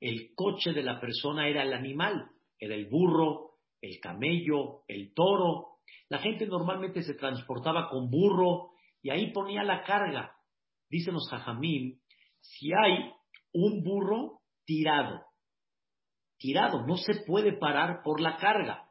el 0.00 0.34
coche 0.34 0.72
de 0.72 0.82
la 0.82 1.00
persona 1.00 1.48
era 1.48 1.62
el 1.62 1.72
animal, 1.72 2.30
era 2.58 2.74
el 2.74 2.86
burro, 2.86 3.52
el 3.80 4.00
camello, 4.00 4.82
el 4.88 5.12
toro. 5.14 5.78
La 6.08 6.18
gente 6.18 6.46
normalmente 6.46 7.02
se 7.02 7.14
transportaba 7.14 7.88
con 7.88 8.10
burro 8.10 8.70
y 9.02 9.10
ahí 9.10 9.32
ponía 9.32 9.62
la 9.62 9.82
carga. 9.82 10.34
Dicen 10.88 11.14
los 11.14 11.28
jajamín, 11.30 12.00
si 12.40 12.70
hay 12.72 13.12
un 13.52 13.82
burro 13.82 14.40
tirado, 14.64 15.24
tirado, 16.38 16.86
no 16.86 16.96
se 16.96 17.22
puede 17.26 17.52
parar 17.52 18.02
por 18.02 18.20
la 18.20 18.36
carga. 18.36 18.88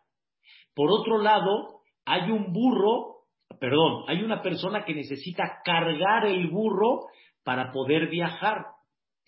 Por 0.73 0.91
otro 0.91 1.17
lado, 1.17 1.81
hay 2.05 2.31
un 2.31 2.53
burro 2.53 3.19
perdón, 3.59 4.03
hay 4.07 4.21
una 4.21 4.41
persona 4.41 4.85
que 4.85 4.93
necesita 4.93 5.61
cargar 5.63 6.25
el 6.25 6.49
burro 6.49 7.07
para 7.43 7.71
poder 7.71 8.09
viajar. 8.09 8.65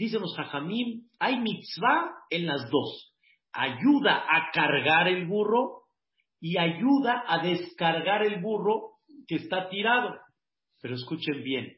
Dicen 0.01 0.21
los 0.21 0.35
hajamim, 0.35 1.07
hay 1.19 1.39
mitzvah 1.39 2.09
en 2.31 2.47
las 2.47 2.67
dos. 2.71 3.13
Ayuda 3.53 4.25
a 4.27 4.49
cargar 4.51 5.07
el 5.07 5.27
burro 5.27 5.83
y 6.39 6.57
ayuda 6.57 7.23
a 7.27 7.37
descargar 7.43 8.25
el 8.25 8.41
burro 8.41 8.93
que 9.27 9.35
está 9.35 9.69
tirado. 9.69 10.19
Pero 10.81 10.95
escuchen 10.95 11.43
bien, 11.43 11.77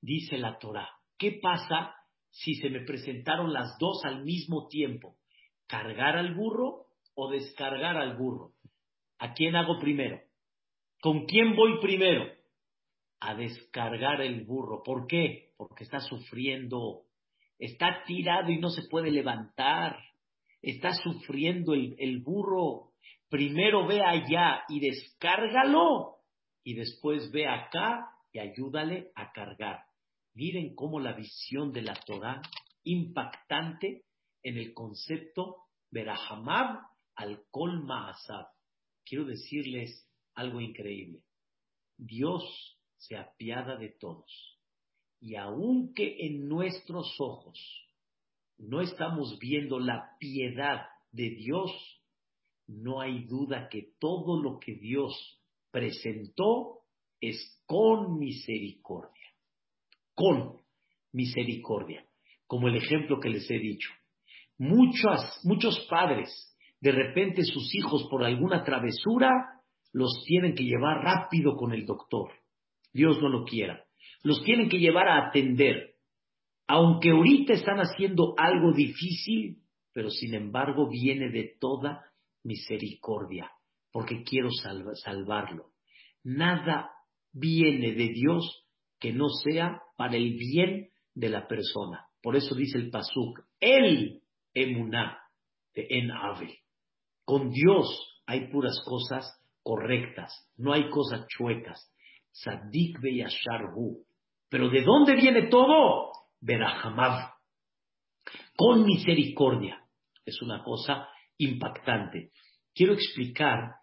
dice 0.00 0.38
la 0.38 0.56
Torah, 0.56 0.88
¿qué 1.18 1.38
pasa 1.42 1.94
si 2.30 2.54
se 2.54 2.70
me 2.70 2.80
presentaron 2.80 3.52
las 3.52 3.76
dos 3.78 4.02
al 4.06 4.24
mismo 4.24 4.66
tiempo, 4.68 5.18
cargar 5.66 6.16
al 6.16 6.34
burro 6.34 6.86
o 7.14 7.30
descargar 7.30 7.98
al 7.98 8.16
burro. 8.16 8.52
¿A 9.18 9.34
quién 9.34 9.56
hago 9.56 9.78
primero? 9.78 10.22
¿Con 11.02 11.26
quién 11.26 11.54
voy 11.54 11.82
primero? 11.82 12.32
A 13.20 13.34
descargar 13.34 14.22
el 14.22 14.46
burro. 14.46 14.82
¿Por 14.82 15.06
qué? 15.06 15.52
Porque 15.68 15.84
está 15.84 16.00
sufriendo, 16.00 17.02
está 17.58 18.02
tirado 18.06 18.50
y 18.50 18.58
no 18.58 18.70
se 18.70 18.82
puede 18.88 19.10
levantar, 19.10 19.98
está 20.62 20.92
sufriendo 20.94 21.74
el, 21.74 21.94
el 21.98 22.22
burro. 22.22 22.92
Primero 23.28 23.86
ve 23.86 24.02
allá 24.02 24.62
y 24.68 24.80
descárgalo 24.80 26.16
y 26.62 26.74
después 26.74 27.30
ve 27.32 27.46
acá 27.46 28.08
y 28.32 28.38
ayúdale 28.38 29.10
a 29.14 29.32
cargar. 29.32 29.80
Miren 30.34 30.74
cómo 30.74 31.00
la 31.00 31.12
visión 31.12 31.72
de 31.72 31.82
la 31.82 31.94
Torah 31.94 32.42
impactante 32.82 34.04
en 34.42 34.58
el 34.58 34.74
concepto 34.74 35.56
Berahamab 35.90 36.80
al 37.14 37.44
Kol 37.50 37.84
Ma'asab. 37.84 38.46
Quiero 39.04 39.24
decirles 39.24 40.08
algo 40.34 40.60
increíble. 40.60 41.22
Dios 41.96 42.42
se 42.96 43.16
apiada 43.16 43.76
de 43.76 43.90
todos. 43.90 44.53
Y 45.24 45.36
aunque 45.36 46.26
en 46.26 46.48
nuestros 46.48 47.16
ojos 47.18 47.58
no 48.58 48.82
estamos 48.82 49.38
viendo 49.40 49.78
la 49.78 50.16
piedad 50.20 50.82
de 51.12 51.30
Dios, 51.30 51.70
no 52.66 53.00
hay 53.00 53.24
duda 53.24 53.68
que 53.70 53.94
todo 53.98 54.42
lo 54.42 54.58
que 54.58 54.74
Dios 54.74 55.40
presentó 55.70 56.80
es 57.20 57.62
con 57.66 58.18
misericordia 58.18 59.24
con 60.14 60.60
misericordia, 61.12 62.04
como 62.46 62.68
el 62.68 62.76
ejemplo 62.76 63.20
que 63.20 63.28
les 63.28 63.50
he 63.50 63.58
dicho. 63.58 63.90
Muchos, 64.58 65.40
muchos 65.44 65.86
padres, 65.90 66.30
de 66.80 66.92
repente 66.92 67.42
sus 67.42 67.74
hijos 67.74 68.06
por 68.10 68.24
alguna 68.24 68.62
travesura, 68.64 69.30
los 69.92 70.24
tienen 70.26 70.54
que 70.54 70.64
llevar 70.64 71.02
rápido 71.02 71.56
con 71.56 71.72
el 71.72 71.84
doctor. 71.84 72.30
Dios 72.92 73.20
no 73.20 73.28
lo 73.28 73.44
quiera. 73.44 73.84
Los 74.22 74.42
tienen 74.42 74.68
que 74.68 74.78
llevar 74.78 75.08
a 75.08 75.28
atender. 75.28 75.94
Aunque 76.66 77.10
ahorita 77.10 77.52
están 77.52 77.78
haciendo 77.78 78.34
algo 78.38 78.72
difícil, 78.72 79.58
pero 79.92 80.10
sin 80.10 80.34
embargo 80.34 80.88
viene 80.88 81.30
de 81.30 81.56
toda 81.60 82.04
misericordia, 82.42 83.50
porque 83.92 84.22
quiero 84.22 84.48
salvarlo. 84.50 85.70
Nada 86.22 86.90
viene 87.32 87.92
de 87.92 88.08
Dios 88.08 88.66
que 88.98 89.12
no 89.12 89.28
sea 89.28 89.82
para 89.96 90.16
el 90.16 90.34
bien 90.34 90.88
de 91.14 91.28
la 91.28 91.46
persona. 91.46 92.06
Por 92.22 92.36
eso 92.36 92.54
dice 92.54 92.78
el 92.78 92.90
Pasuk, 92.90 93.40
el 93.60 94.22
emuná 94.54 95.18
de 95.74 95.86
en 95.90 96.10
ave. 96.10 96.60
Con 97.24 97.50
Dios 97.50 98.22
hay 98.26 98.50
puras 98.50 98.82
cosas 98.84 99.40
correctas, 99.62 100.32
no 100.56 100.72
hay 100.72 100.88
cosas 100.90 101.26
chuecas. 101.28 101.90
Sadik 102.34 103.00
beyasharhu. 103.00 104.04
Pero 104.48 104.68
¿de 104.68 104.82
dónde 104.82 105.14
viene 105.14 105.48
todo? 105.48 106.10
Berahamav. 106.40 107.32
Con 108.56 108.84
misericordia. 108.84 109.80
Es 110.24 110.42
una 110.42 110.62
cosa 110.64 111.08
impactante. 111.38 112.32
Quiero 112.74 112.94
explicar 112.94 113.76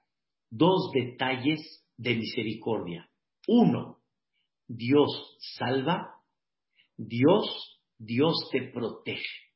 dos 0.49 0.91
detalles 0.93 1.85
de 1.97 2.15
misericordia. 2.15 3.09
Uno, 3.47 3.99
Dios 4.67 5.37
salva, 5.57 6.15
Dios, 6.97 7.79
Dios 7.97 8.49
te 8.51 8.63
protege. 8.73 9.51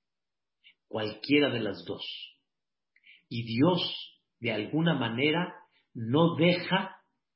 Cualquiera 0.88 1.49
de 1.49 1.60
las 1.60 1.84
dos. 1.86 2.05
Y 3.27 3.43
Dios, 3.43 4.21
de 4.39 4.53
alguna 4.53 4.93
manera, 4.93 5.53
no 5.93 6.36
deja 6.36 6.94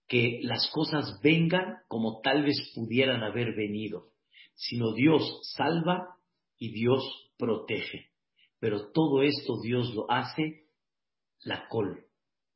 que 0.09 0.39
las 0.41 0.69
cosas 0.71 1.19
vengan 1.23 1.77
como 1.87 2.19
tal 2.21 2.43
vez 2.43 2.71
pudieran 2.75 3.23
haber 3.23 3.55
venido, 3.55 4.07
sino 4.55 4.93
Dios 4.93 5.21
salva 5.55 6.17
y 6.57 6.71
Dios 6.71 7.31
protege. 7.37 8.09
Pero 8.59 8.91
todo 8.91 9.21
esto 9.21 9.61
Dios 9.61 9.93
lo 9.93 10.11
hace 10.11 10.65
la 11.43 11.67
col. 11.69 12.07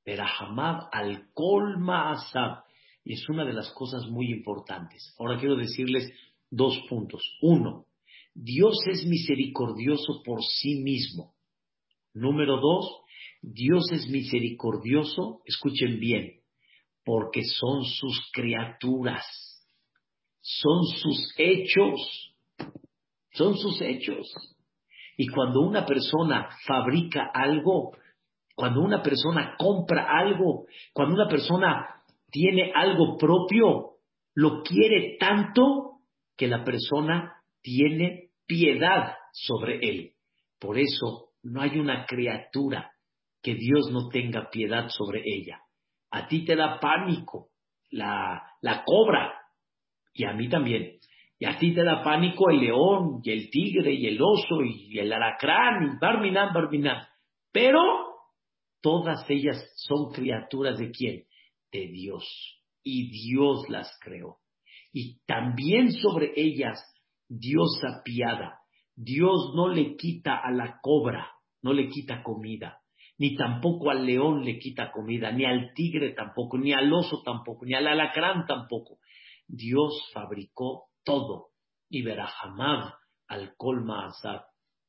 Perahamav 0.04 0.89
al 0.92 1.32
col 1.34 1.78
ma'asab. 1.80 2.63
Y 3.06 3.13
es 3.13 3.30
una 3.30 3.46
de 3.46 3.54
las 3.54 3.72
cosas 3.74 4.08
muy 4.10 4.32
importantes. 4.32 5.16
Ahora 5.20 5.39
quiero 5.39 5.56
decirles 5.56 6.12
dos 6.50 6.78
puntos. 6.89 7.22
Uno, 7.42 7.86
Dios 8.34 8.76
es 8.89 9.06
misericordioso 9.06 10.24
por 10.26 10.44
sí 10.44 10.82
mismo. 10.82 11.36
Número 12.13 12.60
dos, 12.60 12.89
Dios 13.42 13.84
es 13.92 14.08
misericordioso, 14.10 15.42
escuchen 15.46 16.00
bien, 16.00 16.42
porque 17.04 17.42
son 17.44 17.84
sus 17.84 18.30
criaturas, 18.32 19.26
son 20.42 20.84
sus 20.86 21.34
hechos, 21.38 22.36
son 23.34 23.58
sus 23.58 23.82
hechos. 23.82 24.28
Y 25.18 25.28
cuando 25.28 25.62
una 25.62 25.86
persona 25.86 26.50
fabrica 26.66 27.30
algo, 27.34 27.92
cuando 28.56 28.82
una 28.82 29.02
persona 29.02 29.56
compra 29.58 30.08
algo, 30.10 30.66
cuando 30.94 31.16
una 31.16 31.28
persona 31.28 32.04
tiene 32.32 32.72
algo 32.74 33.18
propio, 33.18 33.98
lo 34.36 34.63
quiere 34.63 35.18
tanto 35.20 36.00
que 36.36 36.48
la 36.48 36.63
persona 36.63 37.34
tiene 37.62 38.32
piedad 38.48 39.16
sobre 39.32 39.80
él. 39.88 40.13
Por 40.60 40.78
eso 40.80 41.30
no 41.44 41.62
hay 41.62 41.78
una 41.78 42.06
criatura 42.06 42.92
que 43.42 43.56
Dios 43.56 43.92
no 43.92 44.10
tenga 44.10 44.50
piedad 44.50 44.88
sobre 44.89 45.22
ella. 45.26 45.60
A 46.13 46.28
ti 46.28 46.45
te 46.45 46.56
da 46.56 46.80
pánico 46.80 47.49
la, 47.91 48.41
la 48.62 48.84
cobra 48.84 49.34
y 50.13 50.26
a 50.26 50.34
mí 50.34 50.49
también. 50.49 50.99
Y 51.39 51.45
a 51.45 51.58
ti 51.58 51.73
te 51.73 51.84
da 51.84 52.04
pánico 52.04 52.49
el 52.49 52.60
león 52.60 53.21
y 53.23 53.32
el 53.32 53.49
tigre 53.49 53.93
y 53.93 54.08
el 54.08 54.21
oso 54.21 54.63
y 54.63 54.97
el 54.97 55.12
alacrán 55.12 55.84
y 55.84 55.99
barminán, 55.99 56.54
barminán. 56.54 57.06
Pero 57.52 57.82
todas 58.82 59.30
ellas 59.30 59.58
son 59.76 60.12
criaturas 60.12 60.78
de 60.78 60.91
quién? 60.91 61.26
de 61.73 61.88
Dios 61.88 62.23
y 62.84 63.10
Dios 63.10 63.67
las 63.67 63.89
creó. 63.99 64.38
Y 64.93 65.19
también 65.26 65.91
sobre 65.91 66.32
ellas 66.36 66.80
Dios 67.28 67.82
apiada. 67.84 68.60
Dios 68.95 69.54
no 69.56 69.69
le 69.69 69.95
quita 69.95 70.38
a 70.38 70.52
la 70.52 70.80
cobra, 70.82 71.32
no 71.63 71.73
le 71.73 71.89
quita 71.89 72.21
comida, 72.21 72.80
ni 73.17 73.36
tampoco 73.36 73.89
al 73.89 74.06
león 74.06 74.43
le 74.43 74.58
quita 74.58 74.91
comida, 74.91 75.32
ni 75.32 75.45
al 75.45 75.73
tigre 75.73 76.13
tampoco, 76.13 76.58
ni 76.58 76.73
al 76.73 76.91
oso 76.91 77.21
tampoco, 77.23 77.65
ni 77.65 77.73
al 77.73 77.88
alacrán 77.88 78.45
tampoco. 78.45 78.99
Dios 79.47 80.10
fabricó 80.13 80.89
todo. 81.04 81.49
Y 81.89 82.04
jamás 82.04 82.95
al 83.28 83.56
colma 83.56 84.08
azad. 84.08 84.41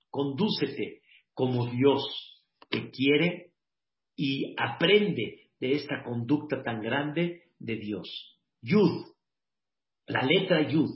Condúcete 0.09 1.03
como 1.35 1.67
Dios 1.67 2.03
te 2.71 2.91
quiere 2.91 3.53
y 4.17 4.55
aprende 4.57 5.51
de 5.61 5.73
esta 5.73 6.03
conducta 6.03 6.63
tan 6.63 6.81
grande 6.81 7.43
de 7.59 7.77
Dios. 7.77 8.39
Yud, 8.63 9.07
la 10.07 10.23
letra 10.23 10.67
Yud, 10.67 10.91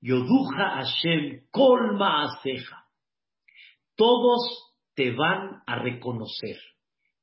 Yoduja 0.00 0.76
Hashem 0.76 1.46
Kol 1.50 1.96
Maaseja. 1.98 2.86
Todos 3.94 4.71
te 4.94 5.12
van 5.12 5.62
a 5.66 5.76
reconocer. 5.76 6.56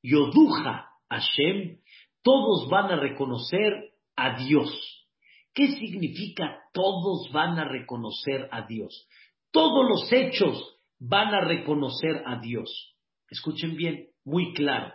Yoduja 0.02 0.88
Hashem, 1.08 1.78
todos 2.22 2.68
van 2.70 2.92
a 2.92 2.96
reconocer 2.96 3.92
a 4.16 4.36
Dios. 4.36 5.06
¿Qué 5.52 5.68
significa 5.76 6.58
todos 6.72 7.30
van 7.32 7.58
a 7.58 7.64
reconocer 7.64 8.48
a 8.52 8.62
Dios? 8.62 9.08
Todos 9.50 9.88
los 9.88 10.12
hechos 10.12 10.78
van 10.98 11.34
a 11.34 11.40
reconocer 11.40 12.22
a 12.24 12.40
Dios. 12.40 12.94
Escuchen 13.28 13.76
bien, 13.76 14.08
muy 14.24 14.52
claro 14.54 14.92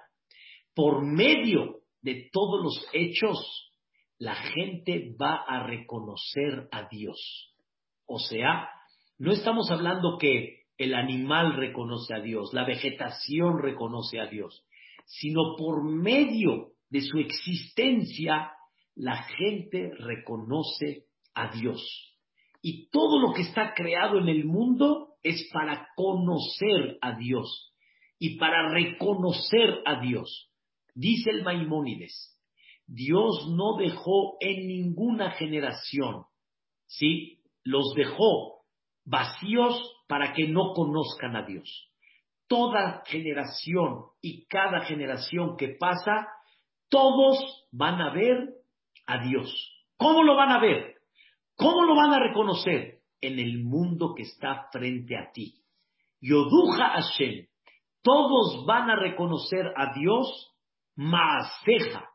por 0.76 1.04
medio 1.04 1.80
de 2.02 2.30
todos 2.32 2.62
los 2.62 2.88
hechos, 2.94 3.72
la 4.20 4.36
gente 4.36 5.16
va 5.20 5.44
a 5.48 5.66
reconocer 5.66 6.68
a 6.72 6.88
Dios. 6.90 7.56
O 8.06 8.20
sea, 8.20 8.70
no 9.18 9.32
estamos 9.32 9.72
hablando 9.72 10.18
que 10.20 10.65
el 10.78 10.94
animal 10.94 11.56
reconoce 11.56 12.14
a 12.14 12.20
Dios, 12.20 12.54
la 12.54 12.66
vegetación 12.66 13.62
reconoce 13.62 14.20
a 14.20 14.28
Dios, 14.28 14.66
sino 15.06 15.56
por 15.58 15.84
medio 15.84 16.72
de 16.90 17.02
su 17.02 17.18
existencia, 17.20 18.52
la 18.96 19.24
gente 19.24 19.92
reconoce 20.00 21.06
a 21.34 21.52
Dios. 21.52 21.82
Y 22.62 22.90
todo 22.90 23.20
lo 23.20 23.34
que 23.34 23.44
está 23.44 23.74
creado 23.74 24.18
en 24.18 24.30
el 24.30 24.46
mundo 24.46 25.16
es 25.24 25.50
para 25.54 25.90
conocer 25.96 26.98
a 27.02 27.18
Dios 27.18 27.74
y 28.20 28.38
para 28.38 28.70
reconocer 28.70 29.82
a 29.86 30.00
Dios. 30.02 30.50
Dice 30.94 31.30
el 31.32 31.44
Maimónides, 31.44 32.36
Dios 32.88 33.50
no 33.50 33.78
dejó 33.78 34.38
en 34.40 34.68
ninguna 34.68 35.32
generación, 35.32 36.26
¿sí? 36.86 37.42
Los 37.64 37.94
dejó 37.96 38.64
vacíos 39.04 39.95
para 40.08 40.34
que 40.34 40.48
no 40.48 40.74
conozcan 40.74 41.36
a 41.36 41.44
Dios. 41.44 41.92
Toda 42.48 43.04
generación 43.06 44.06
y 44.22 44.46
cada 44.46 44.82
generación 44.82 45.58
que 45.58 45.70
pasa, 45.80 46.28
todos 46.90 47.68
van 47.72 48.02
a 48.02 48.14
ver 48.14 48.50
a 49.08 49.24
Dios. 49.24 49.52
¿Cómo 49.98 50.24
lo 50.24 50.36
van 50.36 50.52
a 50.52 50.60
ver? 50.60 50.96
¿Cómo 51.56 51.84
lo 51.84 51.96
van 51.96 52.14
a 52.14 52.20
reconocer? 52.20 53.00
En 53.22 53.40
el 53.40 53.64
mundo 53.64 54.14
que 54.16 54.24
está 54.24 54.68
frente 54.72 55.18
a 55.18 55.32
ti. 55.32 55.56
Yoduja 56.22 56.90
Hashem. 56.90 57.48
Todos 58.04 58.66
van 58.68 58.90
a 58.90 58.96
reconocer 58.98 59.74
a 59.76 59.94
Dios 59.94 60.52
Maaseja. 60.96 62.10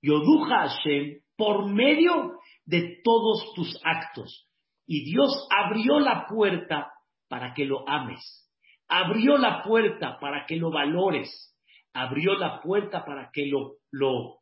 Yoduja 0.00 0.68
Hashem 0.68 1.20
por 1.36 1.68
medio 1.68 2.38
de 2.64 3.00
todos 3.02 3.52
tus 3.54 3.80
actos. 3.82 4.48
Y 4.86 5.04
Dios 5.04 5.48
abrió 5.50 5.98
la 6.00 6.26
puerta 6.28 6.92
para 7.32 7.54
que 7.54 7.64
lo 7.64 7.88
ames. 7.88 8.46
Abrió 8.88 9.38
la 9.38 9.62
puerta 9.62 10.18
para 10.20 10.44
que 10.44 10.56
lo 10.56 10.70
valores. 10.70 11.56
Abrió 11.94 12.34
la 12.34 12.60
puerta 12.60 13.06
para 13.06 13.30
que 13.32 13.46
lo, 13.46 13.76
lo, 13.90 14.40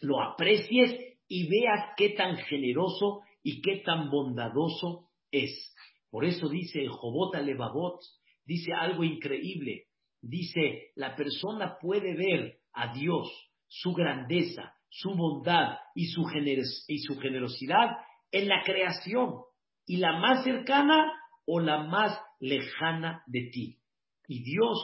lo 0.00 0.22
aprecies 0.22 1.18
y 1.28 1.46
veas 1.50 1.90
qué 1.98 2.14
tan 2.16 2.38
generoso 2.38 3.20
y 3.42 3.60
qué 3.60 3.82
tan 3.84 4.08
bondadoso 4.08 5.10
es. 5.30 5.76
Por 6.08 6.24
eso 6.24 6.48
dice 6.48 6.86
Jobot 6.88 7.34
Alevabot, 7.34 8.00
dice 8.46 8.72
algo 8.72 9.04
increíble. 9.04 9.88
Dice, 10.22 10.92
la 10.94 11.14
persona 11.16 11.76
puede 11.78 12.16
ver 12.16 12.56
a 12.72 12.94
Dios, 12.94 13.28
su 13.68 13.92
grandeza, 13.92 14.72
su 14.88 15.14
bondad 15.14 15.76
y 15.94 16.06
su, 16.06 16.24
y 16.88 16.98
su 17.00 17.18
generosidad 17.18 17.98
en 18.32 18.48
la 18.48 18.62
creación 18.64 19.42
y 19.84 19.98
la 19.98 20.18
más 20.20 20.42
cercana 20.42 21.12
o 21.46 21.60
la 21.60 21.84
más 21.84 22.18
lejana 22.40 23.22
de 23.26 23.50
ti. 23.52 23.78
Y 24.26 24.42
Dios 24.42 24.78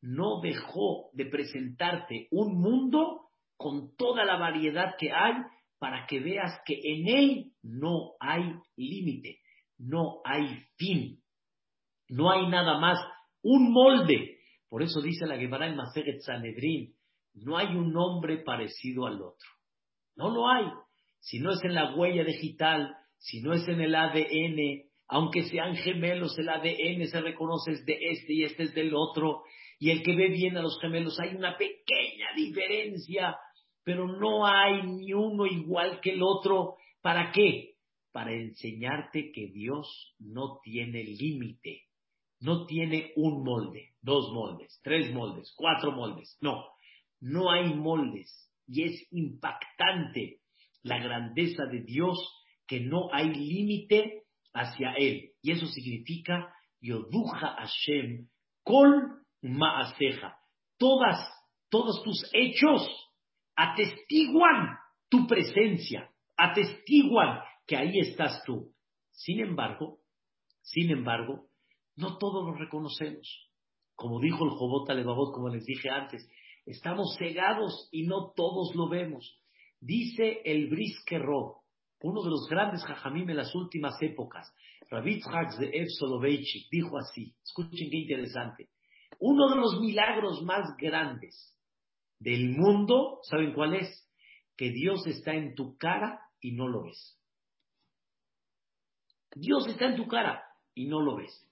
no 0.00 0.40
dejó 0.40 1.10
de 1.12 1.26
presentarte 1.26 2.28
un 2.30 2.60
mundo 2.60 3.28
con 3.56 3.94
toda 3.96 4.24
la 4.24 4.36
variedad 4.36 4.94
que 4.98 5.12
hay 5.12 5.34
para 5.78 6.06
que 6.06 6.20
veas 6.20 6.60
que 6.64 6.78
en 6.82 7.08
él 7.08 7.52
no 7.62 8.12
hay 8.20 8.42
límite, 8.76 9.40
no 9.78 10.20
hay 10.24 10.62
fin, 10.76 11.22
no 12.08 12.30
hay 12.30 12.48
nada 12.48 12.78
más, 12.78 12.98
un 13.42 13.72
molde. 13.72 14.38
Por 14.68 14.82
eso 14.82 15.00
dice 15.00 15.26
la 15.26 15.36
Gemara 15.36 15.66
en 15.66 15.76
Maseret 15.76 16.20
Sanedrin, 16.20 16.94
no 17.34 17.56
hay 17.56 17.76
un 17.76 17.94
hombre 17.96 18.38
parecido 18.38 19.06
al 19.06 19.20
otro. 19.20 19.48
No 20.16 20.30
lo 20.30 20.48
hay. 20.48 20.66
Si 21.20 21.38
no 21.38 21.50
es 21.50 21.62
en 21.64 21.74
la 21.74 21.94
huella 21.94 22.24
digital, 22.24 22.94
si 23.18 23.42
no 23.42 23.52
es 23.52 23.66
en 23.68 23.80
el 23.80 23.94
ADN, 23.94 24.88
aunque 25.08 25.44
sean 25.44 25.76
gemelos, 25.76 26.38
el 26.38 26.48
ADN 26.48 27.06
se 27.06 27.20
reconoce 27.20 27.72
es 27.72 27.86
de 27.86 27.98
este 28.10 28.32
y 28.32 28.44
este 28.44 28.64
es 28.64 28.74
del 28.74 28.94
otro, 28.94 29.42
y 29.78 29.90
el 29.90 30.02
que 30.02 30.16
ve 30.16 30.28
bien 30.28 30.56
a 30.56 30.62
los 30.62 30.78
gemelos, 30.80 31.18
hay 31.20 31.34
una 31.34 31.56
pequeña 31.56 32.32
diferencia, 32.34 33.36
pero 33.84 34.06
no 34.06 34.46
hay 34.46 34.82
ni 34.82 35.12
uno 35.12 35.46
igual 35.46 36.00
que 36.00 36.12
el 36.12 36.22
otro. 36.22 36.76
¿Para 37.02 37.30
qué? 37.30 37.74
Para 38.10 38.32
enseñarte 38.32 39.30
que 39.32 39.48
Dios 39.48 40.14
no 40.18 40.60
tiene 40.62 41.04
límite, 41.04 41.82
no 42.40 42.66
tiene 42.66 43.12
un 43.16 43.44
molde, 43.44 43.90
dos 44.00 44.32
moldes, 44.32 44.80
tres 44.82 45.12
moldes, 45.12 45.52
cuatro 45.56 45.92
moldes, 45.92 46.36
no, 46.40 46.64
no 47.20 47.50
hay 47.50 47.74
moldes, 47.74 48.50
y 48.66 48.84
es 48.84 49.06
impactante 49.12 50.40
la 50.82 50.98
grandeza 50.98 51.66
de 51.66 51.82
Dios 51.82 52.18
que 52.66 52.80
no 52.80 53.12
hay 53.12 53.32
límite 53.32 54.25
hacia 54.56 54.94
Él. 54.94 55.32
Y 55.42 55.52
eso 55.52 55.66
significa 55.66 56.52
Yoduja 56.80 57.56
Hashem 57.58 58.28
Kol 58.64 59.22
Maaseja. 59.42 60.36
Todas, 60.78 61.18
todos 61.70 62.02
tus 62.02 62.28
hechos 62.32 62.82
atestiguan 63.54 64.76
tu 65.08 65.26
presencia, 65.26 66.10
atestiguan 66.36 67.40
que 67.66 67.76
ahí 67.76 67.98
estás 68.00 68.42
tú. 68.44 68.72
Sin 69.12 69.40
embargo, 69.40 70.00
sin 70.62 70.90
embargo, 70.90 71.46
no 71.96 72.18
todos 72.18 72.44
lo 72.44 72.54
reconocemos. 72.54 73.50
Como 73.94 74.20
dijo 74.20 74.44
el 74.44 74.50
Jobot 74.50 74.90
Alevabot, 74.90 75.32
como 75.32 75.48
les 75.48 75.64
dije 75.64 75.88
antes, 75.88 76.28
estamos 76.66 77.16
cegados 77.18 77.88
y 77.90 78.06
no 78.06 78.32
todos 78.36 78.74
lo 78.74 78.88
vemos. 78.88 79.40
Dice 79.80 80.42
el 80.44 80.68
Briske 80.68 81.18
uno 82.00 82.22
de 82.22 82.30
los 82.30 82.46
grandes 82.48 82.84
jajamim 82.84 83.28
en 83.30 83.36
las 83.36 83.54
últimas 83.54 84.00
épocas, 84.02 84.52
Rabbi 84.90 85.20
de 85.58 85.70
Ev 85.72 85.86
Soloveitchik, 85.88 86.70
dijo 86.70 86.98
así, 86.98 87.34
escuchen 87.42 87.90
qué 87.90 87.96
interesante, 87.96 88.68
uno 89.18 89.48
de 89.48 89.56
los 89.56 89.80
milagros 89.80 90.42
más 90.42 90.76
grandes 90.76 91.56
del 92.18 92.50
mundo, 92.50 93.20
¿saben 93.22 93.52
cuál 93.52 93.74
es? 93.74 94.08
Que 94.56 94.70
Dios 94.70 95.06
está 95.06 95.34
en 95.34 95.54
tu 95.54 95.76
cara 95.76 96.20
y 96.40 96.52
no 96.52 96.68
lo 96.68 96.84
ves. 96.84 97.18
Dios 99.34 99.66
está 99.66 99.86
en 99.86 99.96
tu 99.96 100.06
cara 100.06 100.42
y 100.74 100.86
no 100.86 101.00
lo 101.00 101.16
ves. 101.16 101.46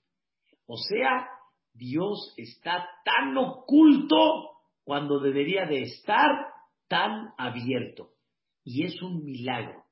O 0.66 0.76
sea, 0.76 1.28
Dios 1.72 2.34
está 2.36 2.88
tan 3.05 3.36
oculto 3.36 4.61
cuando 4.84 5.20
debería 5.20 5.66
de 5.66 5.82
estar 5.82 6.30
tan 6.88 7.34
abierto. 7.36 8.11
Y 8.62 8.84
es 8.84 9.03
un 9.03 9.22
milagro 9.22 9.84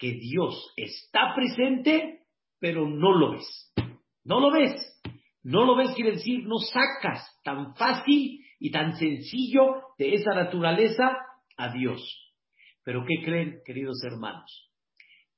que 0.00 0.14
Dios 0.14 0.72
está 0.76 1.34
presente, 1.34 2.22
pero 2.58 2.88
no 2.88 3.12
lo 3.12 3.32
ves. 3.32 3.72
No 4.24 4.40
lo 4.40 4.50
ves. 4.50 4.74
No 5.42 5.64
lo 5.64 5.76
ves 5.76 5.94
quiere 5.94 6.12
decir, 6.12 6.44
no 6.46 6.56
sacas 6.58 7.38
tan 7.44 7.74
fácil 7.76 8.40
y 8.58 8.70
tan 8.70 8.96
sencillo 8.96 9.82
de 9.98 10.14
esa 10.14 10.34
naturaleza 10.34 11.16
a 11.56 11.72
Dios. 11.72 12.00
Pero 12.82 13.04
¿qué 13.06 13.22
creen, 13.22 13.60
queridos 13.64 14.02
hermanos? 14.02 14.70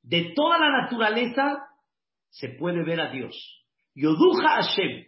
De 0.03 0.33
toda 0.35 0.59
la 0.59 0.83
naturaleza 0.83 1.65
se 2.31 2.51
puede 2.51 2.85
ver 2.85 3.01
a 3.01 3.11
Dios. 3.11 3.67
Yoduja 3.95 4.63
Hashem. 4.63 5.07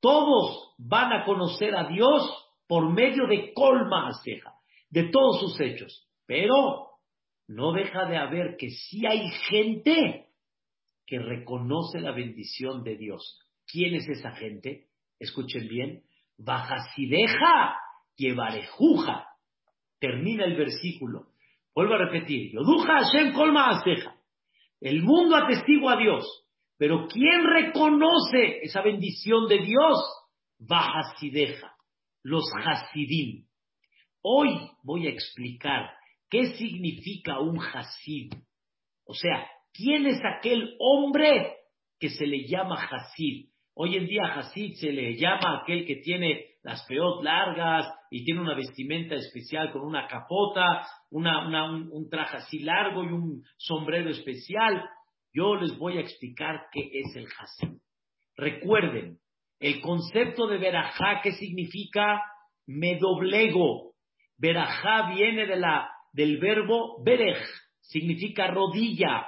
Todos 0.00 0.74
van 0.78 1.12
a 1.12 1.24
conocer 1.24 1.74
a 1.76 1.88
Dios 1.88 2.22
por 2.66 2.90
medio 2.92 3.26
de 3.26 3.52
colma 3.52 4.08
aceja, 4.08 4.54
de 4.88 5.10
todos 5.10 5.40
sus 5.40 5.60
hechos. 5.60 6.08
Pero 6.26 6.89
no 7.50 7.72
deja 7.72 8.04
de 8.06 8.16
haber 8.16 8.56
que 8.56 8.70
sí 8.70 9.04
hay 9.06 9.28
gente 9.48 10.26
que 11.04 11.18
reconoce 11.18 12.00
la 12.00 12.12
bendición 12.12 12.84
de 12.84 12.96
Dios. 12.96 13.40
¿Quién 13.66 13.94
es 13.94 14.08
esa 14.08 14.30
gente? 14.36 14.86
Escuchen 15.18 15.66
bien. 15.66 16.04
Bajasideja 16.38 17.76
llevarejuja. 18.14 19.26
Termina 19.98 20.44
el 20.44 20.56
versículo. 20.56 21.26
Vuelvo 21.74 21.94
a 21.94 21.98
repetir. 21.98 22.52
Yoduja 22.52 23.00
Hashem 23.00 23.32
colma 23.32 23.82
El 24.80 25.02
mundo 25.02 25.34
atestigua 25.34 25.94
a 25.94 25.96
Dios. 25.96 26.46
Pero 26.78 27.08
¿quién 27.08 27.44
reconoce 27.44 28.60
esa 28.62 28.80
bendición 28.80 29.48
de 29.48 29.58
Dios? 29.58 29.98
Bajasideja. 30.60 31.74
Los 32.22 32.44
Hasidim. 32.64 33.44
Hoy 34.22 34.50
voy 34.84 35.08
a 35.08 35.10
explicar 35.10 35.99
¿Qué 36.30 36.54
significa 36.54 37.40
un 37.40 37.58
Hasid? 37.58 38.32
O 39.04 39.14
sea, 39.14 39.48
¿quién 39.72 40.06
es 40.06 40.20
aquel 40.24 40.76
hombre 40.78 41.56
que 41.98 42.08
se 42.10 42.24
le 42.24 42.46
llama 42.46 42.76
Hasid? 42.76 43.48
Hoy 43.74 43.96
en 43.96 44.06
día 44.06 44.22
Hasid 44.26 44.74
se 44.74 44.92
le 44.92 45.16
llama 45.16 45.62
aquel 45.62 45.84
que 45.84 45.96
tiene 45.96 46.44
las 46.62 46.86
peot 46.86 47.24
largas 47.24 47.92
y 48.12 48.24
tiene 48.24 48.42
una 48.42 48.54
vestimenta 48.54 49.16
especial 49.16 49.72
con 49.72 49.82
una 49.82 50.06
capota, 50.06 50.86
un, 51.10 52.08
traje 52.08 52.36
así 52.36 52.60
largo 52.60 53.02
y 53.02 53.08
un 53.08 53.42
sombrero 53.56 54.10
especial. 54.10 54.88
Yo 55.32 55.56
les 55.56 55.76
voy 55.78 55.98
a 55.98 56.02
explicar 56.02 56.66
qué 56.72 56.90
es 56.92 57.16
el 57.16 57.26
Hasid. 57.26 57.76
Recuerden, 58.36 59.18
el 59.58 59.80
concepto 59.80 60.46
de 60.46 60.58
verajá, 60.58 61.22
¿qué 61.22 61.32
significa? 61.32 62.22
Me 62.66 62.98
doblego. 62.98 63.94
Verajá 64.38 65.12
viene 65.12 65.46
de 65.46 65.56
la 65.56 65.90
del 66.12 66.38
verbo 66.38 67.02
berej, 67.02 67.38
significa 67.80 68.48
rodilla. 68.48 69.26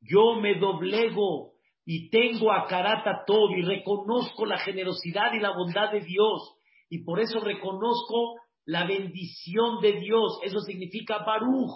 Yo 0.00 0.36
me 0.40 0.54
doblego 0.58 1.52
y 1.84 2.10
tengo 2.10 2.52
a 2.52 2.66
carata 2.66 3.24
todo 3.26 3.50
y 3.56 3.62
reconozco 3.62 4.46
la 4.46 4.58
generosidad 4.58 5.32
y 5.32 5.40
la 5.40 5.50
bondad 5.50 5.90
de 5.90 6.00
Dios. 6.00 6.56
Y 6.90 7.04
por 7.04 7.20
eso 7.20 7.40
reconozco 7.40 8.36
la 8.64 8.86
bendición 8.86 9.80
de 9.80 9.92
Dios. 9.92 10.38
Eso 10.42 10.60
significa 10.60 11.18
baruch. 11.24 11.72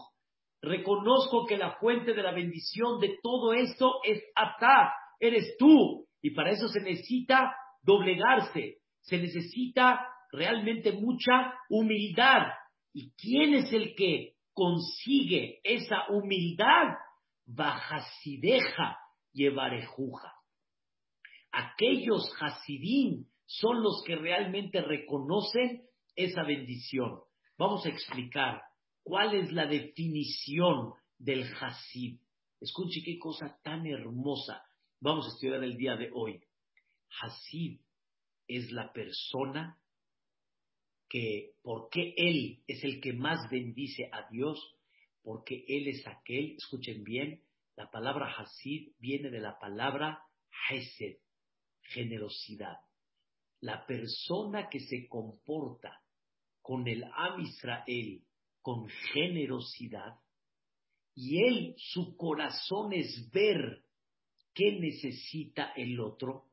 Reconozco 0.61 1.45
que 1.47 1.57
la 1.57 1.77
fuente 1.79 2.15
de 2.15 2.23
la 2.23 2.33
bendición 2.33 3.01
de 3.01 3.19
todo 3.23 3.53
esto 3.53 3.95
es 4.05 4.23
Atá, 4.35 4.93
eres 5.19 5.57
tú. 5.59 6.07
Y 6.21 6.31
para 6.31 6.51
eso 6.51 6.69
se 6.69 6.81
necesita 6.81 7.53
doblegarse, 7.83 8.77
se 9.01 9.19
necesita 9.19 10.07
realmente 10.31 10.93
mucha 10.93 11.55
humildad. 11.69 12.47
¿Y 12.93 13.13
quién 13.13 13.55
es 13.55 13.73
el 13.73 13.95
que 13.95 14.37
consigue 14.53 15.61
esa 15.65 16.09
humildad? 16.11 16.97
Bajasideja 17.47 18.99
llevarejuja. 19.33 20.33
Aquellos 21.51 22.33
Hasidim 22.41 23.27
son 23.47 23.83
los 23.83 24.03
que 24.07 24.17
realmente 24.17 24.81
reconocen 24.81 25.83
esa 26.17 26.43
bendición. 26.43 27.21
Vamos 27.59 27.85
a 27.85 27.91
explicar 27.91 28.63
cuál 29.03 29.35
es 29.35 29.53
la 29.53 29.67
definición 29.67 30.95
del 31.19 31.45
Hasid. 31.61 32.21
Escuche 32.61 33.03
qué 33.05 33.19
cosa 33.19 33.59
tan 33.63 33.87
hermosa 33.87 34.63
vamos 35.01 35.27
a 35.27 35.29
estudiar 35.31 35.63
el 35.65 35.77
día 35.77 35.97
de 35.97 36.11
hoy. 36.15 36.41
Hasid 37.21 37.81
es 38.47 38.71
la 38.71 38.93
persona 38.93 39.79
que, 41.13 41.57
porque 41.61 42.15
él 42.17 42.63
es 42.67 42.83
el 42.85 42.99
que 43.03 43.13
más 43.13 43.51
bendice 43.51 44.09
a 44.11 44.31
Dios, 44.31 44.59
porque 45.23 45.63
él 45.69 45.89
es 45.89 46.07
aquel, 46.07 46.55
escuchen 46.57 47.05
bien, 47.05 47.43
la 47.77 47.91
palabra 47.91 48.35
Hasid 48.35 48.95
viene 48.99 49.29
de 49.29 49.41
la 49.41 49.59
palabra 49.59 50.23
Hesed, 50.71 51.19
generosidad. 51.83 52.79
La 53.61 53.85
persona 53.85 54.71
que 54.71 54.81
se 54.81 55.07
comporta 55.07 56.01
con 56.63 56.89
el 56.89 57.05
Am 57.05 57.43
Israel 57.43 58.25
con 58.63 58.89
generosidad, 59.13 60.19
y 61.15 61.45
él, 61.45 61.75
su 61.77 62.17
corazón 62.17 62.95
es 62.95 63.31
ver 63.31 63.85
qué 64.55 64.81
necesita 64.81 65.73
el 65.77 66.01
otro, 66.01 66.47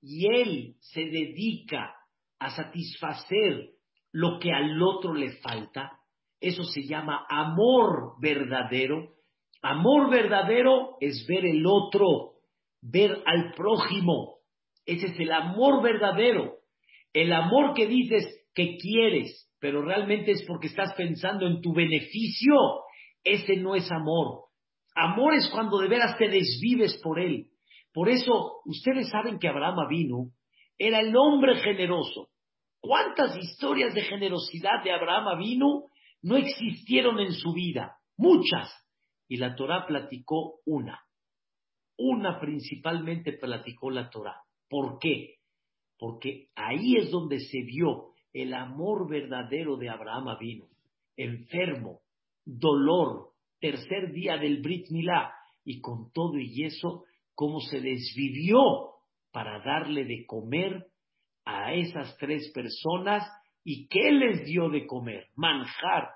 y 0.00 0.24
él 0.32 0.76
se 0.78 1.00
dedica 1.00 1.96
a 2.38 2.54
satisfacer 2.54 3.77
lo 4.12 4.38
que 4.38 4.52
al 4.52 4.80
otro 4.82 5.14
le 5.14 5.32
falta, 5.40 5.98
eso 6.40 6.62
se 6.64 6.86
llama 6.86 7.26
amor 7.28 8.14
verdadero. 8.20 9.14
Amor 9.62 10.10
verdadero 10.10 10.96
es 11.00 11.26
ver 11.28 11.44
el 11.44 11.66
otro, 11.66 12.34
ver 12.80 13.22
al 13.26 13.52
prójimo. 13.54 14.38
Ese 14.86 15.08
es 15.08 15.20
el 15.20 15.32
amor 15.32 15.82
verdadero. 15.82 16.58
El 17.12 17.32
amor 17.32 17.74
que 17.74 17.86
dices 17.86 18.24
que 18.54 18.76
quieres, 18.76 19.50
pero 19.58 19.82
realmente 19.82 20.30
es 20.30 20.44
porque 20.46 20.68
estás 20.68 20.94
pensando 20.94 21.46
en 21.46 21.60
tu 21.60 21.72
beneficio. 21.74 22.54
Ese 23.24 23.56
no 23.56 23.74
es 23.74 23.90
amor. 23.90 24.44
Amor 24.94 25.34
es 25.34 25.48
cuando 25.52 25.78
de 25.78 25.88
veras 25.88 26.16
te 26.18 26.28
desvives 26.28 27.00
por 27.02 27.20
él. 27.20 27.48
Por 27.92 28.08
eso, 28.08 28.60
ustedes 28.64 29.10
saben 29.10 29.38
que 29.38 29.48
Abraham 29.48 29.88
vino, 29.88 30.30
era 30.78 31.00
el 31.00 31.16
hombre 31.16 31.56
generoso. 31.56 32.28
¿Cuántas 32.80 33.36
historias 33.36 33.94
de 33.94 34.02
generosidad 34.02 34.82
de 34.84 34.92
Abraham 34.92 35.38
vino 35.38 35.84
no 36.22 36.36
existieron 36.36 37.18
en 37.20 37.32
su 37.32 37.52
vida? 37.52 37.96
Muchas. 38.16 38.70
Y 39.28 39.36
la 39.36 39.54
Torah 39.54 39.86
platicó 39.86 40.60
una. 40.64 41.00
Una 41.96 42.38
principalmente 42.40 43.32
platicó 43.32 43.90
la 43.90 44.08
Torah. 44.08 44.40
¿Por 44.68 44.98
qué? 44.98 45.36
Porque 45.98 46.48
ahí 46.54 46.96
es 46.96 47.10
donde 47.10 47.40
se 47.40 47.62
vio 47.62 48.12
el 48.32 48.54
amor 48.54 49.08
verdadero 49.08 49.76
de 49.76 49.88
Abraham 49.88 50.36
vino. 50.38 50.66
Enfermo, 51.16 52.00
dolor, 52.44 53.30
tercer 53.60 54.12
día 54.12 54.36
del 54.36 54.62
Brit 54.62 54.90
Milá, 54.90 55.32
y 55.64 55.80
con 55.80 56.12
todo 56.12 56.38
y 56.38 56.64
eso, 56.64 57.04
cómo 57.34 57.60
se 57.60 57.80
desvivió 57.80 58.58
para 59.32 59.62
darle 59.62 60.04
de 60.04 60.24
comer 60.26 60.86
a 61.48 61.72
esas 61.72 62.14
tres 62.18 62.52
personas 62.52 63.26
y 63.64 63.88
qué 63.88 64.12
les 64.12 64.44
dio 64.44 64.68
de 64.68 64.86
comer, 64.86 65.28
manjar. 65.34 66.10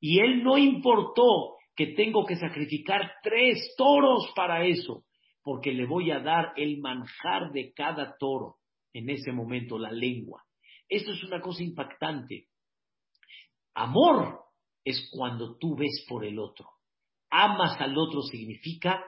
Y 0.00 0.18
él 0.18 0.42
no 0.42 0.58
importó 0.58 1.56
que 1.76 1.94
tengo 1.94 2.26
que 2.26 2.34
sacrificar 2.34 3.12
tres 3.22 3.74
toros 3.78 4.32
para 4.34 4.66
eso, 4.66 5.04
porque 5.44 5.70
le 5.70 5.86
voy 5.86 6.10
a 6.10 6.18
dar 6.18 6.52
el 6.56 6.80
manjar 6.80 7.52
de 7.52 7.72
cada 7.72 8.16
toro 8.18 8.56
en 8.92 9.08
ese 9.08 9.30
momento, 9.30 9.78
la 9.78 9.92
lengua. 9.92 10.42
Esto 10.88 11.12
es 11.12 11.22
una 11.22 11.40
cosa 11.40 11.62
impactante. 11.62 12.48
Amor 13.74 14.40
es 14.84 15.08
cuando 15.12 15.56
tú 15.58 15.76
ves 15.76 16.04
por 16.08 16.24
el 16.24 16.40
otro. 16.40 16.68
Amas 17.30 17.80
al 17.80 17.96
otro 17.96 18.20
significa 18.22 19.00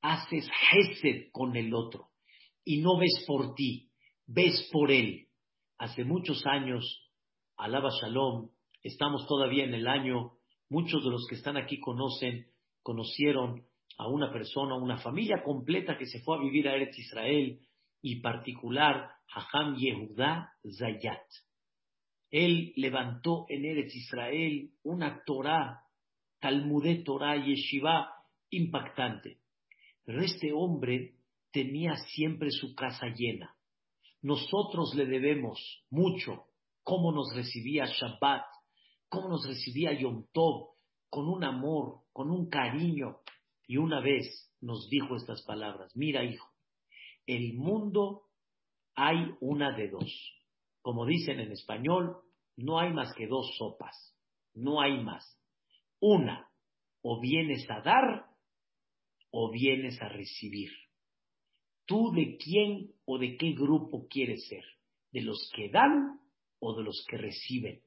haces 0.00 0.48
gesed 0.70 1.30
con 1.32 1.56
el 1.56 1.74
otro 1.74 2.10
y 2.64 2.80
no 2.80 2.98
ves 2.98 3.24
por 3.26 3.54
ti 3.54 3.91
ves 4.26 4.68
por 4.72 4.90
él. 4.90 5.28
Hace 5.78 6.04
muchos 6.04 6.44
años, 6.46 7.10
alaba 7.56 7.90
Shalom, 8.00 8.50
estamos 8.82 9.26
todavía 9.26 9.64
en 9.64 9.74
el 9.74 9.86
año, 9.86 10.32
muchos 10.68 11.02
de 11.04 11.10
los 11.10 11.26
que 11.28 11.36
están 11.36 11.56
aquí 11.56 11.80
conocen, 11.80 12.46
conocieron 12.82 13.66
a 13.98 14.08
una 14.08 14.32
persona, 14.32 14.74
una 14.74 14.98
familia 14.98 15.42
completa 15.44 15.98
que 15.98 16.06
se 16.06 16.20
fue 16.20 16.36
a 16.36 16.40
vivir 16.40 16.68
a 16.68 16.74
Eretz 16.74 16.98
Israel 16.98 17.60
y 18.00 18.20
particular 18.20 19.10
Hajam 19.34 19.76
Yehudá 19.76 20.52
Zayat. 20.78 21.26
Él 22.30 22.72
levantó 22.76 23.44
en 23.48 23.64
Eretz 23.64 23.94
Israel 23.94 24.70
una 24.82 25.22
Torah, 25.24 25.82
Talmudé 26.40 27.02
Torah 27.04 27.36
Yeshiva 27.36 28.10
impactante. 28.50 29.38
Pero 30.04 30.22
este 30.22 30.52
hombre 30.52 31.14
tenía 31.52 31.94
siempre 31.96 32.50
su 32.50 32.74
casa 32.74 33.06
llena. 33.14 33.54
Nosotros 34.22 34.94
le 34.94 35.06
debemos 35.06 35.84
mucho 35.90 36.44
cómo 36.82 37.12
nos 37.12 37.34
recibía 37.34 37.84
Shabbat, 37.86 38.44
cómo 39.08 39.28
nos 39.28 39.46
recibía 39.46 39.92
Yom 39.92 40.26
Tov, 40.32 40.70
con 41.10 41.28
un 41.28 41.44
amor, 41.44 42.02
con 42.12 42.30
un 42.30 42.48
cariño. 42.48 43.18
Y 43.66 43.76
una 43.76 44.00
vez 44.00 44.50
nos 44.60 44.88
dijo 44.88 45.16
estas 45.16 45.42
palabras, 45.42 45.94
mira 45.96 46.24
hijo, 46.24 46.48
el 47.26 47.54
mundo 47.54 48.22
hay 48.94 49.34
una 49.40 49.76
de 49.76 49.88
dos. 49.88 50.34
Como 50.80 51.04
dicen 51.06 51.40
en 51.40 51.52
español, 51.52 52.16
no 52.56 52.78
hay 52.78 52.92
más 52.92 53.14
que 53.14 53.26
dos 53.26 53.54
sopas, 53.56 54.16
no 54.54 54.80
hay 54.80 55.02
más. 55.02 55.38
Una, 56.00 56.48
o 57.02 57.20
vienes 57.20 57.68
a 57.70 57.80
dar 57.80 58.26
o 59.30 59.50
vienes 59.50 60.00
a 60.00 60.08
recibir. 60.08 60.70
¿Tú 61.86 62.12
de 62.12 62.36
quién 62.36 62.92
o 63.04 63.18
de 63.18 63.36
qué 63.36 63.52
grupo 63.52 64.06
quieres 64.08 64.46
ser? 64.48 64.64
¿De 65.10 65.20
los 65.22 65.50
que 65.54 65.68
dan 65.68 66.20
o 66.60 66.76
de 66.76 66.84
los 66.84 67.04
que 67.08 67.16
reciben? 67.16 67.82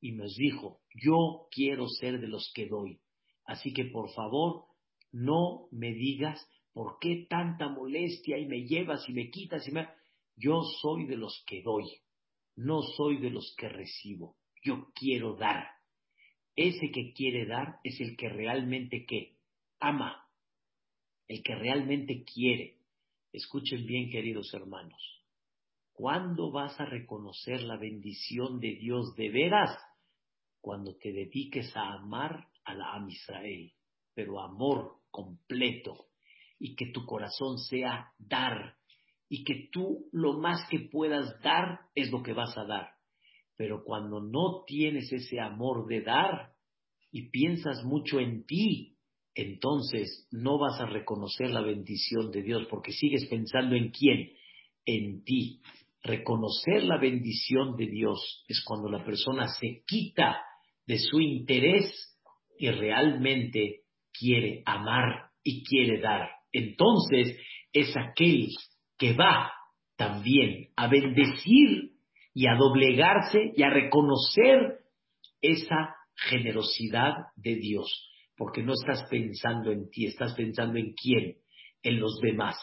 Y 0.00 0.12
nos 0.12 0.34
dijo, 0.36 0.80
yo 0.94 1.48
quiero 1.50 1.88
ser 1.88 2.20
de 2.20 2.28
los 2.28 2.50
que 2.54 2.66
doy. 2.66 3.00
Así 3.44 3.72
que 3.72 3.86
por 3.86 4.10
favor, 4.12 4.66
no 5.12 5.68
me 5.72 5.92
digas 5.92 6.46
por 6.72 6.98
qué 7.00 7.26
tanta 7.28 7.68
molestia 7.68 8.38
y 8.38 8.46
me 8.46 8.66
llevas 8.66 9.08
y 9.08 9.12
me 9.12 9.30
quitas 9.30 9.66
y 9.68 9.72
me... 9.72 9.88
Yo 10.36 10.62
soy 10.80 11.06
de 11.06 11.16
los 11.16 11.42
que 11.46 11.62
doy, 11.62 11.84
no 12.56 12.82
soy 12.96 13.18
de 13.18 13.30
los 13.30 13.54
que 13.58 13.68
recibo. 13.68 14.36
Yo 14.62 14.88
quiero 14.94 15.36
dar. 15.36 15.66
Ese 16.56 16.90
que 16.90 17.12
quiere 17.12 17.46
dar 17.46 17.78
es 17.84 18.00
el 18.00 18.16
que 18.16 18.28
realmente 18.28 19.04
que 19.06 19.36
ama, 19.78 20.26
el 21.28 21.42
que 21.42 21.54
realmente 21.54 22.24
quiere. 22.24 22.79
Escuchen 23.32 23.86
bien, 23.86 24.10
queridos 24.10 24.52
hermanos. 24.54 25.00
¿Cuándo 25.92 26.50
vas 26.50 26.80
a 26.80 26.84
reconocer 26.84 27.62
la 27.62 27.76
bendición 27.76 28.58
de 28.58 28.74
Dios 28.74 29.14
de 29.14 29.30
veras? 29.30 29.78
Cuando 30.60 30.96
te 30.96 31.12
dediques 31.12 31.74
a 31.76 31.92
amar 31.92 32.48
a 32.64 32.74
la 32.74 32.92
Am 32.94 33.08
Israel, 33.08 33.72
pero 34.14 34.40
amor 34.40 34.96
completo, 35.12 36.08
y 36.58 36.74
que 36.74 36.90
tu 36.92 37.06
corazón 37.06 37.58
sea 37.58 38.12
dar, 38.18 38.76
y 39.28 39.44
que 39.44 39.68
tú 39.70 40.08
lo 40.10 40.38
más 40.40 40.68
que 40.68 40.80
puedas 40.80 41.40
dar 41.40 41.82
es 41.94 42.10
lo 42.10 42.24
que 42.24 42.32
vas 42.32 42.58
a 42.58 42.64
dar. 42.64 42.90
Pero 43.56 43.84
cuando 43.84 44.20
no 44.20 44.64
tienes 44.66 45.12
ese 45.12 45.38
amor 45.38 45.86
de 45.86 46.02
dar 46.02 46.54
y 47.12 47.30
piensas 47.30 47.84
mucho 47.84 48.18
en 48.18 48.44
ti, 48.44 48.96
entonces 49.34 50.28
no 50.32 50.58
vas 50.58 50.80
a 50.80 50.86
reconocer 50.86 51.50
la 51.50 51.60
bendición 51.60 52.30
de 52.30 52.42
Dios 52.42 52.66
porque 52.68 52.92
sigues 52.92 53.26
pensando 53.26 53.76
en 53.76 53.90
quién, 53.90 54.32
en 54.84 55.24
ti. 55.24 55.60
Reconocer 56.02 56.84
la 56.84 56.98
bendición 56.98 57.76
de 57.76 57.86
Dios 57.86 58.44
es 58.48 58.62
cuando 58.64 58.88
la 58.88 59.04
persona 59.04 59.48
se 59.48 59.82
quita 59.86 60.40
de 60.86 60.98
su 60.98 61.20
interés 61.20 62.18
y 62.58 62.70
realmente 62.70 63.82
quiere 64.12 64.62
amar 64.66 65.30
y 65.44 65.62
quiere 65.64 66.00
dar. 66.00 66.28
Entonces 66.52 67.36
es 67.72 67.94
aquel 67.96 68.48
que 68.98 69.12
va 69.12 69.52
también 69.96 70.70
a 70.76 70.88
bendecir 70.88 71.92
y 72.34 72.46
a 72.46 72.56
doblegarse 72.56 73.52
y 73.54 73.62
a 73.62 73.70
reconocer 73.70 74.78
esa 75.40 75.94
generosidad 76.16 77.14
de 77.36 77.56
Dios 77.56 78.09
porque 78.40 78.62
no 78.62 78.72
estás 78.72 79.06
pensando 79.10 79.70
en 79.70 79.90
ti, 79.90 80.06
estás 80.06 80.32
pensando 80.32 80.78
en 80.78 80.94
quién, 80.94 81.36
en 81.82 82.00
los 82.00 82.18
demás. 82.22 82.56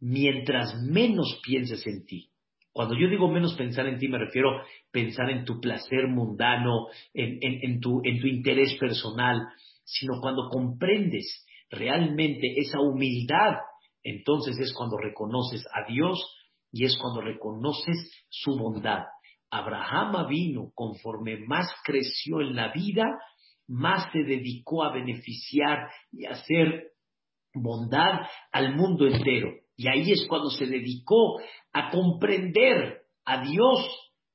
Mientras 0.00 0.74
menos 0.82 1.38
pienses 1.44 1.86
en 1.86 2.06
ti, 2.06 2.30
cuando 2.72 2.94
yo 2.98 3.08
digo 3.10 3.30
menos 3.30 3.54
pensar 3.56 3.86
en 3.86 3.98
ti, 3.98 4.08
me 4.08 4.16
refiero 4.16 4.50
a 4.50 4.64
pensar 4.90 5.28
en 5.28 5.44
tu 5.44 5.60
placer 5.60 6.08
mundano, 6.08 6.86
en, 7.12 7.80
tu, 7.80 8.00
en 8.04 8.20
tu 8.20 8.26
interés 8.26 8.76
personal, 8.78 9.42
sino 9.84 10.14
cuando 10.22 10.48
comprendes 10.48 11.44
realmente 11.70 12.54
esa 12.56 12.80
humildad 12.80 13.56
entonces 14.06 14.56
es 14.60 14.72
cuando 14.72 14.96
reconoces 14.98 15.66
a 15.74 15.84
Dios 15.90 16.16
y 16.70 16.84
es 16.84 16.96
cuando 16.96 17.22
reconoces 17.22 18.24
su 18.28 18.56
bondad. 18.56 19.02
Abraham 19.50 20.28
vino 20.28 20.70
conforme 20.76 21.38
más 21.38 21.68
creció 21.84 22.40
en 22.40 22.54
la 22.54 22.72
vida, 22.72 23.02
más 23.68 24.10
se 24.12 24.20
dedicó 24.20 24.84
a 24.84 24.92
beneficiar 24.92 25.88
y 26.12 26.26
a 26.26 26.30
hacer 26.30 26.92
bondad 27.54 28.26
al 28.52 28.74
mundo 28.76 29.06
entero. 29.06 29.50
Y 29.76 29.88
ahí 29.88 30.12
es 30.12 30.26
cuando 30.28 30.50
se 30.50 30.66
dedicó 30.66 31.38
a 31.72 31.90
comprender 31.90 33.02
a 33.24 33.42
Dios, 33.42 33.78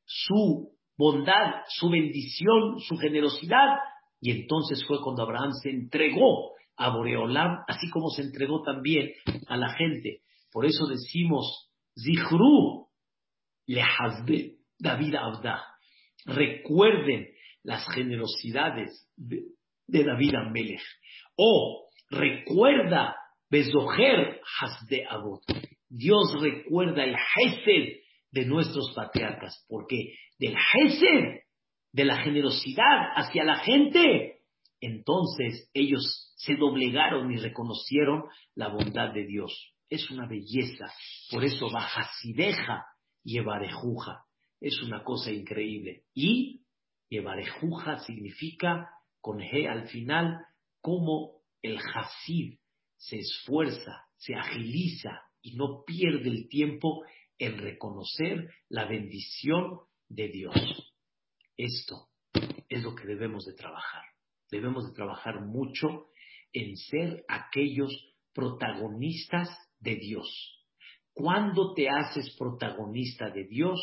su 0.06 0.72
bondad, 0.98 1.62
su 1.68 1.90
bendición, 1.90 2.80
su 2.80 2.98
generosidad. 2.98 3.78
Y 4.20 4.32
entonces 4.32 4.86
fue 4.86 5.02
cuando 5.02 5.24
Abraham 5.24 5.52
se 5.64 5.70
entregó 5.70 6.52
a 6.76 6.90
Boreolam, 6.90 7.64
así 7.68 7.90
como 7.90 8.10
se 8.10 8.24
entregó 8.24 8.62
también 8.62 9.12
a 9.48 9.58
la 9.58 9.74
gente. 9.74 10.22
Por 10.52 10.66
eso 10.66 10.86
decimos, 10.88 11.72
Zihru 11.96 12.88
lehazbe 13.66 14.58
David 14.78 15.16
Abda. 15.16 15.64
Recuerden 16.26 17.28
las 17.64 17.86
generosidades 17.94 19.08
de, 19.16 19.44
David 19.88 20.36
Amelech. 20.36 20.82
O 21.36 21.90
recuerda 22.10 23.16
Bezoher 23.50 24.40
Hasde 24.60 25.06
Abot. 25.10 25.42
Dios 25.90 26.34
recuerda 26.40 27.04
el 27.04 27.16
Hesed 27.16 28.00
de 28.32 28.46
nuestros 28.46 28.94
patriarcas, 28.96 29.66
porque 29.68 30.16
del 30.40 30.56
Hesed, 30.56 31.42
de 31.92 32.06
la 32.06 32.24
generosidad 32.24 33.12
hacia 33.16 33.44
la 33.44 33.58
gente, 33.58 34.40
entonces 34.80 35.70
ellos 35.74 36.34
se 36.38 36.56
doblegaron 36.56 37.32
y 37.32 37.38
reconocieron 37.38 38.24
la 38.56 38.70
bondad 38.70 39.14
de 39.14 39.26
Dios. 39.26 39.74
Es 39.90 40.10
una 40.10 40.28
belleza. 40.28 40.86
Por 41.30 41.44
eso 41.44 41.70
Bajasideja 41.70 42.86
y 43.24 43.38
Evarejuja. 43.38 44.24
Es 44.60 44.82
una 44.82 45.04
cosa 45.04 45.32
increíble. 45.32 46.04
Y 46.14 46.61
Evarejuja 47.12 48.00
significa, 48.00 48.90
con 49.20 49.40
G 49.40 49.70
al 49.70 49.88
final, 49.88 50.44
como 50.82 51.42
el 51.62 51.78
Hasid 51.78 52.58
se 52.98 53.20
esfuerza, 53.20 54.06
se 54.18 54.34
agiliza 54.34 55.22
y 55.42 55.56
no 55.56 55.84
pierde 55.86 56.30
el 56.30 56.48
tiempo 56.50 57.04
en 57.38 57.58
reconocer 57.60 58.50
la 58.70 58.86
bendición 58.86 59.82
de 60.10 60.30
Dios. 60.30 60.56
Esto 61.58 62.10
es 62.70 62.84
lo 62.84 62.96
que 62.96 63.06
debemos 63.06 63.46
de 63.46 63.54
trabajar 63.54 64.12
debemos 64.52 64.86
de 64.86 64.94
trabajar 64.94 65.42
mucho 65.42 66.10
en 66.54 66.76
ser 66.76 67.24
aquellos 67.28 67.92
protagonistas 68.34 69.50
de 69.80 69.96
Dios. 69.96 70.28
¿Cuándo 71.14 71.74
te 71.74 71.90
haces 71.90 72.36
protagonista 72.38 73.30
de 73.30 73.46
Dios? 73.46 73.80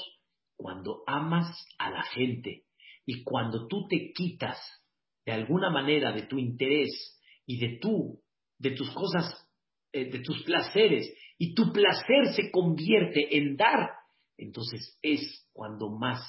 Cuando 0.56 1.02
amas 1.06 1.66
a 1.78 1.90
la 1.90 2.02
gente 2.02 2.64
y 3.08 3.24
cuando 3.24 3.66
tú 3.66 3.88
te 3.88 4.12
quitas 4.12 4.58
de 5.24 5.32
alguna 5.32 5.70
manera 5.70 6.12
de 6.12 6.26
tu 6.26 6.38
interés 6.38 7.18
y 7.46 7.58
de 7.58 7.78
tú, 7.80 8.20
de 8.58 8.72
tus 8.72 8.90
cosas, 8.90 9.48
eh, 9.92 10.10
de 10.10 10.18
tus 10.20 10.42
placeres, 10.42 11.10
y 11.38 11.54
tu 11.54 11.72
placer 11.72 12.34
se 12.36 12.50
convierte 12.50 13.38
en 13.38 13.56
dar, 13.56 13.92
entonces 14.36 14.98
es 15.00 15.48
cuando 15.54 15.88
más 15.88 16.20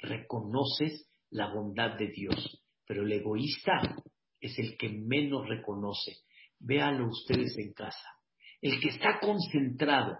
reconoces 0.00 1.10
la 1.30 1.52
bondad 1.52 1.98
de 1.98 2.06
Dios. 2.12 2.64
Pero 2.86 3.02
el 3.02 3.10
egoísta 3.10 3.96
es 4.40 4.56
el 4.60 4.76
que 4.78 4.90
menos 4.90 5.44
reconoce. 5.48 6.18
Véanlo 6.60 7.08
ustedes 7.08 7.58
en 7.58 7.72
casa. 7.72 8.08
El 8.62 8.78
que 8.78 8.90
está 8.90 9.18
concentrado 9.18 10.16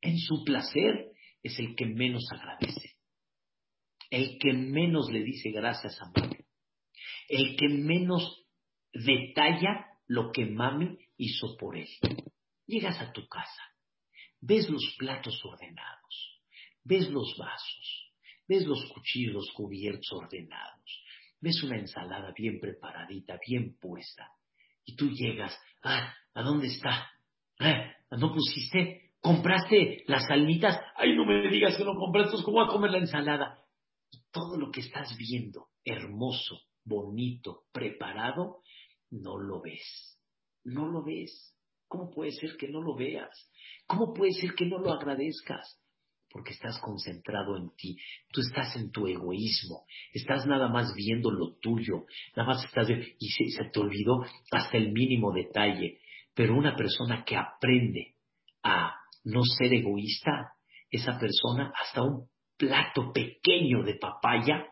en 0.00 0.16
su 0.16 0.44
placer 0.44 1.10
es 1.42 1.58
el 1.58 1.74
que 1.74 1.86
menos 1.86 2.22
agradece. 2.30 2.93
El 4.14 4.38
que 4.38 4.52
menos 4.52 5.10
le 5.10 5.24
dice 5.24 5.50
gracias 5.50 6.00
a 6.00 6.06
mami. 6.14 6.36
El 7.28 7.56
que 7.56 7.68
menos 7.68 8.46
detalla 8.92 9.86
lo 10.06 10.30
que 10.30 10.46
mami 10.46 10.96
hizo 11.16 11.56
por 11.56 11.76
él. 11.76 11.88
Llegas 12.64 13.00
a 13.00 13.10
tu 13.12 13.26
casa, 13.26 13.62
ves 14.40 14.70
los 14.70 14.94
platos 14.98 15.44
ordenados, 15.44 16.40
ves 16.84 17.10
los 17.10 17.36
vasos, 17.36 18.12
ves 18.46 18.64
los 18.66 18.84
cuchillos 18.94 19.50
cubiertos 19.52 20.12
ordenados, 20.12 21.02
ves 21.40 21.60
una 21.64 21.76
ensalada 21.76 22.32
bien 22.36 22.60
preparadita, 22.60 23.36
bien 23.44 23.76
puesta, 23.80 24.28
y 24.84 24.94
tú 24.94 25.10
llegas, 25.10 25.58
ah, 25.82 26.14
¿a 26.34 26.42
dónde 26.42 26.68
está? 26.68 27.10
Ah, 27.58 27.90
¿No 28.12 28.32
pusiste? 28.32 29.10
¿Compraste 29.20 30.04
las 30.06 30.28
salnitas? 30.28 30.78
Ay, 30.94 31.16
no 31.16 31.24
me 31.24 31.48
digas 31.48 31.76
que 31.76 31.84
no 31.84 31.96
compraste, 31.96 32.36
¿cómo 32.44 32.58
voy 32.58 32.68
a 32.68 32.72
comer 32.72 32.92
la 32.92 32.98
ensalada? 32.98 33.63
Todo 34.34 34.58
lo 34.58 34.70
que 34.70 34.80
estás 34.80 35.16
viendo, 35.16 35.68
hermoso, 35.84 36.60
bonito, 36.84 37.62
preparado, 37.72 38.58
no 39.10 39.38
lo 39.38 39.62
ves. 39.62 40.18
No 40.64 40.88
lo 40.88 41.02
ves. 41.04 41.54
¿Cómo 41.88 42.10
puede 42.10 42.32
ser 42.32 42.56
que 42.56 42.68
no 42.68 42.82
lo 42.82 42.96
veas? 42.96 43.30
¿Cómo 43.86 44.12
puede 44.12 44.32
ser 44.32 44.54
que 44.54 44.66
no 44.66 44.78
lo 44.78 44.92
agradezcas? 44.92 45.80
porque 46.34 46.52
estás 46.52 46.80
concentrado 46.80 47.56
en 47.56 47.70
ti, 47.76 47.96
tú 48.32 48.40
estás 48.40 48.74
en 48.74 48.90
tu 48.90 49.06
egoísmo, 49.06 49.86
estás 50.12 50.44
nada 50.46 50.66
más 50.66 50.92
viendo 50.96 51.30
lo 51.30 51.54
tuyo, 51.60 52.06
nada 52.34 52.48
más 52.48 52.64
estás 52.64 52.88
y 52.90 53.28
se, 53.28 53.64
te 53.72 53.78
olvidó 53.78 54.18
hasta 54.50 54.76
el 54.76 54.90
mínimo 54.90 55.32
detalle. 55.32 56.00
Pero 56.34 56.56
una 56.56 56.74
persona 56.74 57.24
que 57.24 57.36
aprende 57.36 58.16
a 58.64 58.96
no 59.22 59.42
ser 59.44 59.74
egoísta, 59.74 60.54
esa 60.90 61.20
persona 61.20 61.72
hasta 61.80 62.02
un 62.02 62.28
plato 62.56 63.12
pequeño 63.12 63.82
de 63.82 63.94
papaya, 63.94 64.66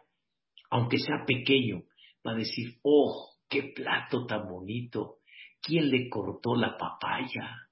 aunque 0.71 0.99
sea 0.99 1.25
pequeño, 1.27 1.83
va 2.27 2.33
a 2.33 2.37
decir, 2.37 2.79
oh, 2.83 3.31
qué 3.49 3.73
plato 3.75 4.27
tan 4.27 4.49
bonito, 4.49 5.17
¿quién 5.61 5.91
le 5.91 6.09
cortó 6.09 6.55
la 6.55 6.77
papaya? 6.77 7.69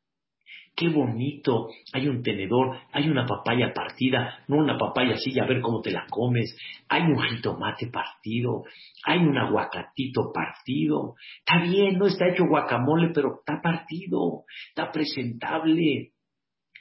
qué 0.80 0.88
bonito, 0.88 1.68
hay 1.92 2.08
un 2.08 2.22
tenedor, 2.22 2.78
hay 2.92 3.06
una 3.08 3.26
papaya 3.26 3.72
partida, 3.74 4.44
no 4.48 4.56
una 4.56 4.78
papaya 4.78 5.14
así, 5.14 5.38
a 5.38 5.44
ver 5.44 5.60
cómo 5.60 5.82
te 5.82 5.90
la 5.90 6.06
comes, 6.08 6.56
hay 6.88 7.02
un 7.02 7.20
jitomate 7.20 7.88
partido, 7.88 8.64
hay 9.04 9.18
un 9.18 9.36
aguacatito 9.36 10.32
partido, 10.32 11.16
está 11.38 11.62
bien, 11.62 11.98
no 11.98 12.06
está 12.06 12.28
hecho 12.28 12.46
guacamole, 12.46 13.10
pero 13.14 13.40
está 13.40 13.60
partido, 13.60 14.44
está 14.68 14.90
presentable. 14.90 16.12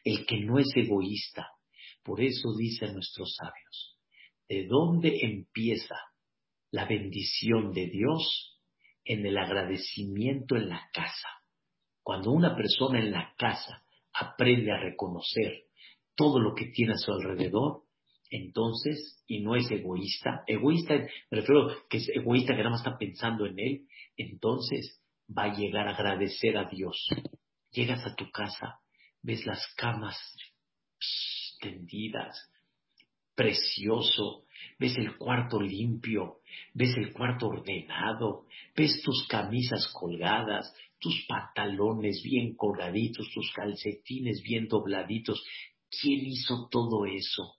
El 0.06 0.26
que 0.26 0.40
no 0.46 0.60
es 0.60 0.68
egoísta, 0.76 1.50
por 2.04 2.22
eso 2.22 2.56
dicen 2.58 2.94
nuestros 2.94 3.36
sabios, 3.36 3.98
¿de 4.48 4.68
dónde 4.68 5.20
empieza 5.22 5.96
la 6.72 6.86
bendición 6.86 7.74
de 7.74 7.88
Dios? 7.88 8.56
En 9.06 9.26
el 9.26 9.38
agradecimiento 9.38 10.56
en 10.56 10.70
la 10.70 10.88
casa. 10.94 11.30
Cuando 12.04 12.32
una 12.32 12.56
persona 12.56 13.00
en 13.00 13.12
la 13.12 13.34
casa 13.38 13.84
aprende 14.14 14.72
a 14.72 14.80
reconocer 14.80 15.64
todo 16.16 16.40
lo 16.40 16.54
que 16.54 16.66
tiene 16.68 16.94
a 16.94 16.98
su 16.98 17.12
alrededor, 17.12 17.84
entonces, 18.30 19.24
y 19.26 19.42
no 19.42 19.56
es 19.56 19.70
egoísta, 19.72 20.44
egoísta, 20.46 20.96
me 21.32 21.40
refiero 21.40 21.70
que 21.90 21.98
es 21.98 22.10
egoísta 22.10 22.54
que 22.54 22.60
nada 22.60 22.72
más 22.72 22.82
está 22.82 22.98
pensando 22.98 23.48
en 23.48 23.58
él, 23.58 23.88
entonces 24.16 25.02
va 25.36 25.46
a 25.46 25.56
llegar 25.56 25.88
a 25.88 25.96
agradecer 25.96 26.58
a 26.58 26.70
Dios. 26.70 27.08
Llegas 27.72 28.06
a 28.06 28.16
tu 28.16 28.30
casa, 28.30 28.80
ves 29.22 29.46
las 29.46 29.66
camas 29.76 30.18
tendidas, 31.60 32.50
precioso, 33.36 34.44
ves 34.78 34.98
el 34.98 35.18
cuarto 35.18 35.62
limpio, 35.62 36.40
ves 36.74 36.96
el 36.98 37.14
cuarto 37.14 37.48
ordenado, 37.48 38.46
ves 38.76 39.02
tus 39.04 39.28
camisas 39.28 39.88
colgadas, 39.94 40.74
tus 41.00 41.26
pantalones 41.28 42.22
bien 42.24 42.56
colgaditos, 42.56 43.30
tus 43.34 43.52
calcetines 43.54 44.42
bien 44.44 44.68
dobladitos. 44.68 45.42
¿Quién 45.90 46.26
hizo 46.26 46.68
todo 46.70 47.06
eso? 47.06 47.56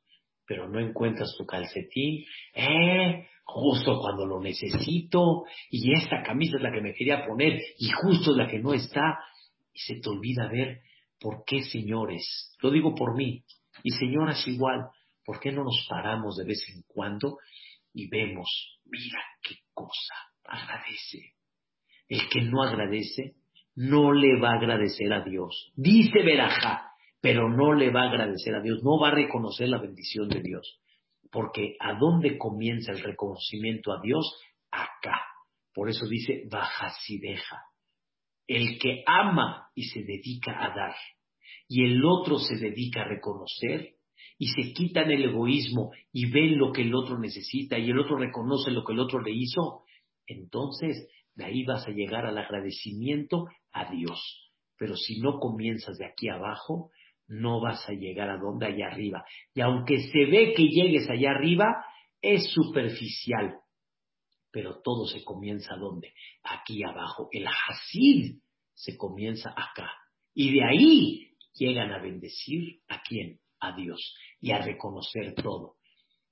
Pero 0.47 0.69
no 0.69 0.81
encuentras 0.81 1.35
tu 1.39 1.47
calcetín, 1.47 2.25
¿eh? 2.55 3.27
Justo 3.45 3.99
cuando 4.01 4.27
lo 4.27 4.41
necesito, 4.41 5.45
y 5.71 5.93
esta 5.95 6.23
camisa 6.23 6.57
es 6.57 6.63
la 6.63 6.71
que 6.71 6.83
me 6.83 6.95
quería 6.95 7.27
poner, 7.27 7.59
y 7.79 7.89
justo 7.91 8.33
es 8.33 8.37
la 8.37 8.47
que 8.47 8.61
no 8.61 8.75
está, 8.75 9.19
y 9.73 9.79
se 9.81 10.01
te 10.01 10.09
olvida 10.09 10.49
ver 10.49 10.83
por 11.19 11.45
qué, 11.45 11.63
señores, 11.63 12.55
lo 12.61 12.71
digo 12.71 12.95
por 12.95 13.17
mí, 13.17 13.43
y 13.83 13.91
señoras 13.91 14.47
igual, 14.47 14.89
¿por 15.25 15.41
qué 15.41 15.53
no 15.53 15.65
nos 15.65 15.87
paramos 15.89 16.37
de 16.37 16.45
vez 16.45 16.63
en 16.75 16.83
cuando 16.87 17.39
y 17.93 18.09
vemos, 18.09 18.81
mira 18.85 19.21
qué 19.43 19.57
cosa, 19.73 20.15
agradece? 20.45 21.35
El 22.09 22.29
que 22.29 22.43
no 22.43 22.63
agradece 22.63 23.35
no 23.77 24.13
le 24.13 24.41
va 24.41 24.51
a 24.51 24.57
agradecer 24.57 25.13
a 25.13 25.23
Dios. 25.23 25.73
Dice 25.77 26.23
Berajá, 26.23 26.91
pero 27.21 27.49
no 27.49 27.75
le 27.75 27.91
va 27.91 28.03
a 28.03 28.09
agradecer 28.09 28.55
a 28.55 28.61
Dios, 28.61 28.83
no 28.83 28.99
va 28.99 29.09
a 29.09 29.15
reconocer 29.15 29.69
la 29.69 29.81
bendición 29.81 30.29
de 30.29 30.41
Dios. 30.41 30.81
Porque 31.31 31.77
¿a 31.79 31.95
dónde 31.95 32.37
comienza 32.37 32.93
el 32.93 33.03
reconocimiento 33.03 33.93
a 33.93 34.01
Dios? 34.01 34.41
Acá. 34.71 35.21
Por 35.73 35.89
eso 35.89 36.07
dice, 36.07 36.45
baja 36.51 36.91
si 37.05 37.19
deja. 37.19 37.63
El 38.47 38.79
que 38.81 39.05
ama 39.07 39.71
y 39.75 39.85
se 39.85 40.03
dedica 40.03 40.53
a 40.53 40.75
dar. 40.75 40.97
Y 41.69 41.85
el 41.85 42.05
otro 42.05 42.39
se 42.39 42.57
dedica 42.57 43.03
a 43.03 43.09
reconocer 43.09 43.95
y 44.39 44.49
se 44.49 44.73
quitan 44.73 45.11
el 45.11 45.25
egoísmo 45.25 45.93
y 46.13 46.31
ven 46.31 46.59
lo 46.59 46.73
que 46.73 46.83
el 46.83 46.95
otro 46.95 47.19
necesita 47.19 47.79
y 47.79 47.91
el 47.91 47.99
otro 47.99 48.17
reconoce 48.17 48.71
lo 48.71 48.85
que 48.85 48.93
el 48.93 49.01
otro 49.01 49.21
le 49.21 49.33
hizo, 49.33 49.85
entonces 50.27 51.09
de 51.35 51.45
ahí 51.45 51.65
vas 51.65 51.87
a 51.87 51.93
llegar 51.93 52.27
al 52.27 52.39
agradecimiento 52.39 53.47
a 53.73 53.91
Dios. 53.91 54.51
Pero 54.77 54.97
si 54.97 55.21
no 55.21 55.39
comienzas 55.39 55.99
de 55.99 56.07
aquí 56.07 56.29
abajo, 56.29 56.91
no 57.29 57.61
vas 57.61 57.89
a 57.89 57.93
llegar 57.93 58.31
a 58.31 58.39
donde 58.39 58.67
allá 58.67 58.89
arriba. 58.89 59.25
Y 59.55 59.61
aunque 59.61 59.99
se 59.99 60.25
ve 60.27 60.55
que 60.57 60.65
llegues 60.65 61.09
allá 61.09 61.31
arriba, 61.31 61.85
es 62.21 62.51
superficial. 62.53 63.59
Pero 64.51 64.81
todo 64.83 65.07
se 65.07 65.23
comienza 65.23 65.77
donde? 65.77 66.13
Aquí 66.43 66.83
abajo. 66.83 67.29
El 67.31 67.47
Hasid 67.47 68.41
se 68.75 68.97
comienza 68.97 69.51
acá. 69.51 69.91
Y 70.35 70.53
de 70.53 70.65
ahí 70.65 71.30
llegan 71.55 71.93
a 71.93 72.01
bendecir 72.01 72.81
a 72.89 73.03
quién? 73.03 73.41
A 73.61 73.75
Dios. 73.75 74.15
Y 74.41 74.53
a 74.53 74.59
reconocer 74.59 75.35
todo. 75.35 75.77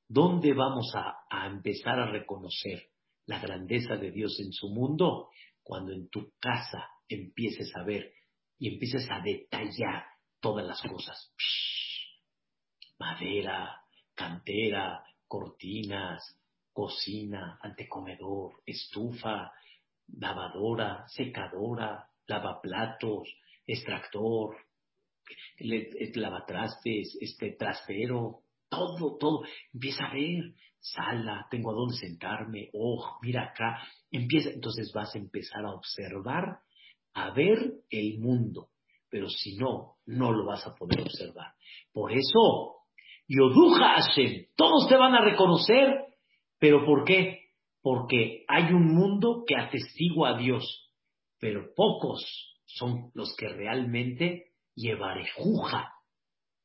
¿Dónde 0.08 0.54
vamos 0.54 0.92
a, 0.94 1.46
empezar 1.46 2.00
a 2.00 2.10
reconocer 2.10 2.88
la 3.26 3.38
grandeza 3.38 3.96
de 3.96 4.10
Dios 4.10 4.40
en 4.40 4.52
su 4.52 4.70
mundo? 4.70 5.28
Cuando 5.62 5.92
en 5.92 6.08
tu 6.08 6.32
casa 6.40 6.88
empieces 7.08 7.70
a 7.76 7.84
ver 7.84 8.12
y 8.58 8.72
empieces 8.72 9.06
a 9.10 9.20
detallar 9.20 10.04
todas 10.40 10.66
las 10.66 10.80
cosas. 10.80 11.34
Madera, 12.98 13.82
cantera, 14.14 15.04
cortinas, 15.26 16.40
cocina, 16.72 17.58
antecomedor, 17.62 18.62
estufa, 18.64 19.52
lavadora, 20.06 21.04
secadora, 21.08 22.08
lavaplatos, 22.26 23.28
extractor, 23.66 24.56
lavatrastes, 26.14 27.18
este 27.20 27.52
trastero, 27.52 28.40
todo, 28.68 29.16
todo. 29.18 29.42
Empieza 29.72 30.04
a 30.06 30.14
ver, 30.14 30.54
sala, 30.80 31.46
tengo 31.50 31.70
a 31.70 31.74
dónde 31.74 31.96
sentarme, 31.96 32.70
oh, 32.72 33.18
mira 33.22 33.44
acá. 33.44 33.82
Empieza, 34.10 34.50
entonces 34.50 34.92
vas 34.94 35.14
a 35.14 35.18
empezar 35.18 35.64
a 35.64 35.74
observar, 35.74 36.60
a 37.14 37.30
ver 37.32 37.58
el 37.90 38.18
mundo. 38.18 38.70
Pero 39.10 39.28
si 39.28 39.56
no, 39.56 39.96
no 40.06 40.32
lo 40.32 40.44
vas 40.46 40.66
a 40.66 40.74
poder 40.74 41.00
observar. 41.00 41.54
Por 41.92 42.12
eso, 42.12 42.84
Yoduja 43.26 44.00
Hashem, 44.00 44.46
todos 44.56 44.88
te 44.88 44.96
van 44.96 45.14
a 45.14 45.24
reconocer, 45.24 46.06
pero 46.58 46.84
¿por 46.84 47.04
qué? 47.04 47.40
Porque 47.80 48.44
hay 48.48 48.72
un 48.72 48.94
mundo 48.94 49.44
que 49.46 49.56
atestigua 49.56 50.30
a 50.30 50.38
Dios, 50.38 50.92
pero 51.38 51.72
pocos 51.74 52.58
son 52.66 53.10
los 53.14 53.34
que 53.36 53.48
realmente 53.48 54.47
llevarejuja, 54.78 55.92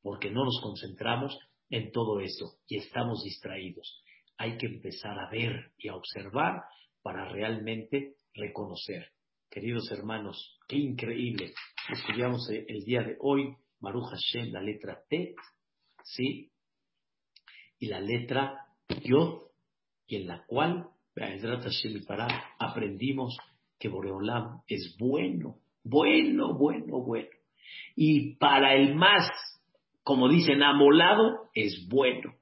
porque 0.01 0.29
no 0.29 0.45
nos 0.45 0.59
concentramos 0.61 1.37
en 1.69 1.91
todo 1.91 2.19
esto 2.19 2.53
y 2.67 2.77
estamos 2.77 3.23
distraídos. 3.23 4.03
Hay 4.37 4.57
que 4.57 4.67
empezar 4.67 5.17
a 5.17 5.29
ver 5.29 5.71
y 5.77 5.87
a 5.89 5.95
observar 5.95 6.63
para 7.01 7.27
realmente 7.29 8.15
reconocer. 8.33 9.11
Queridos 9.49 9.91
hermanos, 9.91 10.59
qué 10.67 10.77
increíble. 10.77 11.53
Estudiamos 11.91 12.47
el 12.49 12.83
día 12.85 13.01
de 13.01 13.17
hoy, 13.19 13.55
Baruch 13.79 14.09
Hashem, 14.09 14.51
la 14.51 14.61
letra 14.61 15.03
T, 15.09 15.35
¿sí? 16.03 16.51
Y 17.79 17.87
la 17.87 17.99
letra 17.99 18.67
Yod, 19.03 19.41
y 20.07 20.17
en 20.17 20.27
la 20.27 20.45
cual, 20.45 20.89
Hashem 21.15 22.05
para, 22.05 22.27
aprendimos 22.59 23.37
que 23.77 23.89
Boreolam 23.89 24.61
es 24.67 24.95
bueno, 24.99 25.59
bueno, 25.83 26.57
bueno, 26.57 27.03
bueno. 27.03 27.29
Y 27.95 28.35
para 28.37 28.75
el 28.75 28.95
más, 28.95 29.29
como 30.03 30.29
dicen, 30.29 30.63
amolado, 30.63 31.49
es 31.53 31.87
bueno. 31.89 32.33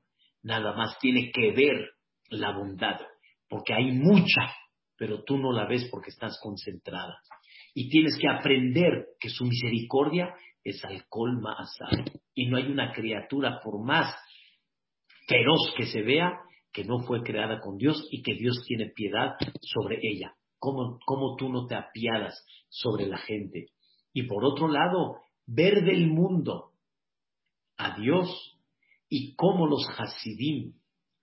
Nada 0.43 0.73
más 0.73 0.97
tiene 0.99 1.31
que 1.31 1.51
ver 1.51 1.91
la 2.29 2.51
bondad, 2.51 2.99
porque 3.47 3.73
hay 3.73 3.91
mucha, 3.91 4.53
pero 4.97 5.23
tú 5.23 5.37
no 5.37 5.51
la 5.51 5.67
ves 5.67 5.87
porque 5.91 6.09
estás 6.09 6.39
concentrada. 6.41 7.17
Y 7.73 7.89
tienes 7.89 8.17
que 8.19 8.27
aprender 8.27 9.05
que 9.19 9.29
su 9.29 9.45
misericordia 9.45 10.33
es 10.63 10.83
alcohol 10.83 11.39
más 11.41 11.75
Y 12.35 12.47
no 12.47 12.57
hay 12.57 12.67
una 12.67 12.91
criatura, 12.91 13.59
por 13.63 13.83
más 13.83 14.13
feroz 15.27 15.73
que 15.77 15.85
se 15.85 16.01
vea, 16.01 16.39
que 16.71 16.83
no 16.83 16.99
fue 16.99 17.21
creada 17.21 17.59
con 17.59 17.77
Dios 17.77 18.07
y 18.11 18.21
que 18.21 18.33
Dios 18.35 18.63
tiene 18.65 18.91
piedad 18.95 19.35
sobre 19.61 19.99
ella. 20.01 20.33
¿Cómo, 20.57 20.99
cómo 21.05 21.35
tú 21.35 21.49
no 21.49 21.65
te 21.65 21.75
apiadas 21.75 22.45
sobre 22.69 23.07
la 23.07 23.17
gente? 23.17 23.67
Y 24.13 24.23
por 24.23 24.43
otro 24.45 24.67
lado, 24.67 25.21
ver 25.45 25.83
del 25.83 26.07
mundo 26.07 26.71
a 27.77 27.97
Dios 27.97 28.57
y 29.09 29.35
cómo 29.35 29.67
los 29.67 29.85
Hasidim 29.97 30.73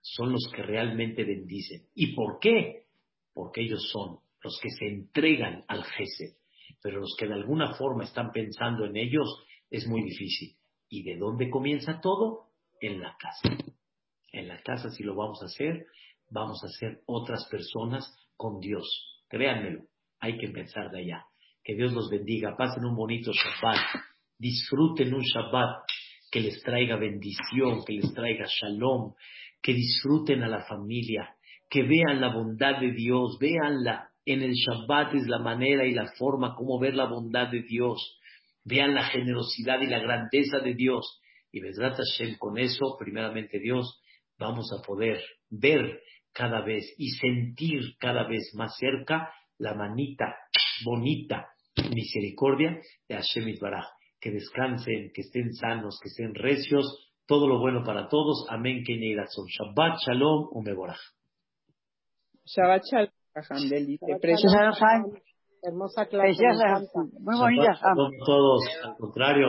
son 0.01 0.31
los 0.31 0.49
que 0.53 0.61
realmente 0.63 1.23
bendicen. 1.23 1.87
¿Y 1.93 2.15
por 2.15 2.39
qué? 2.39 2.85
Porque 3.33 3.61
ellos 3.61 3.89
son 3.91 4.19
los 4.41 4.59
que 4.61 4.69
se 4.69 4.87
entregan 4.87 5.65
al 5.67 5.83
Gesed, 5.83 6.37
pero 6.81 6.99
los 6.99 7.15
que 7.17 7.27
de 7.27 7.33
alguna 7.33 7.73
forma 7.73 8.03
están 8.03 8.31
pensando 8.31 8.85
en 8.85 8.95
ellos 8.95 9.27
es 9.69 9.87
muy 9.87 10.03
difícil. 10.03 10.55
¿Y 10.87 11.03
de 11.03 11.17
dónde 11.17 11.49
comienza 11.49 12.01
todo? 12.01 12.49
En 12.81 13.01
la 13.01 13.15
casa. 13.17 13.57
En 14.31 14.47
la 14.47 14.61
casa, 14.61 14.89
si 14.89 15.03
lo 15.03 15.15
vamos 15.15 15.41
a 15.41 15.45
hacer, 15.45 15.85
vamos 16.29 16.63
a 16.63 16.67
ser 16.79 17.01
otras 17.05 17.47
personas 17.49 18.15
con 18.35 18.59
Dios. 18.59 18.87
Créanmelo, 19.27 19.83
hay 20.19 20.37
que 20.37 20.45
empezar 20.45 20.89
de 20.91 20.99
allá. 20.99 21.25
Que 21.69 21.75
Dios 21.75 21.93
los 21.93 22.09
bendiga, 22.09 22.57
pasen 22.57 22.83
un 22.83 22.95
bonito 22.95 23.31
Shabbat, 23.31 24.01
disfruten 24.39 25.13
un 25.13 25.21
Shabbat 25.21 25.83
que 26.31 26.39
les 26.39 26.63
traiga 26.63 26.95
bendición, 26.95 27.85
que 27.85 27.93
les 27.93 28.11
traiga 28.11 28.47
shalom, 28.47 29.13
que 29.61 29.75
disfruten 29.75 30.41
a 30.41 30.47
la 30.47 30.65
familia, 30.65 31.35
que 31.69 31.83
vean 31.83 32.21
la 32.21 32.33
bondad 32.33 32.79
de 32.79 32.91
Dios, 32.91 33.37
véanla. 33.39 34.09
En 34.25 34.41
el 34.41 34.53
Shabbat 34.53 35.13
es 35.13 35.27
la 35.27 35.37
manera 35.37 35.85
y 35.85 35.93
la 35.93 36.07
forma 36.17 36.55
como 36.55 36.79
ver 36.79 36.95
la 36.95 37.05
bondad 37.05 37.51
de 37.51 37.61
Dios. 37.61 38.17
Vean 38.63 38.95
la 38.95 39.03
generosidad 39.03 39.79
y 39.81 39.89
la 39.89 39.99
grandeza 39.99 40.57
de 40.61 40.73
Dios. 40.73 41.21
Y 41.51 41.59
Besrat 41.59 41.97
Hashem, 41.97 42.39
con 42.39 42.57
eso, 42.57 42.97
primeramente 42.97 43.59
Dios, 43.59 44.01
vamos 44.39 44.71
a 44.73 44.81
poder 44.81 45.21
ver 45.51 46.01
cada 46.33 46.65
vez 46.65 46.91
y 46.97 47.11
sentir 47.11 47.95
cada 47.99 48.27
vez 48.27 48.55
más 48.55 48.75
cerca 48.75 49.31
la 49.59 49.75
manita 49.75 50.33
bonita, 50.83 51.49
misericordia 51.93 52.79
de 53.07 53.15
Hashem 53.15 53.57
Baraj. 53.59 53.85
Que 54.19 54.31
descansen, 54.31 55.11
que 55.13 55.21
estén 55.21 55.53
sanos, 55.53 55.99
que 56.01 56.09
estén 56.09 56.35
recios. 56.35 56.85
Todo 57.25 57.47
lo 57.47 57.59
bueno 57.59 57.83
para 57.85 58.07
todos. 58.07 58.45
Amén. 58.49 58.83
Que 58.85 58.95
Shabbat 58.95 59.97
Shalom 60.05 60.49
Umeboraj. 60.51 60.97
Shabbat 62.45 62.83
Shalom, 62.83 63.09
Hermosa 65.61 66.05
clase. 66.05 66.43
Muy 67.19 67.37
bonita. 67.37 67.79
Todos, 68.25 68.61
al 68.83 68.95
contrario. 68.97 69.47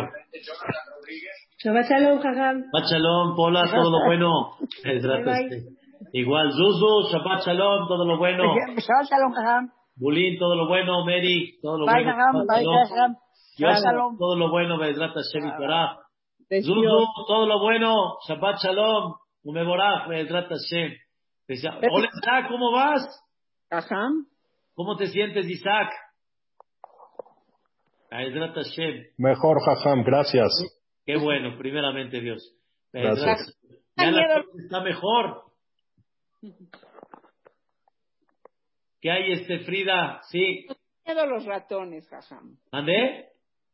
Shabbat 1.62 1.86
Shalom, 1.88 2.18
Jajam. 2.20 2.62
Shabbat 2.62 2.84
Shalom, 2.90 3.36
Pola, 3.36 3.62
todo 3.70 3.90
lo 3.90 4.06
bueno. 4.06 4.56
Igual, 6.12 6.50
Zuzu, 6.52 7.10
Shabbat 7.12 7.46
Shalom, 7.46 7.88
todo 7.88 8.04
lo 8.04 8.18
bueno. 8.18 8.44
Shabbat 8.76 9.06
Shalom, 9.08 9.32
Jajam. 9.32 9.79
Bulín, 9.96 10.38
todo 10.38 10.54
lo 10.56 10.68
bueno. 10.68 11.04
Mary, 11.04 11.58
todo 11.60 11.78
lo 11.78 11.86
bueno. 11.86 12.46
Todo 14.18 14.36
lo 14.36 14.50
bueno. 14.50 14.78
Bedrat 14.78 15.14
Hashem 15.14 15.48
y 15.48 16.62
Zuzu, 16.62 17.06
todo 17.26 17.46
lo 17.46 17.60
bueno. 17.60 18.16
Shabbat 18.26 18.58
Shalom. 18.62 19.14
Umeborach, 19.42 20.08
Bedrat 20.08 20.48
Hashem. 20.48 20.92
Hola, 21.90 22.08
Isaac, 22.14 22.48
¿cómo 22.48 22.72
vas? 22.72 23.02
Jajam. 23.70 24.26
¿Cómo 24.74 24.96
te 24.96 25.06
sientes, 25.06 25.48
Isaac? 25.48 25.90
Bedrat 28.10 28.54
Hashem. 28.54 29.04
Mejor, 29.18 29.58
Jajam, 29.64 30.02
gracias. 30.04 30.50
Qué 31.06 31.16
bueno, 31.16 31.56
primeramente 31.58 32.20
Dios. 32.20 32.54
Gracias. 32.92 33.58
Ya 33.96 34.10
la 34.10 34.44
está 34.58 34.80
mejor. 34.80 35.44
¿Qué 39.00 39.10
hay, 39.10 39.32
este 39.32 39.60
Frida? 39.60 40.20
Sí. 40.30 40.66
Nos 40.68 40.76
dan 40.76 41.04
miedo 41.06 41.26
los 41.26 41.44
ratones, 41.46 42.08
Jajam. 42.08 42.56
¿Mandé? 42.70 43.26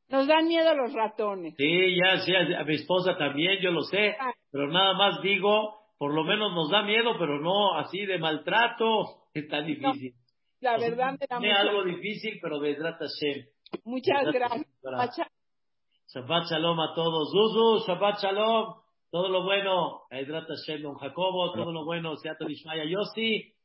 Nos 0.09 0.29
dan 0.29 0.47
miedo 0.47 0.75
los 0.75 0.93
ratones. 0.93 1.55
Sí, 1.57 1.97
ya, 1.97 2.19
sí, 2.19 2.33
a 2.35 2.63
mi 2.65 2.75
esposa 2.75 3.17
también, 3.17 3.61
yo 3.61 3.73
lo 3.73 3.83
sé. 3.83 4.17
Pero 4.53 4.69
nada 4.69 4.95
más 4.95 5.21
digo, 5.23 5.81
por 5.99 6.15
lo 6.15 6.23
menos 6.23 6.53
nos 6.55 6.71
da 6.71 6.83
miedo, 6.83 7.17
pero 7.19 7.41
no 7.41 7.75
así 7.77 8.07
de 8.07 8.19
maltrato. 8.19 9.25
Está 9.35 9.63
difícil. 9.63 10.15
la 10.61 10.79
verdad 10.79 11.19
me 11.19 11.27
da 11.27 11.41
mucho... 11.41 11.57
algo 11.57 11.85
difícil, 11.85 12.39
pero 12.41 12.61
Vedrat 12.61 12.99
Hashem. 12.99 13.47
Muchas 13.85 14.33
gracias. 14.33 15.29
Shabbat 16.15 16.45
Shalom 16.49 16.79
a 16.79 16.95
todos. 16.95 17.33
Zuzu, 17.33 17.85
Shabbat 17.87 18.23
Shalom. 18.23 18.75
Todo 19.11 19.29
lo 19.29 19.43
bueno. 19.43 20.03
Vedrat 20.09 20.47
Hashem, 20.47 20.83
don 20.83 20.95
Jacobo, 20.95 21.53
todo 21.53 21.73
lo 21.73 21.85
bueno. 21.85 22.17
Seattle 22.17 22.53
Ishmaya. 22.53 22.85
Yossi, 22.85 23.56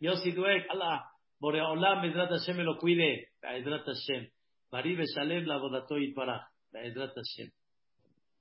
Yossi 0.00 0.32
Duek, 0.32 0.66
Allah. 0.70 1.04
Boreolam, 1.40 2.02
Vedrat 2.02 2.30
Hashem 2.30 2.56
me 2.56 2.64
lo 2.64 2.78
cuide. 2.78 3.28
Vedrat 3.42 3.84
Hashem. 3.86 4.28
Baribe 4.70 5.04
Shalem, 5.14 5.46
la 5.46 5.58
y 6.00 6.12
para. 6.12 6.48
Be'ezrat 6.72 7.14
Hashem. 7.14 7.50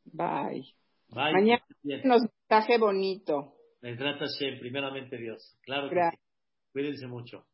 Bye. 0.06 0.64
Bye. 1.10 1.34
Mañana 1.34 1.64
nos 2.04 2.22
mensaje 2.24 2.78
bonito. 2.78 3.54
Be'ezrat 3.82 4.20
Hashem, 4.20 4.60
primeramente 4.60 5.18
Dios. 5.18 5.58
Claro 5.64 5.90
que 5.90 5.96
Gracias. 5.96 6.22
sí. 6.22 6.72
Cuídense 6.74 7.08
mucho. 7.08 7.46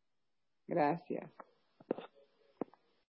Gracias. 0.68 1.32